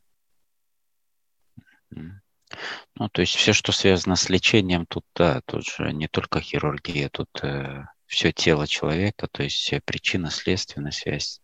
Ну, 1.91 3.09
то 3.11 3.19
есть 3.19 3.35
все, 3.35 3.51
что 3.51 3.73
связано 3.73 4.15
с 4.15 4.29
лечением, 4.29 4.85
тут, 4.85 5.03
да, 5.13 5.41
тут 5.41 5.67
же 5.67 5.91
не 5.91 6.07
только 6.07 6.39
хирургия, 6.39 7.09
тут 7.09 7.27
э, 7.43 7.83
все 8.05 8.31
тело 8.31 8.67
человека, 8.67 9.27
то 9.29 9.43
есть 9.43 9.69
причина, 9.83 10.31
следственная 10.31 10.91
связь, 10.91 11.41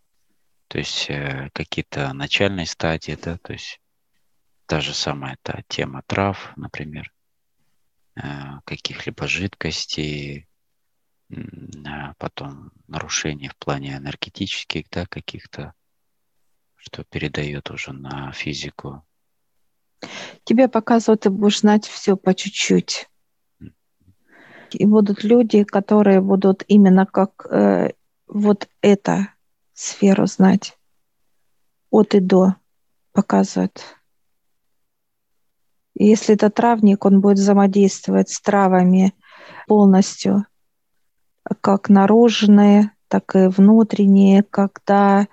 то 0.69 0.77
есть 0.77 1.09
э, 1.09 1.49
какие-то 1.51 2.13
начальные 2.13 2.67
стадии, 2.67 3.19
да, 3.21 3.37
то 3.37 3.51
есть 3.51 3.81
та 4.65 4.79
же 4.79 4.93
самая 4.93 5.37
та 5.41 5.59
тема 5.67 6.03
трав, 6.07 6.53
например, 6.55 7.11
э, 8.15 8.21
каких-либо 8.63 9.27
жидкостей, 9.27 10.47
потом 12.17 12.71
нарушения 12.87 13.49
в 13.49 13.55
плане 13.57 13.97
энергетических, 13.97 14.89
да, 14.91 15.05
каких-то, 15.05 15.73
что 16.75 17.03
передает 17.03 17.71
уже 17.71 17.93
на 17.93 18.31
физику. 18.31 19.03
Тебе 20.43 20.67
показывают, 20.67 21.21
ты 21.21 21.29
будешь 21.29 21.59
знать 21.59 21.85
все 21.87 22.17
по 22.17 22.33
чуть-чуть. 22.33 23.07
И 24.71 24.85
будут 24.85 25.23
люди, 25.23 25.63
которые 25.63 26.21
будут 26.21 26.63
именно 26.67 27.05
как 27.05 27.45
э, 27.49 27.91
вот 28.27 28.69
эту 28.81 29.27
сферу 29.73 30.25
знать. 30.27 30.77
От 31.89 32.15
и 32.15 32.19
до 32.19 32.55
показывают. 33.11 33.83
И 35.93 36.05
если 36.05 36.35
это 36.35 36.49
травник, 36.49 37.05
он 37.05 37.19
будет 37.19 37.37
взаимодействовать 37.37 38.29
с 38.29 38.41
травами 38.41 39.13
полностью 39.67 40.45
как 41.61 41.89
наружные, 41.89 42.91
так 43.07 43.35
и 43.35 43.47
внутренние, 43.47 44.43
когда 44.43 45.27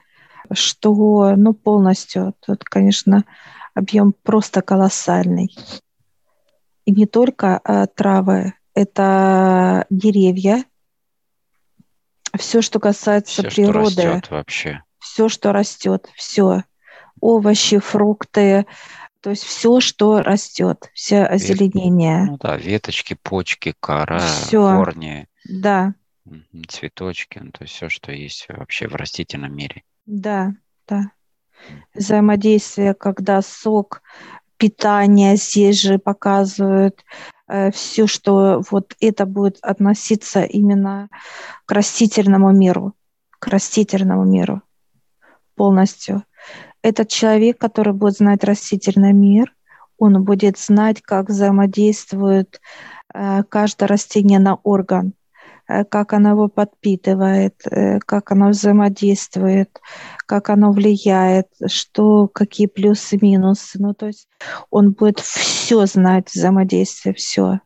что, 0.52 1.34
ну, 1.36 1.52
полностью. 1.52 2.34
Тут, 2.44 2.64
конечно, 2.64 3.24
объем 3.74 4.12
просто 4.22 4.62
колоссальный. 4.62 5.54
И 6.84 6.92
не 6.92 7.06
только 7.06 7.60
а, 7.62 7.86
травы, 7.86 8.54
это 8.74 9.86
деревья, 9.90 10.64
все, 12.36 12.62
что 12.62 12.80
касается 12.80 13.48
все, 13.48 13.50
природы. 13.50 13.90
Что 13.90 14.08
растет 14.08 14.30
вообще. 14.30 14.82
Все, 14.98 15.28
что 15.28 15.52
растет, 15.52 16.08
все. 16.16 16.64
Овощи, 17.20 17.78
фрукты, 17.78 18.66
то 19.20 19.30
есть 19.30 19.42
все, 19.42 19.80
что 19.80 20.22
растет, 20.22 20.90
все 20.94 21.24
озеленение. 21.24 22.24
Ну 22.24 22.38
да, 22.38 22.56
веточки, 22.56 23.14
почки, 23.20 23.74
кора, 23.80 24.20
все. 24.20 24.76
корни. 24.76 25.26
Да. 25.48 25.94
Цветочки, 26.68 27.38
ну, 27.42 27.50
то 27.50 27.64
есть 27.64 27.74
все, 27.74 27.88
что 27.88 28.12
есть 28.12 28.46
вообще 28.48 28.86
в 28.86 28.94
растительном 28.94 29.56
мире. 29.56 29.82
Да, 30.04 30.52
да. 30.86 31.10
Взаимодействие, 31.94 32.94
когда 32.94 33.42
сок, 33.42 34.02
питание 34.58 35.36
здесь 35.36 35.80
же 35.80 35.98
показывают, 35.98 37.04
э, 37.48 37.70
все, 37.70 38.06
что 38.06 38.62
вот 38.70 38.94
это 39.00 39.24
будет 39.24 39.58
относиться 39.62 40.42
именно 40.42 41.08
к 41.64 41.72
растительному 41.72 42.52
миру, 42.52 42.94
к 43.38 43.46
растительному 43.46 44.24
миру 44.24 44.62
полностью. 45.54 46.24
Этот 46.82 47.08
человек, 47.08 47.58
который 47.58 47.92
будет 47.92 48.16
знать 48.16 48.44
растительный 48.44 49.12
мир, 49.12 49.54
он 49.98 50.22
будет 50.24 50.58
знать, 50.58 51.02
как 51.02 51.28
взаимодействует 51.28 52.60
э, 53.12 53.42
каждое 53.44 53.86
растение 53.86 54.38
на 54.38 54.54
орган. 54.54 55.12
Э, 55.68 55.84
как 55.84 56.14
оно 56.14 56.30
его 56.30 56.48
подпитывает, 56.48 57.60
э, 57.70 57.98
как 58.00 58.32
оно 58.32 58.48
взаимодействует, 58.48 59.80
как 60.26 60.48
оно 60.50 60.72
влияет, 60.72 61.48
что, 61.66 62.26
какие 62.28 62.66
плюсы, 62.66 63.18
минусы. 63.20 63.78
Ну, 63.80 63.92
то 63.94 64.06
есть 64.06 64.28
он 64.70 64.92
будет 64.92 65.20
все 65.20 65.84
знать, 65.86 66.30
взаимодействие, 66.32 67.14
все. 67.14 67.60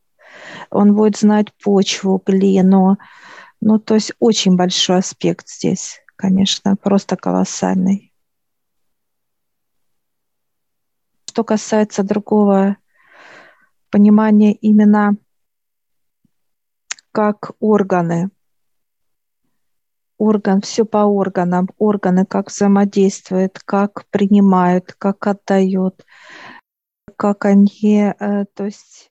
Он 0.71 0.95
будет 0.95 1.17
знать 1.17 1.53
почву, 1.63 2.21
глину. 2.25 2.99
Ну, 3.61 3.79
то 3.79 3.95
есть 3.95 4.13
очень 4.19 4.57
большой 4.57 4.99
аспект 4.99 5.49
здесь, 5.49 6.01
конечно, 6.17 6.75
просто 6.77 7.17
колоссальный. 7.17 8.13
Что 11.29 11.45
касается 11.45 12.03
другого 12.03 12.77
понимания 13.91 14.53
именно 14.53 15.17
как 17.13 17.53
органы. 17.61 18.31
Орган, 20.19 20.61
все 20.61 20.85
по 20.85 20.99
органам, 20.99 21.69
органы 21.79 22.25
как 22.25 22.49
взаимодействуют, 22.49 23.59
как 23.65 24.07
принимают, 24.11 24.95
как 24.97 25.27
отдают, 25.27 26.05
как 27.17 27.45
они, 27.45 28.13
э, 28.19 28.45
то 28.55 28.65
есть, 28.65 29.11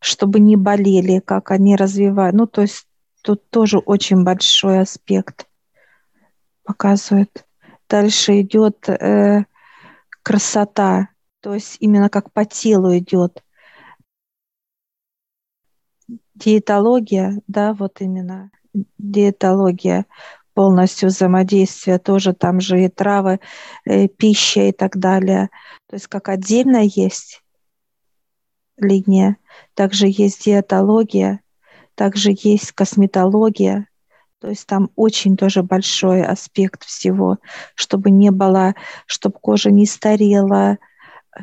чтобы 0.00 0.40
не 0.40 0.56
болели, 0.56 1.20
как 1.20 1.50
они 1.50 1.76
развивают. 1.76 2.34
Ну, 2.34 2.46
то 2.46 2.62
есть 2.62 2.86
тут 3.22 3.48
тоже 3.50 3.78
очень 3.78 4.24
большой 4.24 4.80
аспект 4.80 5.46
показывает. 6.64 7.46
Дальше 7.88 8.40
идет 8.40 8.88
э, 8.88 9.44
красота, 10.22 11.08
то 11.40 11.52
есть 11.52 11.76
именно 11.80 12.08
как 12.08 12.32
по 12.32 12.46
телу 12.46 12.96
идет 12.96 13.44
диетология, 16.34 17.40
да, 17.46 17.72
вот 17.74 18.00
именно 18.00 18.50
диетология, 18.98 20.06
полностью 20.54 21.08
взаимодействие, 21.08 21.98
тоже 21.98 22.32
там 22.32 22.60
же 22.60 22.84
и 22.84 22.88
травы, 22.88 23.40
и 23.84 23.90
э, 23.90 24.08
пища 24.08 24.62
и 24.62 24.72
так 24.72 24.96
далее. 24.96 25.50
То 25.88 25.96
есть 25.96 26.06
как 26.06 26.28
отдельно 26.28 26.82
есть 26.82 27.42
линия, 28.76 29.36
также 29.74 30.06
есть 30.08 30.44
диетология, 30.44 31.40
также 31.94 32.34
есть 32.36 32.72
косметология, 32.72 33.88
то 34.40 34.48
есть 34.48 34.66
там 34.66 34.90
очень 34.96 35.36
тоже 35.36 35.62
большой 35.62 36.22
аспект 36.22 36.84
всего, 36.84 37.38
чтобы 37.74 38.10
не 38.10 38.30
было, 38.30 38.74
чтобы 39.06 39.38
кожа 39.40 39.70
не 39.70 39.86
старела, 39.86 40.78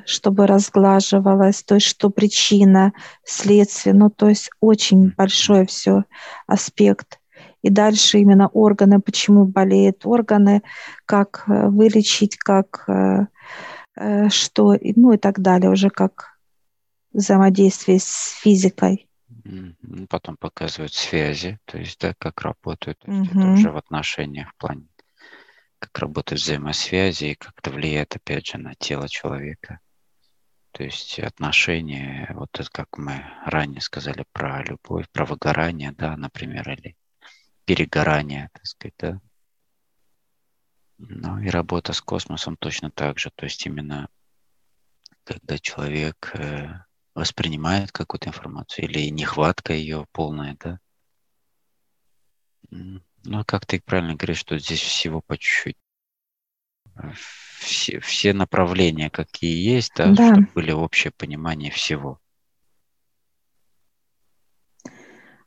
чтобы 0.05 0.47
разглаживалось, 0.47 1.63
то 1.63 1.75
есть 1.75 1.87
что 1.87 2.09
причина, 2.09 2.93
следствие, 3.23 3.93
ну 3.93 4.09
то 4.09 4.29
есть 4.29 4.49
очень 4.59 5.11
большой 5.15 5.65
все 5.65 6.03
аспект. 6.47 7.19
И 7.61 7.69
дальше 7.69 8.19
именно 8.19 8.47
органы, 8.47 8.99
почему 8.99 9.45
болеют 9.45 10.05
органы, 10.05 10.63
как 11.05 11.43
э, 11.47 11.67
вылечить, 11.67 12.37
как 12.37 12.85
э, 12.87 13.27
э, 13.95 14.29
что, 14.29 14.75
ну 14.95 15.13
и 15.13 15.17
так 15.17 15.39
далее, 15.39 15.69
уже 15.69 15.89
как 15.89 16.37
взаимодействие 17.13 17.99
с 17.99 18.39
физикой. 18.41 19.07
Потом 20.09 20.37
показывают 20.37 20.93
связи, 20.93 21.59
то 21.65 21.77
есть, 21.77 21.99
да, 21.99 22.13
как 22.17 22.41
работают, 22.41 22.99
то 22.99 23.11
есть 23.11 23.31
угу. 23.31 23.39
это 23.39 23.51
уже 23.51 23.71
в 23.71 23.77
отношениях 23.77 24.49
в 24.49 24.55
плане 24.57 24.85
как 25.81 25.97
работают 25.97 26.41
взаимосвязи 26.41 27.25
и 27.25 27.35
как 27.35 27.57
это 27.57 27.71
влияет, 27.71 28.15
опять 28.15 28.45
же, 28.45 28.59
на 28.59 28.75
тело 28.75 29.09
человека. 29.09 29.79
То 30.71 30.83
есть 30.83 31.19
отношения, 31.19 32.31
вот 32.35 32.49
это 32.59 32.69
как 32.71 32.97
мы 32.97 33.25
ранее 33.45 33.81
сказали 33.81 34.23
про 34.31 34.63
любовь, 34.63 35.09
про 35.11 35.25
выгорание, 35.25 35.91
да, 35.91 36.15
например, 36.15 36.69
или 36.69 36.95
перегорание, 37.65 38.49
так 38.53 38.65
сказать, 38.65 38.93
да. 38.99 39.21
Ну 40.99 41.39
и 41.39 41.49
работа 41.49 41.93
с 41.93 42.01
космосом 42.01 42.57
точно 42.57 42.91
так 42.91 43.17
же. 43.17 43.31
То 43.35 43.45
есть 43.45 43.65
именно 43.65 44.07
когда 45.23 45.57
человек 45.57 46.31
э, 46.35 46.69
воспринимает 47.15 47.91
какую-то 47.91 48.29
информацию 48.29 48.85
или 48.85 49.09
нехватка 49.09 49.73
ее 49.73 50.05
полная, 50.11 50.57
да. 50.59 50.79
Ну, 53.23 53.43
как 53.45 53.65
ты 53.65 53.79
правильно 53.79 54.15
говоришь, 54.15 54.39
что 54.39 54.57
здесь 54.57 54.81
всего 54.81 55.21
по 55.21 55.37
чуть-чуть. 55.37 55.77
Все, 57.59 57.99
все 57.99 58.33
направления, 58.33 59.09
какие 59.09 59.55
есть, 59.55 59.93
да, 59.95 60.13
да. 60.13 60.33
чтобы 60.33 60.47
были 60.55 60.71
общее 60.71 61.11
понимание 61.11 61.71
всего. 61.71 62.19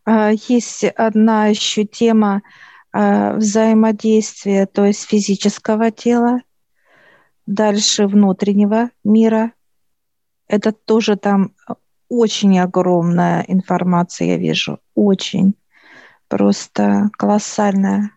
А, 0.05 0.31
есть 0.31 0.85
одна 0.85 1.49
еще 1.49 1.85
тема 1.85 2.43
а, 2.93 3.35
взаимодействия, 3.35 4.67
то 4.67 4.85
есть 4.85 5.05
физического 5.09 5.91
тела, 5.91 6.41
дальше 7.47 8.07
внутреннего 8.07 8.91
мира. 9.03 9.53
Это 10.47 10.73
тоже 10.73 11.17
там 11.17 11.55
очень 12.09 12.59
огромная 12.59 13.45
информация, 13.49 14.29
я 14.29 14.37
вижу, 14.37 14.79
очень, 14.95 15.55
просто 16.35 17.11
колоссальная. 17.13 18.11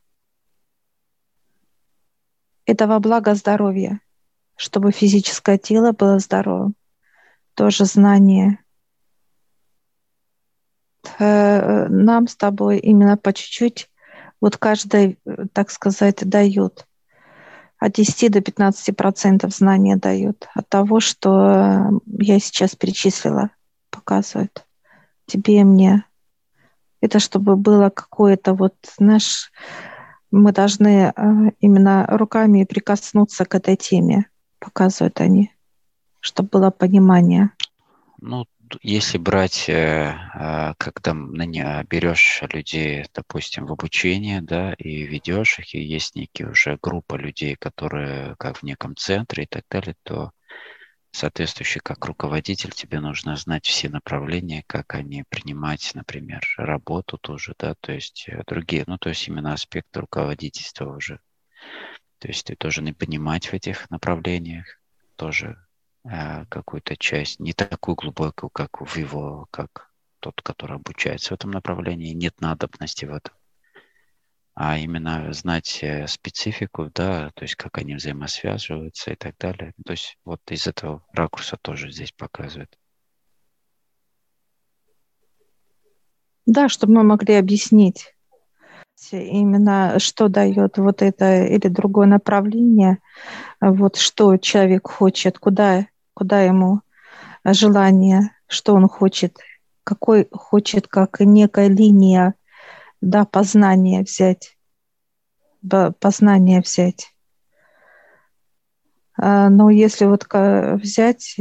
Это 2.65 2.87
во 2.87 2.99
благо 2.99 3.35
здоровья, 3.35 4.01
чтобы 4.55 4.91
физическое 4.91 5.59
тело 5.59 5.91
было 5.91 6.17
здоровым. 6.17 6.73
Тоже 7.53 7.85
знание. 7.85 8.57
Э, 11.19 11.85
нам 11.89 12.27
с 12.27 12.35
тобой 12.35 12.79
именно 12.79 13.17
по 13.17 13.33
чуть-чуть, 13.33 13.87
вот 14.41 14.57
каждый, 14.57 15.19
так 15.53 15.69
сказать, 15.69 16.27
дает 16.27 16.87
от 17.77 17.93
10 17.93 18.31
до 18.31 18.41
15 18.41 18.97
процентов 18.97 19.53
знания 19.53 19.95
дают 19.95 20.47
от 20.55 20.67
того, 20.67 21.01
что 21.01 21.91
я 22.07 22.39
сейчас 22.39 22.75
перечислила, 22.75 23.51
показывают 23.91 24.65
тебе 25.27 25.59
и 25.59 25.63
мне. 25.63 26.03
Это 27.01 27.19
чтобы 27.19 27.55
было 27.55 27.89
какое-то 27.89 28.53
вот, 28.53 28.75
знаешь, 28.97 29.51
мы 30.31 30.51
должны 30.51 31.13
э, 31.15 31.51
именно 31.59 32.05
руками 32.07 32.63
прикоснуться 32.63 33.45
к 33.45 33.55
этой 33.55 33.75
теме, 33.75 34.25
показывают 34.59 35.21
они, 35.21 35.51
чтобы 36.19 36.49
было 36.49 36.69
понимание. 36.71 37.51
Ну, 38.19 38.45
если 38.81 39.17
брать, 39.17 39.69
э, 39.69 40.13
э, 40.33 40.73
когда 40.77 41.13
берешь 41.13 42.43
людей, 42.51 43.05
допустим, 43.13 43.65
в 43.65 43.71
обучение, 43.71 44.41
да, 44.41 44.73
и 44.73 45.03
ведешь 45.03 45.59
их, 45.59 45.75
и 45.75 45.79
есть 45.79 46.15
некие 46.15 46.49
уже 46.49 46.77
группа 46.81 47.15
людей, 47.15 47.55
которые 47.55 48.35
как 48.37 48.57
в 48.57 48.63
неком 48.63 48.95
центре 48.95 49.43
и 49.43 49.47
так 49.47 49.63
далее, 49.69 49.95
то 50.03 50.31
соответствующий 51.17 51.81
как 51.81 52.05
руководитель 52.05 52.71
тебе 52.71 52.99
нужно 52.99 53.35
знать 53.35 53.65
все 53.65 53.89
направления, 53.89 54.63
как 54.67 54.93
они 54.93 55.23
принимать, 55.27 55.91
например, 55.95 56.47
работу 56.57 57.17
тоже, 57.17 57.55
да, 57.57 57.73
то 57.79 57.91
есть 57.91 58.25
э, 58.27 58.43
другие, 58.45 58.83
ну, 58.87 58.97
то 58.97 59.09
есть 59.09 59.27
именно 59.27 59.53
аспекты 59.53 59.99
руководительства 59.99 60.95
уже. 60.95 61.19
То 62.19 62.27
есть 62.27 62.45
ты 62.45 62.55
должен 62.55 62.87
и 62.87 62.93
понимать 62.93 63.47
в 63.47 63.53
этих 63.53 63.89
направлениях 63.89 64.65
тоже 65.15 65.57
э, 66.03 66.45
какую-то 66.45 66.95
часть, 66.95 67.39
не 67.39 67.53
такую 67.53 67.95
глубокую, 67.95 68.49
как 68.51 68.79
в 68.79 68.95
его, 68.97 69.47
как 69.51 69.91
тот, 70.19 70.41
который 70.41 70.75
обучается 70.75 71.29
в 71.29 71.33
этом 71.33 71.51
направлении, 71.51 72.13
нет 72.13 72.39
надобности 72.41 73.05
в 73.05 73.13
этом 73.13 73.33
а 74.59 74.75
именно 74.75 75.31
знать 75.33 75.83
э, 75.83 76.07
специфику, 76.07 76.89
да, 76.91 77.29
то 77.35 77.43
есть 77.43 77.53
как 77.53 77.77
они 77.77 77.93
взаимосвязываются 77.93 79.11
и 79.11 79.15
так 79.15 79.35
далее. 79.37 79.73
То 79.85 79.91
есть 79.91 80.17
вот 80.25 80.41
из 80.49 80.65
этого 80.65 81.05
ракурса 81.13 81.57
тоже 81.61 81.91
здесь 81.91 82.11
показывает. 82.11 82.75
Да, 86.47 86.69
чтобы 86.69 86.93
мы 86.93 87.03
могли 87.03 87.35
объяснить 87.35 88.15
именно, 89.11 89.99
что 89.99 90.27
дает 90.27 90.79
вот 90.79 91.03
это 91.03 91.45
или 91.45 91.67
другое 91.67 92.07
направление, 92.07 92.97
вот 93.61 93.97
что 93.97 94.37
человек 94.37 94.87
хочет, 94.87 95.37
куда, 95.37 95.85
куда 96.15 96.41
ему 96.41 96.81
желание, 97.45 98.31
что 98.47 98.73
он 98.73 98.87
хочет, 98.89 99.37
какой 99.83 100.27
хочет, 100.31 100.87
как 100.87 101.19
некая 101.19 101.67
линия 101.67 102.33
да, 103.01 103.25
познание 103.25 104.03
взять, 104.03 104.57
познание 105.99 106.61
взять. 106.61 107.13
А, 109.19 109.49
но 109.49 109.69
если 109.69 110.05
вот 110.05 110.25
взять 110.31 111.35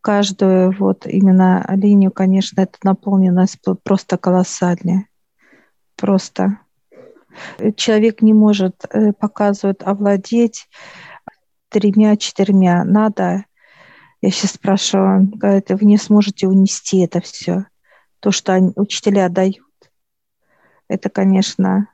каждую 0.00 0.72
вот 0.78 1.06
именно 1.06 1.64
линию, 1.68 2.10
конечно, 2.10 2.60
эта 2.60 2.78
наполненность 2.82 3.58
просто 3.82 4.16
колоссальная. 4.16 5.06
Просто. 5.96 6.60
Человек 7.76 8.22
не 8.22 8.32
может, 8.32 8.84
э, 8.90 9.12
показывать, 9.12 9.82
овладеть 9.82 10.68
тремя-четырьмя. 11.68 12.84
Надо, 12.84 13.44
я 14.20 14.30
сейчас 14.30 14.52
спрашиваю, 14.52 15.28
говорит, 15.28 15.70
вы 15.70 15.86
не 15.86 15.98
сможете 15.98 16.48
унести 16.48 17.00
это 17.00 17.20
все. 17.20 17.66
То, 18.20 18.30
что 18.30 18.54
они, 18.54 18.72
учителя 18.76 19.28
дают 19.28 19.67
это, 20.88 21.10
конечно... 21.10 21.88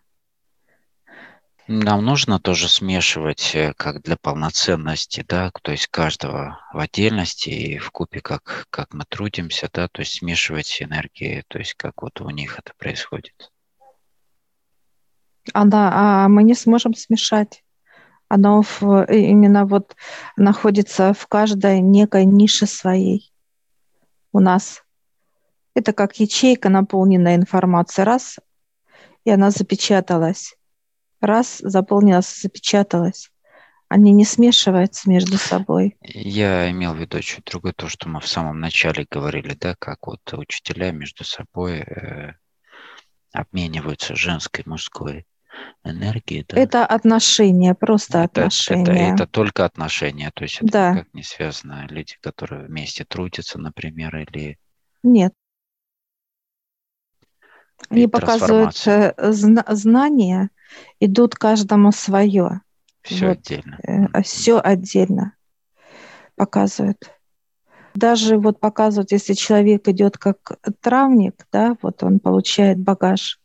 Нам 1.67 2.05
нужно 2.05 2.39
тоже 2.39 2.69
смешивать 2.69 3.55
э, 3.55 3.73
как 3.75 4.03
для 4.03 4.19
полноценности, 4.19 5.25
да, 5.27 5.51
то 5.63 5.73
есть 5.73 5.87
каждого 5.87 6.61
в 6.75 6.79
отдельности 6.79 7.49
и 7.49 7.79
в 7.79 7.91
купе, 7.91 8.21
как, 8.21 8.67
как 8.69 8.93
мы 8.93 9.05
трудимся, 9.09 9.71
да, 9.73 9.89
то 9.89 10.03
есть 10.03 10.19
смешивать 10.19 10.83
энергии, 10.83 11.43
то 11.49 11.59
есть 11.59 11.73
как 11.73 12.03
вот 12.03 12.21
у 12.21 12.29
них 12.29 12.59
это 12.59 12.75
происходит. 12.77 13.51
А, 15.55 15.65
да, 15.65 15.91
а 15.95 16.29
мы 16.29 16.43
не 16.43 16.55
сможем 16.55 16.93
смешать. 16.93 17.65
Оно 18.29 18.63
в, 18.63 19.07
именно 19.11 19.65
вот 19.65 19.97
находится 20.37 21.15
в 21.15 21.27
каждой 21.29 21.81
некой 21.81 22.27
нише 22.27 22.67
своей 22.67 23.33
у 24.33 24.41
нас. 24.41 24.83
Это 25.75 25.93
как 25.93 26.17
ячейка, 26.17 26.69
наполненная 26.69 27.37
информацией. 27.37 28.05
Раз, 28.05 28.39
и 29.25 29.31
она 29.31 29.51
запечаталась. 29.51 30.55
Раз, 31.21 31.59
заполнилась, 31.59 32.41
запечаталась. 32.41 33.31
Они 33.89 34.13
не 34.13 34.25
смешиваются 34.25 35.09
между 35.09 35.37
собой. 35.39 35.97
Я 36.03 36.71
имел 36.71 36.95
в 36.95 36.99
виду 36.99 37.21
чуть 37.21 37.45
другое, 37.45 37.73
то, 37.73 37.89
что 37.89 38.09
мы 38.09 38.21
в 38.21 38.27
самом 38.27 38.61
начале 38.61 39.07
говорили, 39.11 39.55
да, 39.55 39.75
как 39.79 40.07
вот 40.07 40.21
учителя 40.33 40.91
между 40.91 41.25
собой 41.25 41.81
э, 41.81 42.33
обмениваются 43.33 44.17
женской, 44.17 44.65
мужской 44.67 45.27
энергией. 45.85 46.45
Да? 46.49 46.59
Это 46.59 46.87
отношения, 46.87 47.75
просто 47.75 48.19
это, 48.19 48.43
отношения. 48.43 49.13
Это, 49.13 49.25
это 49.25 49.27
только 49.27 49.65
отношения, 49.65 50.31
то 50.35 50.45
есть 50.45 50.57
это 50.57 50.73
да. 50.73 50.93
никак 50.93 51.15
не 51.15 51.23
связано. 51.23 51.87
Люди, 51.89 52.17
которые 52.21 52.67
вместе 52.67 53.05
трудятся, 53.05 53.59
например, 53.59 54.17
или... 54.17 54.59
Нет, 55.03 55.35
они 57.91 58.07
показывают 58.07 58.77
зна- 58.77 59.65
знания, 59.69 60.51
идут 61.01 61.35
каждому 61.35 61.93
свое. 61.93 62.61
Все 63.03 63.29
вот. 63.29 63.39
отдельно. 63.39 63.79
Э, 63.87 64.23
Все 64.23 64.59
отдельно 64.59 65.37
показывают. 66.37 67.11
Даже 67.95 68.39
вот 68.39 68.59
показывают, 68.59 69.13
если 69.13 69.35
человек 69.35 69.87
идет 69.89 70.19
как 70.19 70.59
травник, 70.81 71.47
да, 71.53 71.77
вот 71.81 72.03
он 72.03 72.19
получает 72.19 72.79
багаж, 72.79 73.41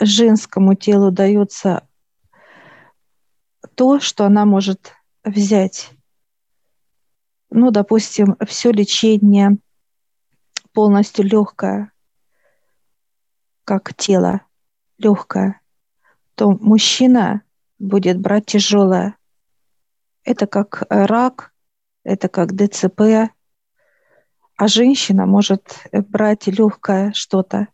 женскому 0.00 0.74
телу 0.74 1.12
дается 1.12 1.86
то, 3.76 4.00
что 4.00 4.24
она 4.24 4.44
может 4.44 4.92
взять. 5.22 5.90
Ну, 7.50 7.70
допустим, 7.70 8.36
все 8.46 8.72
лечение 8.72 9.58
полностью 10.72 11.24
легкое, 11.24 11.92
как 13.64 13.94
тело 13.94 14.42
легкое, 14.98 15.60
то 16.34 16.50
мужчина 16.50 17.42
будет 17.78 18.20
брать 18.20 18.46
тяжелое. 18.46 19.16
Это 20.24 20.46
как 20.46 20.84
рак, 20.88 21.52
это 22.02 22.28
как 22.28 22.54
ДЦП, 22.54 23.30
а 24.56 24.68
женщина 24.68 25.26
может 25.26 25.86
брать 25.92 26.46
легкое 26.46 27.12
что-то. 27.12 27.68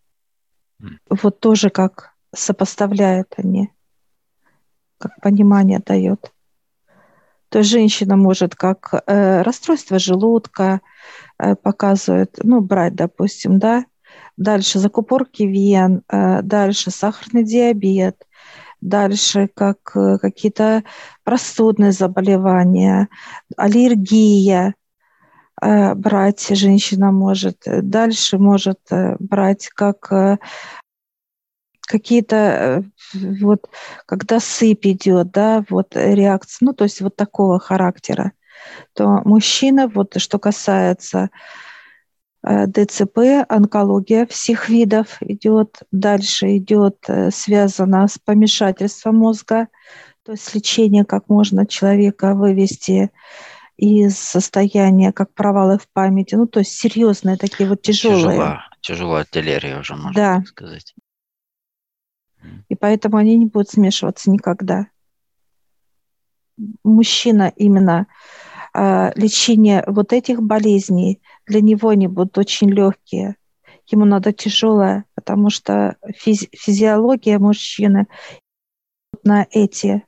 Вот 1.09 1.41
тоже 1.41 1.71
как 1.71 2.15
сопоставляют 2.35 3.35
они, 3.37 3.71
как 4.99 5.21
понимание 5.21 5.81
дает. 5.81 6.33
То 7.51 7.59
есть 7.59 7.71
женщина 7.71 8.17
может 8.17 8.55
как 8.55 8.95
э, 9.07 9.43
расстройство 9.43 9.99
желудка 9.99 10.81
э, 11.39 11.57
показывает, 11.57 12.39
ну, 12.45 12.61
брать, 12.61 12.95
допустим, 12.95 13.59
да, 13.59 13.85
дальше 14.41 14.79
закупорки 14.79 15.43
вен, 15.43 16.03
э, 16.09 16.43
дальше 16.43 16.91
сахарный 16.91 17.45
диабет, 17.45 18.27
дальше 18.81 19.49
как 19.55 19.79
э, 19.95 20.19
какие-то 20.19 20.83
простудные 21.25 21.93
заболевания, 21.93 23.09
аллергия 23.57 24.75
э, 25.61 25.95
брать 25.95 26.49
женщина 26.57 27.13
может, 27.13 27.59
дальше 27.67 28.39
может 28.39 28.81
брать 29.19 29.69
как 29.69 30.41
какие-то 31.83 32.85
вот 33.43 33.69
когда 34.07 34.41
сыпь 34.41 34.87
идет, 34.87 35.33
да, 35.33 35.65
вот 35.69 35.97
реакция, 35.97 36.67
ну 36.67 36.73
то 36.73 36.85
есть 36.85 37.03
вот 37.03 37.15
такого 37.15 37.59
характера, 37.59 38.33
то 38.95 39.21
мужчина 39.25 39.87
вот 39.89 40.15
что 40.19 40.39
касается 40.39 41.29
ДЦП, 42.45 43.45
онкология 43.49 44.27
всех 44.27 44.69
видов 44.69 45.19
идет. 45.21 45.81
Дальше 45.93 46.57
идет 46.57 46.97
э, 47.09 47.31
связано 47.31 48.09
с 48.09 48.19
помешательством 48.19 49.17
мозга, 49.17 49.69
то 50.25 50.33
есть 50.33 50.55
лечение, 50.55 51.05
как 51.05 51.29
можно 51.29 51.67
человека 51.67 52.35
вывести 52.35 53.11
из 53.77 54.19
состояния, 54.19 55.13
как 55.13 55.35
провалы 55.35 55.79
в 55.79 55.89
памяти, 55.93 56.35
ну, 56.35 56.47
то 56.47 56.61
есть 56.61 56.73
серьезные 56.73 57.37
такие 57.37 57.69
вот 57.69 57.83
тяжелые. 57.83 58.21
Тяжела, 58.21 58.63
тяжелая 58.81 59.21
артиллерия 59.23 59.79
уже, 59.79 59.97
можно 59.97 60.13
да. 60.13 60.37
так 60.37 60.47
сказать. 60.49 60.95
И 62.69 62.75
поэтому 62.75 63.17
они 63.17 63.37
не 63.37 63.47
будут 63.47 63.71
смешиваться 63.71 64.31
никогда. 64.31 64.87
Мужчина 66.85 67.53
именно 67.57 68.07
э, 68.75 69.13
лечение 69.15 69.85
вот 69.87 70.13
этих 70.13 70.43
болезней 70.43 71.21
для 71.51 71.61
него 71.61 71.89
они 71.89 72.07
будут 72.07 72.39
очень 72.39 72.71
легкие. 72.71 73.37
Ему 73.89 74.05
надо 74.05 74.33
тяжелое, 74.33 75.05
потому 75.15 75.51
что 75.51 75.97
физи- 76.07 76.49
физиология 76.53 77.39
мужчины 77.39 78.07
на 79.25 79.47
эти, 79.51 80.07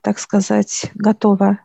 так 0.00 0.18
сказать, 0.18 0.90
готова 0.94 1.60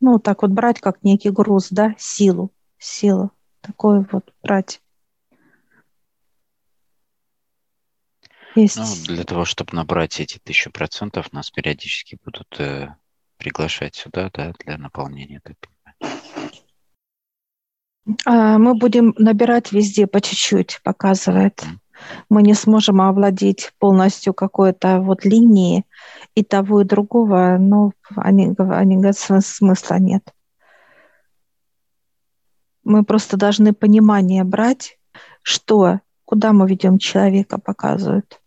ну, 0.00 0.18
так 0.18 0.42
вот 0.42 0.50
брать, 0.50 0.80
как 0.80 1.02
некий 1.02 1.30
груз, 1.30 1.68
да, 1.70 1.94
силу, 1.98 2.52
силу, 2.78 3.30
такое 3.62 4.06
вот 4.12 4.34
брать. 4.42 4.82
Есть. 8.54 8.76
Ну, 8.76 9.14
для 9.14 9.24
того, 9.24 9.46
чтобы 9.46 9.74
набрать 9.74 10.20
эти 10.20 10.38
тысячу 10.38 10.70
процентов, 10.70 11.32
нас 11.32 11.50
периодически 11.50 12.18
будут 12.22 12.60
э, 12.60 12.94
приглашать 13.38 13.94
сюда, 13.94 14.30
да, 14.32 14.52
для 14.58 14.76
наполнения. 14.76 15.40
А, 15.44 15.50
мы 18.24 18.74
будем 18.74 19.14
набирать 19.18 19.72
везде 19.72 20.06
по 20.06 20.20
чуть-чуть, 20.20 20.80
показывает. 20.84 21.64
Мы 22.28 22.42
не 22.42 22.54
сможем 22.54 23.00
овладеть 23.00 23.72
полностью 23.78 24.34
какой-то 24.34 25.00
вот 25.00 25.24
линией 25.24 25.84
и 26.34 26.44
того, 26.44 26.82
и 26.82 26.84
другого, 26.84 27.56
но 27.58 27.92
они, 28.14 28.54
они 28.58 28.96
говорят, 28.96 29.16
смысла 29.18 29.96
нет. 29.98 30.32
Мы 32.84 33.02
просто 33.02 33.36
должны 33.36 33.72
понимание 33.72 34.44
брать, 34.44 34.98
что, 35.42 36.00
куда 36.24 36.52
мы 36.52 36.68
ведем 36.68 36.98
человека, 36.98 37.58
показывают. 37.58 38.40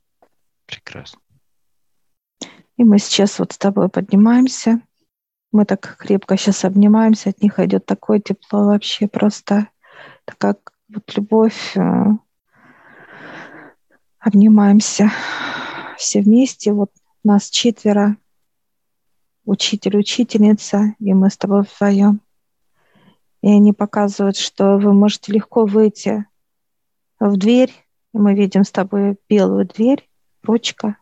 Прекрасно. 0.66 1.20
И 2.78 2.86
мы 2.86 3.00
сейчас 3.00 3.40
вот 3.40 3.52
с 3.52 3.58
тобой 3.58 3.90
поднимаемся. 3.90 4.80
Мы 5.52 5.66
так 5.66 5.98
крепко 5.98 6.38
сейчас 6.38 6.64
обнимаемся, 6.64 7.30
от 7.30 7.42
них 7.42 7.60
идет 7.60 7.86
такое 7.86 8.20
тепло 8.20 8.66
вообще 8.66 9.08
просто, 9.08 9.68
так 10.26 10.38
как 10.38 10.74
вот 10.90 11.16
любовь, 11.16 11.76
э, 11.76 12.06
обнимаемся 14.20 15.12
все 15.98 16.22
вместе. 16.22 16.72
Вот 16.72 16.92
нас 17.24 17.50
четверо, 17.50 18.18
учитель, 19.46 19.98
учительница, 19.98 20.96
и 21.00 21.14
мы 21.14 21.30
с 21.30 21.38
тобой 21.38 21.64
вдвоем. 21.64 22.22
И 23.42 23.48
они 23.48 23.74
показывают, 23.74 24.38
что 24.38 24.78
вы 24.78 24.94
можете 24.94 25.32
легко 25.32 25.66
выйти 25.66 26.26
в 27.20 27.38
дверь. 27.38 27.74
И 28.14 28.18
мы 28.18 28.34
видим 28.36 28.64
с 28.64 28.72
тобой 28.72 29.18
белую 29.30 29.66
дверь, 29.66 30.10
ручка. 30.44 30.98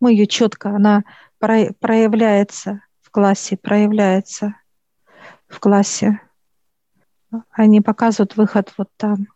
Мы 0.00 0.12
ее 0.12 0.26
четко, 0.26 0.70
она 0.70 1.04
проявляется 1.38 2.82
классе, 3.14 3.56
проявляется 3.56 4.56
в 5.46 5.60
классе. 5.60 6.20
Они 7.50 7.80
показывают 7.80 8.36
выход 8.36 8.74
вот 8.76 8.90
там. 8.96 9.28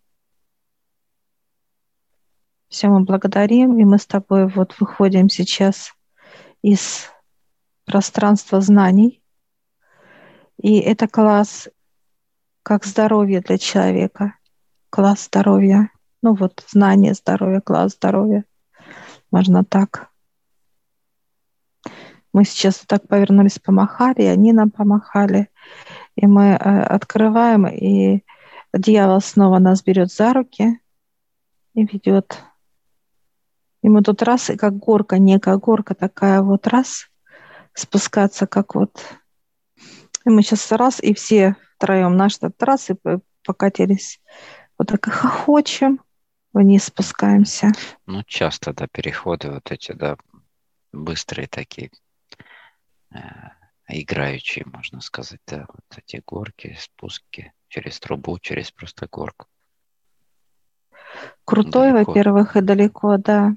Все, 2.69 2.89
мы 2.89 3.05
благодарим, 3.05 3.79
и 3.79 3.85
мы 3.85 3.99
с 3.99 4.07
тобой 4.07 4.49
вот 4.49 4.75
выходим 4.81 5.29
сейчас 5.29 5.95
из 6.61 7.07
пространства 7.85 8.61
знаний. 8.61 9.23
И 10.61 10.81
это 10.81 11.07
класс 11.07 11.69
как 12.65 12.85
здоровье 12.85 13.41
для 13.43 13.59
человека, 13.59 14.35
класс 14.91 15.27
здоровья. 15.27 15.93
Ну 16.21 16.35
вот, 16.35 16.65
знание 16.69 17.15
здоровья, 17.15 17.61
класс 17.61 17.93
здоровья. 17.93 18.45
Можно 19.31 19.65
так. 19.65 20.08
Мы 22.39 22.45
сейчас 22.45 22.79
так 22.87 23.09
повернулись, 23.09 23.59
помахали, 23.59 24.23
и 24.23 24.27
они 24.27 24.53
нам 24.53 24.71
помахали. 24.71 25.49
И 26.15 26.25
мы 26.29 26.51
э, 26.51 26.83
открываем, 26.83 27.67
и 27.67 28.23
дьявол 28.73 29.21
снова 29.21 29.59
нас 29.59 29.83
берет 29.83 30.13
за 30.13 30.33
руки 30.33 30.81
и 31.75 31.85
ведет 31.85 32.41
и 33.83 33.89
мы 33.89 34.03
тут 34.03 34.23
раз, 34.23 34.51
и 34.51 34.57
как 34.57 34.77
горка, 34.77 35.19
некая 35.19 35.57
горка 35.57 35.97
такая 35.97 36.43
вот 36.43 36.69
раз, 36.69 37.09
спускаться 37.75 38.47
как 38.47 38.77
вот. 38.77 39.03
И 40.25 40.31
мы 40.31 40.43
сейчас 40.43 40.71
раз, 40.71 41.01
и 41.01 41.15
все 41.15 41.57
втроем 41.75 42.17
наш 42.17 42.37
этот 42.37 42.63
раз, 42.63 42.89
и 42.91 42.95
покатились. 43.45 44.21
Вот 44.79 44.87
так 44.87 45.09
и 45.09 45.11
хохочем, 45.11 46.01
вниз 46.53 46.85
спускаемся. 46.85 47.73
Ну, 48.07 48.23
часто, 48.23 48.73
да, 48.73 48.87
переходы 48.87 49.51
вот 49.51 49.73
эти, 49.73 49.91
да, 49.91 50.17
быстрые 50.93 51.49
такие, 51.49 51.91
играющие, 53.89 54.65
можно 54.67 55.01
сказать, 55.01 55.41
да, 55.47 55.67
вот 55.69 55.99
эти 55.99 56.23
горки, 56.27 56.77
спуски 56.79 57.53
через 57.69 57.99
трубу, 58.01 58.39
через 58.39 58.71
просто 58.71 59.09
горку. 59.11 59.47
Крутой, 61.45 61.93
во-первых, 61.93 62.57
и 62.57 62.61
далеко, 62.61 63.17
да 63.17 63.55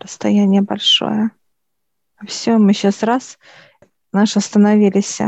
расстояние 0.00 0.62
большое. 0.62 1.30
Все, 2.26 2.58
мы 2.58 2.72
сейчас 2.72 3.02
раз, 3.02 3.38
наш 4.12 4.36
остановились 4.36 5.20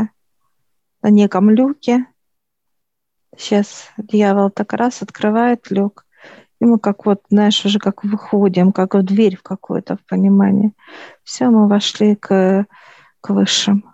на 1.01 1.09
неком 1.09 1.49
люке. 1.49 2.05
Сейчас 3.37 3.89
дьявол 3.97 4.49
так 4.51 4.73
раз 4.73 5.01
открывает 5.01 5.71
люк. 5.71 6.05
И 6.59 6.65
мы 6.65 6.79
как 6.79 7.05
вот, 7.05 7.23
знаешь, 7.29 7.65
уже 7.65 7.79
как 7.79 8.03
выходим, 8.03 8.71
как 8.71 8.95
в 8.95 9.03
дверь 9.03 9.37
в 9.37 9.43
какую-то, 9.43 9.97
в 9.97 10.05
понимание. 10.05 10.71
Все, 11.23 11.49
мы 11.49 11.67
вошли 11.67 12.15
к, 12.15 12.65
к 13.23 13.29
высшим. 13.29 13.85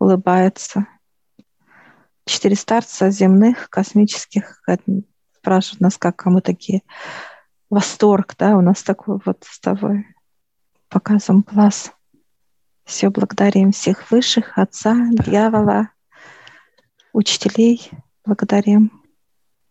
Улыбается. 0.00 0.88
Четыре 2.24 2.56
старца 2.56 3.10
земных, 3.10 3.70
космических, 3.70 4.60
спрашивают 5.36 5.80
нас, 5.80 5.98
как 5.98 6.26
мы 6.26 6.40
такие 6.40 6.82
восторг, 7.70 8.34
да, 8.36 8.56
у 8.56 8.60
нас 8.60 8.82
такой 8.82 9.20
вот 9.24 9.44
с 9.48 9.60
тобой 9.60 10.06
показом 10.88 11.44
класс. 11.44 11.92
Все, 12.84 13.08
благодарим 13.08 13.70
всех 13.70 14.10
высших, 14.10 14.58
отца, 14.58 14.96
дьявола, 15.12 15.90
учителей, 17.12 17.88
благодарим. 18.24 19.01